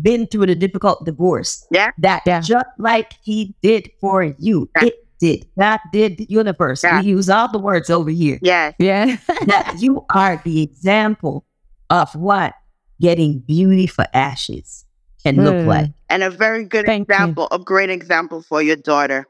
been 0.00 0.26
through 0.26 0.46
the 0.46 0.54
difficult 0.56 1.04
divorce. 1.04 1.64
Yeah. 1.70 1.90
That 1.98 2.22
Yeah. 2.26 2.40
just 2.40 2.66
like 2.78 3.12
he 3.22 3.54
did 3.62 3.90
for 4.00 4.24
you. 4.24 4.68
Yeah. 4.76 4.86
It 4.88 5.06
did. 5.20 5.46
God 5.56 5.78
did 5.92 6.18
the 6.18 6.26
universe. 6.28 6.82
Yeah. 6.82 7.00
We 7.00 7.06
use 7.06 7.30
all 7.30 7.50
the 7.50 7.58
words 7.60 7.88
over 7.90 8.10
here. 8.10 8.38
yes, 8.42 8.74
Yeah. 8.80 9.16
that 9.46 9.76
you 9.78 10.04
are 10.12 10.42
the 10.44 10.62
example 10.62 11.44
of 11.90 12.12
what 12.16 12.54
getting 13.00 13.38
beauty 13.40 13.86
for 13.86 14.06
ashes 14.12 14.83
can 15.24 15.42
look 15.42 15.56
Mm. 15.56 15.66
like. 15.66 15.90
And 16.10 16.22
a 16.22 16.30
very 16.30 16.64
good 16.64 16.86
Thank 16.86 17.08
you. 17.08 17.14
example, 17.14 17.48
a 17.50 17.58
great 17.58 17.90
example 17.90 18.42
for 18.42 18.62
your 18.62 18.76
daughter. 18.76 19.26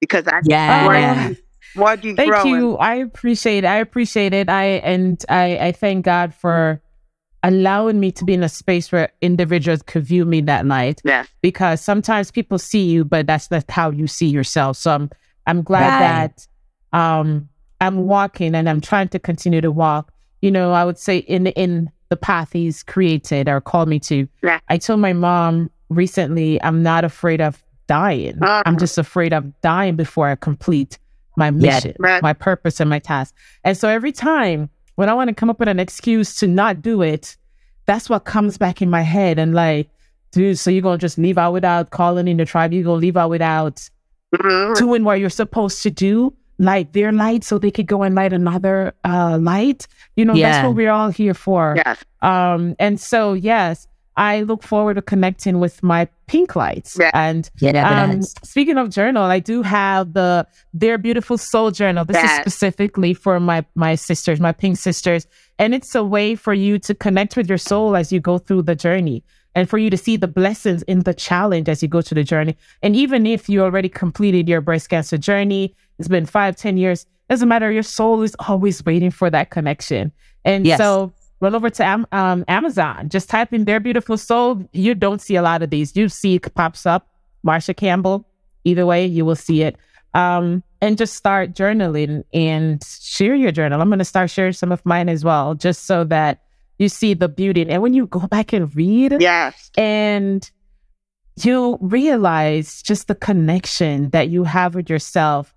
Because 0.00 0.26
I 0.26 0.40
Yeah. 0.44 0.84
Margie, 0.84 1.36
Margie 1.74 2.12
Thank 2.14 2.30
growing. 2.30 2.56
you. 2.60 2.76
I 2.76 2.94
appreciate 2.94 3.64
it. 3.64 3.66
I 3.66 3.76
appreciate 3.76 4.34
it. 4.34 4.48
I 4.48 4.64
and 4.64 5.22
I, 5.28 5.58
I 5.58 5.72
thank 5.72 6.04
God 6.04 6.34
for 6.34 6.80
allowing 7.42 7.98
me 7.98 8.12
to 8.12 8.24
be 8.24 8.34
in 8.34 8.42
a 8.44 8.48
space 8.48 8.92
where 8.92 9.10
individuals 9.20 9.82
could 9.82 10.04
view 10.04 10.24
me 10.24 10.40
that 10.42 10.64
night. 10.64 11.00
Yeah. 11.04 11.24
Because 11.40 11.80
sometimes 11.80 12.30
people 12.30 12.58
see 12.58 12.84
you, 12.84 13.04
but 13.04 13.26
that's 13.26 13.50
not 13.50 13.68
how 13.70 13.90
you 13.90 14.06
see 14.06 14.28
yourself. 14.28 14.76
So 14.76 14.92
I'm 14.92 15.10
I'm 15.46 15.62
glad 15.62 15.98
Right. 16.00 16.30
that 16.92 16.98
um 16.98 17.48
I'm 17.80 18.06
walking 18.06 18.54
and 18.54 18.68
I'm 18.68 18.80
trying 18.80 19.08
to 19.08 19.18
continue 19.18 19.60
to 19.60 19.72
walk. 19.72 20.12
You 20.40 20.50
know, 20.50 20.72
I 20.72 20.84
would 20.84 20.98
say 20.98 21.18
in 21.18 21.48
in 21.48 21.90
the 22.12 22.16
path 22.18 22.52
he's 22.52 22.82
created 22.82 23.48
or 23.48 23.58
called 23.58 23.88
me 23.88 23.98
to. 23.98 24.28
Yeah. 24.42 24.60
I 24.68 24.76
told 24.76 25.00
my 25.00 25.14
mom 25.14 25.70
recently 25.88 26.62
I'm 26.62 26.82
not 26.82 27.04
afraid 27.04 27.40
of 27.40 27.64
dying. 27.86 28.36
Uh-huh. 28.42 28.62
I'm 28.66 28.76
just 28.76 28.98
afraid 28.98 29.32
of 29.32 29.58
dying 29.62 29.96
before 29.96 30.28
I 30.28 30.34
complete 30.36 30.98
my 31.38 31.50
mission, 31.50 31.94
Right. 31.98 32.22
my 32.22 32.34
purpose, 32.34 32.80
and 32.80 32.90
my 32.90 32.98
task. 32.98 33.34
And 33.64 33.76
so 33.78 33.88
every 33.88 34.12
time 34.12 34.68
when 34.96 35.08
I 35.08 35.14
want 35.14 35.28
to 35.28 35.34
come 35.34 35.48
up 35.48 35.58
with 35.58 35.68
an 35.70 35.80
excuse 35.80 36.36
to 36.40 36.46
not 36.46 36.82
do 36.82 37.00
it, 37.00 37.34
that's 37.86 38.10
what 38.10 38.26
comes 38.26 38.58
back 38.58 38.82
in 38.82 38.90
my 38.90 39.00
head. 39.00 39.38
And 39.38 39.54
like, 39.54 39.88
dude, 40.32 40.58
so 40.58 40.70
you're 40.70 40.82
gonna 40.82 40.98
just 40.98 41.16
leave 41.16 41.38
out 41.38 41.52
without 41.54 41.88
calling 41.90 42.28
in 42.28 42.36
the 42.36 42.44
tribe? 42.44 42.74
You're 42.74 42.84
gonna 42.84 42.96
leave 43.00 43.16
out 43.16 43.30
without 43.30 43.88
Mhm. 44.34 44.76
doing 44.76 45.02
what 45.04 45.18
you're 45.18 45.30
supposed 45.30 45.82
to 45.84 45.90
do, 45.90 46.34
light 46.58 46.92
their 46.92 47.12
light 47.12 47.44
so 47.44 47.58
they 47.58 47.70
could 47.70 47.86
go 47.86 48.02
and 48.02 48.14
light 48.14 48.32
another 48.32 48.94
uh, 49.04 49.38
light. 49.40 49.86
You 50.16 50.24
know, 50.24 50.34
Yeah. 50.34 50.50
that's 50.52 50.66
what 50.66 50.76
we're 50.76 50.90
all 50.90 51.10
here 51.10 51.34
for. 51.34 51.74
Yes. 51.76 52.04
Um, 52.20 52.76
and 52.78 53.00
so 53.00 53.32
yes, 53.32 53.86
I 54.16 54.42
look 54.42 54.62
forward 54.62 54.94
to 54.94 55.02
connecting 55.02 55.58
with 55.58 55.82
my 55.82 56.06
pink 56.26 56.54
lights. 56.54 56.96
Yeah. 57.00 57.10
And 57.14 57.50
Get 57.58 57.76
um, 57.76 58.20
speaking 58.22 58.76
of 58.76 58.90
journal, 58.90 59.22
I 59.24 59.38
do 59.38 59.62
have 59.62 60.12
the 60.12 60.46
Their 60.74 60.98
Beautiful 60.98 61.38
Soul 61.38 61.70
journal. 61.70 62.04
This 62.04 62.22
is 62.22 62.30
specifically 62.36 63.14
for 63.14 63.40
my 63.40 63.64
my 63.74 63.94
sisters, 63.94 64.38
my 64.38 64.52
pink 64.52 64.76
sisters, 64.76 65.26
and 65.58 65.74
it's 65.74 65.94
a 65.94 66.04
way 66.04 66.34
for 66.34 66.52
you 66.52 66.78
to 66.80 66.94
connect 66.94 67.36
with 67.36 67.48
your 67.48 67.58
soul 67.58 67.96
as 67.96 68.12
you 68.12 68.20
go 68.20 68.36
through 68.38 68.62
the 68.62 68.74
journey, 68.74 69.24
and 69.54 69.68
for 69.68 69.78
you 69.78 69.88
to 69.88 69.96
see 69.96 70.18
the 70.18 70.28
blessings 70.28 70.82
in 70.82 71.00
the 71.00 71.14
challenge 71.14 71.68
as 71.70 71.82
you 71.82 71.88
go 71.88 72.02
through 72.02 72.16
the 72.16 72.24
journey. 72.24 72.56
And 72.82 72.94
even 72.94 73.26
if 73.26 73.48
you 73.48 73.62
already 73.62 73.88
completed 73.88 74.46
your 74.46 74.60
breast 74.60 74.90
cancer 74.90 75.16
journey, 75.16 75.74
it's 76.02 76.08
been 76.08 76.26
five, 76.26 76.56
ten 76.56 76.76
years. 76.76 77.06
Doesn't 77.30 77.48
matter. 77.48 77.70
Your 77.70 77.84
soul 77.84 78.22
is 78.22 78.34
always 78.48 78.84
waiting 78.84 79.12
for 79.12 79.30
that 79.30 79.50
connection. 79.50 80.10
And 80.44 80.66
Yes. 80.66 80.78
so 80.78 81.12
run 81.40 81.54
over 81.54 81.70
to 81.70 81.84
Am- 81.84 82.06
um, 82.10 82.44
Amazon. 82.48 83.08
Just 83.08 83.30
type 83.30 83.52
in 83.52 83.64
Their 83.64 83.78
Beautiful 83.80 84.16
Soul. 84.18 84.68
You 84.72 84.94
don't 84.96 85.20
see 85.20 85.36
a 85.36 85.42
lot 85.42 85.62
of 85.62 85.70
these. 85.70 85.96
You 85.96 86.08
see 86.08 86.34
it 86.34 86.54
pops 86.54 86.86
up, 86.86 87.06
Marsha 87.46 87.76
Campbell. 87.76 88.26
Either 88.64 88.84
way, 88.84 89.06
you 89.06 89.24
will 89.24 89.36
see 89.36 89.62
it. 89.62 89.76
Um, 90.14 90.62
and 90.80 90.98
just 90.98 91.14
start 91.14 91.54
journaling 91.54 92.24
and 92.34 92.82
share 92.84 93.34
your 93.36 93.52
journal. 93.52 93.80
I'm 93.80 93.88
going 93.88 94.00
to 94.00 94.04
start 94.04 94.28
sharing 94.28 94.52
some 94.52 94.72
of 94.72 94.84
mine 94.84 95.08
as 95.08 95.24
well, 95.24 95.54
just 95.54 95.84
so 95.86 96.02
that 96.04 96.42
you 96.78 96.88
see 96.88 97.14
the 97.14 97.28
beauty. 97.28 97.64
And 97.68 97.80
when 97.80 97.94
you 97.94 98.06
go 98.06 98.26
back 98.26 98.52
and 98.52 98.74
read, 98.74 99.16
Yes. 99.20 99.70
and 99.78 100.50
you 101.42 101.78
realize 101.80 102.82
just 102.82 103.08
the 103.08 103.14
connection 103.14 104.10
that 104.10 104.28
you 104.28 104.44
have 104.44 104.74
with 104.74 104.90
yourself 104.90 105.54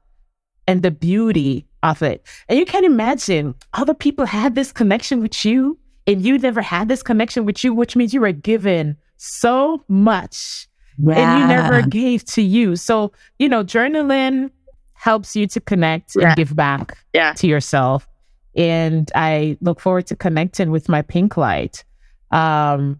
and 0.67 0.81
the 0.83 0.91
beauty 0.91 1.65
of 1.83 2.01
it. 2.01 2.25
And 2.49 2.57
you 2.59 2.65
can 2.65 2.83
imagine 2.83 3.55
other 3.73 3.93
people 3.93 4.25
had 4.25 4.55
this 4.55 4.71
connection 4.71 5.21
with 5.21 5.45
you 5.45 5.77
and 6.07 6.21
you 6.23 6.37
never 6.37 6.61
had 6.61 6.87
this 6.87 7.03
connection 7.03 7.45
with 7.45 7.63
you, 7.63 7.73
which 7.73 7.95
means 7.95 8.13
you 8.13 8.21
were 8.21 8.31
given 8.31 8.97
so 9.17 9.83
much 9.87 10.67
and 10.97 11.39
you 11.41 11.47
never 11.47 11.81
gave 11.81 12.23
to 12.25 12.41
you. 12.41 12.75
So, 12.75 13.11
you 13.39 13.49
know, 13.49 13.63
journaling 13.63 14.49
helps 14.93 15.35
you 15.35 15.45
to 15.47 15.59
connect 15.59 16.15
Yeah. 16.15 16.27
and 16.29 16.35
give 16.35 16.55
back 16.55 16.97
Yeah. 17.13 17.33
to 17.33 17.47
yourself. 17.47 18.07
And 18.55 19.11
I 19.13 19.57
look 19.61 19.79
forward 19.81 20.07
to 20.07 20.15
connecting 20.15 20.71
with 20.71 20.87
my 20.87 21.01
pink 21.01 21.37
light. 21.37 21.83
Um, 22.31 22.99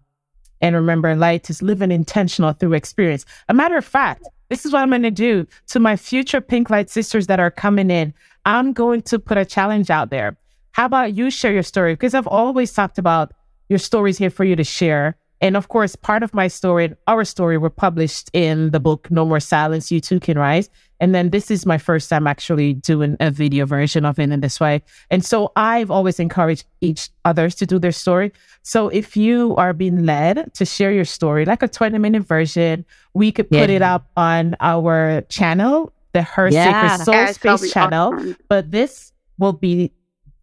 and 0.62 0.76
remember, 0.76 1.16
light 1.16 1.50
is 1.50 1.62
living 1.62 1.92
intentional 1.92 2.52
through 2.54 2.74
experience. 2.74 3.26
A 3.50 3.54
matter 3.54 3.78
of 3.78 3.86
fact, 3.86 4.24
this 4.50 4.66
is 4.66 4.74
what 4.74 4.82
I'm 4.82 4.90
going 4.90 5.04
to 5.04 5.12
do 5.12 5.48
to 5.68 5.80
my 5.80 5.96
future 5.96 6.42
pink 6.42 6.70
light 6.70 6.90
sisters 6.90 7.28
that 7.28 7.40
are 7.40 7.52
coming 7.52 7.90
in. 7.90 8.14
I'm 8.46 8.74
going 8.74 9.02
to 9.04 9.20
put 9.20 9.38
a 9.38 9.46
challenge 9.46 9.90
out 9.90 10.10
there. 10.10 10.38
How 10.72 10.86
about 10.86 11.16
you 11.16 11.32
share 11.32 11.54
your 11.54 11.64
story? 11.64 11.94
Because 11.94 12.14
I've 12.14 12.28
always 12.28 12.74
talked 12.74 12.98
about 12.98 13.34
your 13.70 13.80
stories 13.80 14.18
here 14.18 14.30
for 14.30 14.44
you 14.44 14.56
to 14.56 14.64
share. 14.64 15.18
And 15.46 15.56
of 15.56 15.68
course, 15.68 15.96
part 15.96 16.24
of 16.24 16.34
my 16.34 16.48
story, 16.48 16.92
our 17.08 17.24
story, 17.24 17.58
were 17.60 17.70
published 17.70 18.32
in 18.34 18.72
the 18.72 18.80
book 18.80 19.12
No 19.12 19.26
More 19.26 19.40
Silence, 19.40 19.92
You 19.92 20.02
Too 20.02 20.20
Can 20.20 20.40
Rise. 20.40 20.70
And 21.00 21.14
then 21.14 21.30
this 21.30 21.52
is 21.52 21.68
my 21.68 21.78
first 21.78 22.10
time 22.10 22.26
actually 22.26 22.74
doing 22.74 23.16
a 23.20 23.30
video 23.30 23.68
version 23.68 24.06
of 24.06 24.18
it 24.18 24.32
in 24.32 24.40
this 24.40 24.60
way. 24.60 24.82
And 25.12 25.24
so 25.24 25.52
I've 25.56 25.92
always 25.92 26.20
encouraged 26.20 26.66
each 26.82 27.10
others 27.26 27.54
to 27.56 27.66
do 27.68 27.78
their 27.78 27.92
story. 27.92 28.32
So 28.64 28.88
if 28.90 29.16
you 29.16 29.56
are 29.58 29.72
being 29.74 30.06
led 30.06 30.52
to 30.56 30.66
share 30.66 30.92
your 30.92 31.06
story, 31.06 31.46
like 31.46 31.62
a 31.62 31.68
20 31.68 32.00
minute 32.00 32.24
version, 32.24 32.84
we 33.14 33.32
could 33.32 33.48
put 33.50 33.70
Yeah. 33.70 33.76
it 33.76 33.82
up 33.84 34.10
on 34.18 34.56
our 34.62 35.22
channel, 35.30 35.94
the 36.14 36.24
Her 36.24 36.48
Yeah. 36.50 36.96
Sacred 36.96 37.06
Soul 37.06 37.14
Yes, 37.14 37.38
that'll 37.38 37.58
Space 37.60 37.72
channel 37.74 38.14
awesome. 38.16 38.36
but 38.50 38.72
this 38.72 39.12
will 39.38 39.54
be 39.54 39.92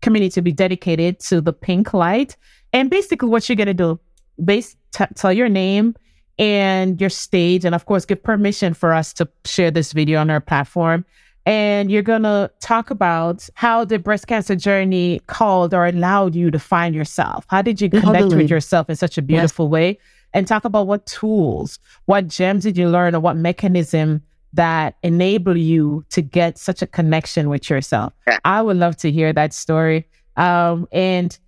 community 0.01 0.31
to 0.35 0.43
be 0.43 0.53
dedicated 0.53 1.19
to 1.21 1.41
the 1.41 1.53
pink 1.53 1.93
light 1.93 2.37
and 2.73 2.89
basically 2.91 3.29
what 3.29 3.49
you're 3.49 3.57
going 3.57 3.67
to 3.69 3.75
do 3.75 3.99
base 4.45 4.77
t- 4.93 5.05
tell 5.15 5.33
your 5.33 5.49
name 5.49 5.95
and 6.39 7.01
your 7.01 7.11
stage 7.11 7.65
and 7.65 7.75
of 7.75 7.87
course 7.87 8.05
give 8.05 8.23
permission 8.23 8.75
for 8.75 8.93
us 8.93 9.13
to 9.13 9.29
share 9.45 9.71
this 9.71 9.93
video 9.93 10.21
on 10.21 10.31
our 10.31 10.41
platform 10.41 11.05
and 11.45 11.91
you're 11.91 12.03
going 12.03 12.23
to 12.23 12.51
talk 12.61 12.91
about 12.91 13.49
how 13.55 13.85
the 13.85 13.99
breast 13.99 14.29
cancer 14.29 14.55
journey 14.55 15.21
called 15.27 15.75
or 15.75 15.87
allowed 15.87 16.35
you 16.35 16.51
to 16.51 16.59
find 16.59 16.95
yourself 16.95 17.45
how 17.49 17.63
did 17.63 17.81
you 17.81 17.91
connect 17.91 18.07
Totally. 18.07 18.37
with 18.37 18.51
yourself 18.51 18.89
in 18.89 18.97
such 18.97 19.19
a 19.19 19.23
beautiful 19.23 19.69
way 19.69 19.99
and 20.33 20.47
talk 20.47 20.65
about 20.65 20.87
what 20.87 21.07
tools 21.07 21.79
what 22.07 22.29
gems 22.29 22.63
did 22.63 22.77
you 22.77 22.89
learn 22.89 23.15
or 23.15 23.21
what 23.21 23.37
mechanism 23.37 24.23
that 24.53 24.97
enable 25.03 25.57
you 25.57 26.05
to 26.11 26.23
get 26.23 26.59
such 26.59 26.83
a 26.83 26.87
connection 26.87 27.49
with 27.49 27.71
yourself. 27.71 28.13
I 28.45 28.61
would 28.63 28.77
love 28.77 28.97
to 28.99 29.11
hear 29.11 29.33
that 29.33 29.55
story. 29.55 30.07
Um, 30.37 30.87
and 30.93 31.39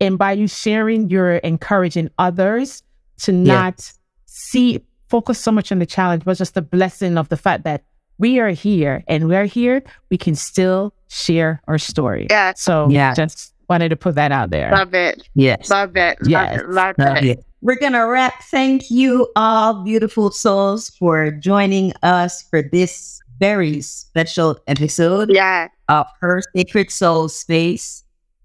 and 0.00 0.18
by 0.18 0.32
you 0.32 0.48
sharing, 0.48 1.08
you're 1.10 1.36
encouraging 1.36 2.10
others 2.18 2.82
to 3.22 3.32
not 3.32 3.92
see 4.26 4.80
focus 5.08 5.38
so 5.38 5.50
much 5.52 5.70
on 5.72 5.78
the 5.78 5.86
challenge, 5.86 6.24
but 6.24 6.36
just 6.38 6.54
the 6.54 6.62
blessing 6.62 7.18
of 7.18 7.28
the 7.28 7.36
fact 7.36 7.64
that 7.64 7.84
we 8.18 8.38
are 8.38 8.50
here 8.50 9.02
and 9.08 9.28
we're 9.28 9.44
here, 9.46 9.82
we 10.10 10.16
can 10.18 10.34
still 10.34 10.94
share 11.08 11.60
our 11.68 11.78
story. 11.78 12.26
Yeah. 12.30 12.52
So 12.56 12.88
Yeah. 12.90 13.14
just 13.14 13.54
wanted 13.68 13.88
to 13.90 13.96
put 13.96 14.14
that 14.14 14.30
out 14.32 14.50
there. 14.50 14.70
Love 14.70 14.94
it. 14.94 15.28
Yes. 15.34 15.68
Love 15.70 15.96
it. 15.96 16.18
Yes. 16.24 16.60
Love 16.60 16.60
it. 16.60 16.70
Love 16.70 16.94
Love 16.98 17.16
it. 17.18 17.24
it. 17.24 17.44
We're 17.62 17.78
going 17.78 17.92
to 17.92 18.00
wrap. 18.06 18.42
Thank 18.44 18.90
you, 18.90 19.28
all 19.36 19.84
beautiful 19.84 20.30
souls, 20.30 20.90
for 20.90 21.30
joining 21.30 21.92
us 22.02 22.42
for 22.42 22.62
this 22.62 23.20
very 23.38 23.80
special 23.82 24.58
episode 24.66 25.30
Yeah. 25.30 25.68
of 25.88 26.06
Her 26.20 26.42
Sacred 26.54 26.90
Soul 26.90 27.28
Space 27.28 28.02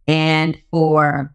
and 0.08 0.58
for 0.72 1.34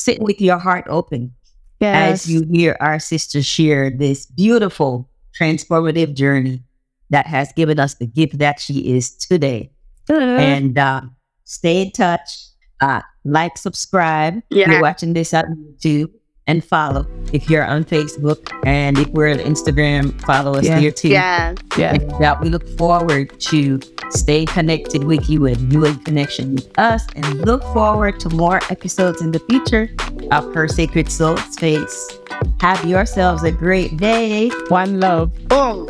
sitting 0.00 0.24
with 0.24 0.40
your 0.40 0.58
heart 0.58 0.84
open 0.88 1.34
Yes. 1.80 2.24
as 2.26 2.30
you 2.30 2.44
hear 2.50 2.76
our 2.80 2.98
sister 2.98 3.42
share 3.42 3.90
this 3.90 4.26
beautiful 4.26 5.08
transformative 5.38 6.14
journey 6.14 6.62
that 7.10 7.26
has 7.26 7.52
given 7.52 7.78
us 7.80 7.94
the 7.94 8.06
gift 8.06 8.38
that 8.38 8.60
she 8.60 8.94
is 8.94 9.14
today. 9.16 9.70
And 10.08 10.76
uh, 10.76 11.02
stay 11.44 11.82
in 11.82 11.90
touch. 11.92 12.46
Uh, 12.80 13.00
like, 13.24 13.56
subscribe. 13.56 14.38
If 14.50 14.56
Yeah. 14.58 14.70
you're 14.72 14.82
watching 14.82 15.12
this 15.14 15.32
on 15.32 15.44
YouTube 15.78 16.10
and 16.50 16.64
follow. 16.64 17.06
If 17.32 17.48
you're 17.48 17.64
on 17.64 17.84
Facebook 17.84 18.40
and 18.66 18.98
if 18.98 19.06
we're 19.08 19.30
on 19.30 19.38
Instagram, 19.38 20.20
follow 20.26 20.54
us 20.58 20.64
Yeah. 20.66 20.80
there 20.80 20.90
too. 20.90 21.08
Yeah. 21.08 21.54
yeah. 21.78 21.96
That 22.18 22.40
we 22.40 22.48
look 22.50 22.66
forward 22.76 23.38
to 23.50 23.78
stay 24.10 24.44
connected 24.46 25.04
with 25.04 25.30
you 25.30 25.46
and 25.46 25.72
you 25.72 25.84
in 25.86 25.94
connection 26.00 26.56
with 26.56 26.68
us 26.78 27.06
and 27.14 27.24
look 27.46 27.62
forward 27.72 28.18
to 28.20 28.28
more 28.30 28.58
episodes 28.68 29.22
in 29.22 29.30
the 29.30 29.38
future 29.48 29.88
of 30.32 30.52
Her 30.54 30.66
Sacred 30.66 31.08
Soul 31.10 31.36
Space. 31.54 32.18
Have 32.60 32.84
yourselves 32.84 33.44
a 33.44 33.52
great 33.52 33.96
day. 33.96 34.48
One 34.68 34.98
love. 34.98 35.30
Boom. 35.48 35.86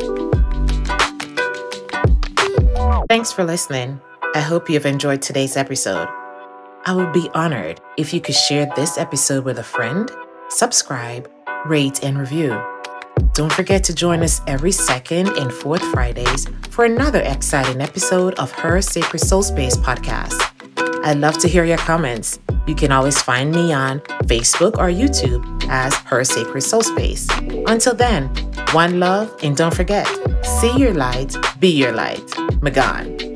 Thanks 3.09 3.31
for 3.31 3.43
listening. 3.43 3.99
I 4.35 4.39
hope 4.39 4.69
you've 4.69 4.85
enjoyed 4.85 5.21
today's 5.23 5.57
episode. 5.57 6.07
I 6.85 6.93
would 6.93 7.11
be 7.13 7.29
honored 7.33 7.79
if 7.97 8.13
you 8.13 8.21
could 8.21 8.35
share 8.35 8.67
this 8.75 8.97
episode 8.97 9.43
with 9.43 9.59
a 9.59 9.63
friend, 9.63 10.09
subscribe, 10.51 11.29
rate, 11.65 12.03
and 12.03 12.17
review. 12.17 12.61
Don't 13.33 13.51
forget 13.51 13.83
to 13.85 13.95
join 13.95 14.21
us 14.21 14.41
every 14.47 14.71
second 14.71 15.29
and 15.29 15.51
fourth 15.51 15.83
Fridays 15.91 16.47
for 16.69 16.85
another 16.85 17.21
exciting 17.21 17.81
episode 17.81 18.37
of 18.39 18.51
Her 18.51 18.81
Sacred 18.81 19.19
Soul 19.19 19.41
Space 19.41 19.77
podcast. 19.77 20.39
I'd 21.03 21.17
love 21.17 21.37
to 21.39 21.47
hear 21.47 21.63
your 21.63 21.77
comments. 21.77 22.39
You 22.67 22.75
can 22.75 22.91
always 22.91 23.21
find 23.21 23.51
me 23.51 23.73
on 23.73 24.01
Facebook 24.25 24.73
or 24.77 24.89
YouTube 24.89 25.43
as 25.69 25.95
Her 25.95 26.23
Sacred 26.23 26.61
Soul 26.61 26.83
Space. 26.83 27.27
Until 27.67 27.95
then, 27.95 28.27
one 28.73 28.99
love, 28.99 29.33
and 29.43 29.55
don't 29.55 29.73
forget 29.73 30.07
see 30.43 30.75
your 30.77 30.93
light, 30.93 31.35
be 31.59 31.69
your 31.69 31.91
light. 31.91 32.35
Magan. 32.61 33.30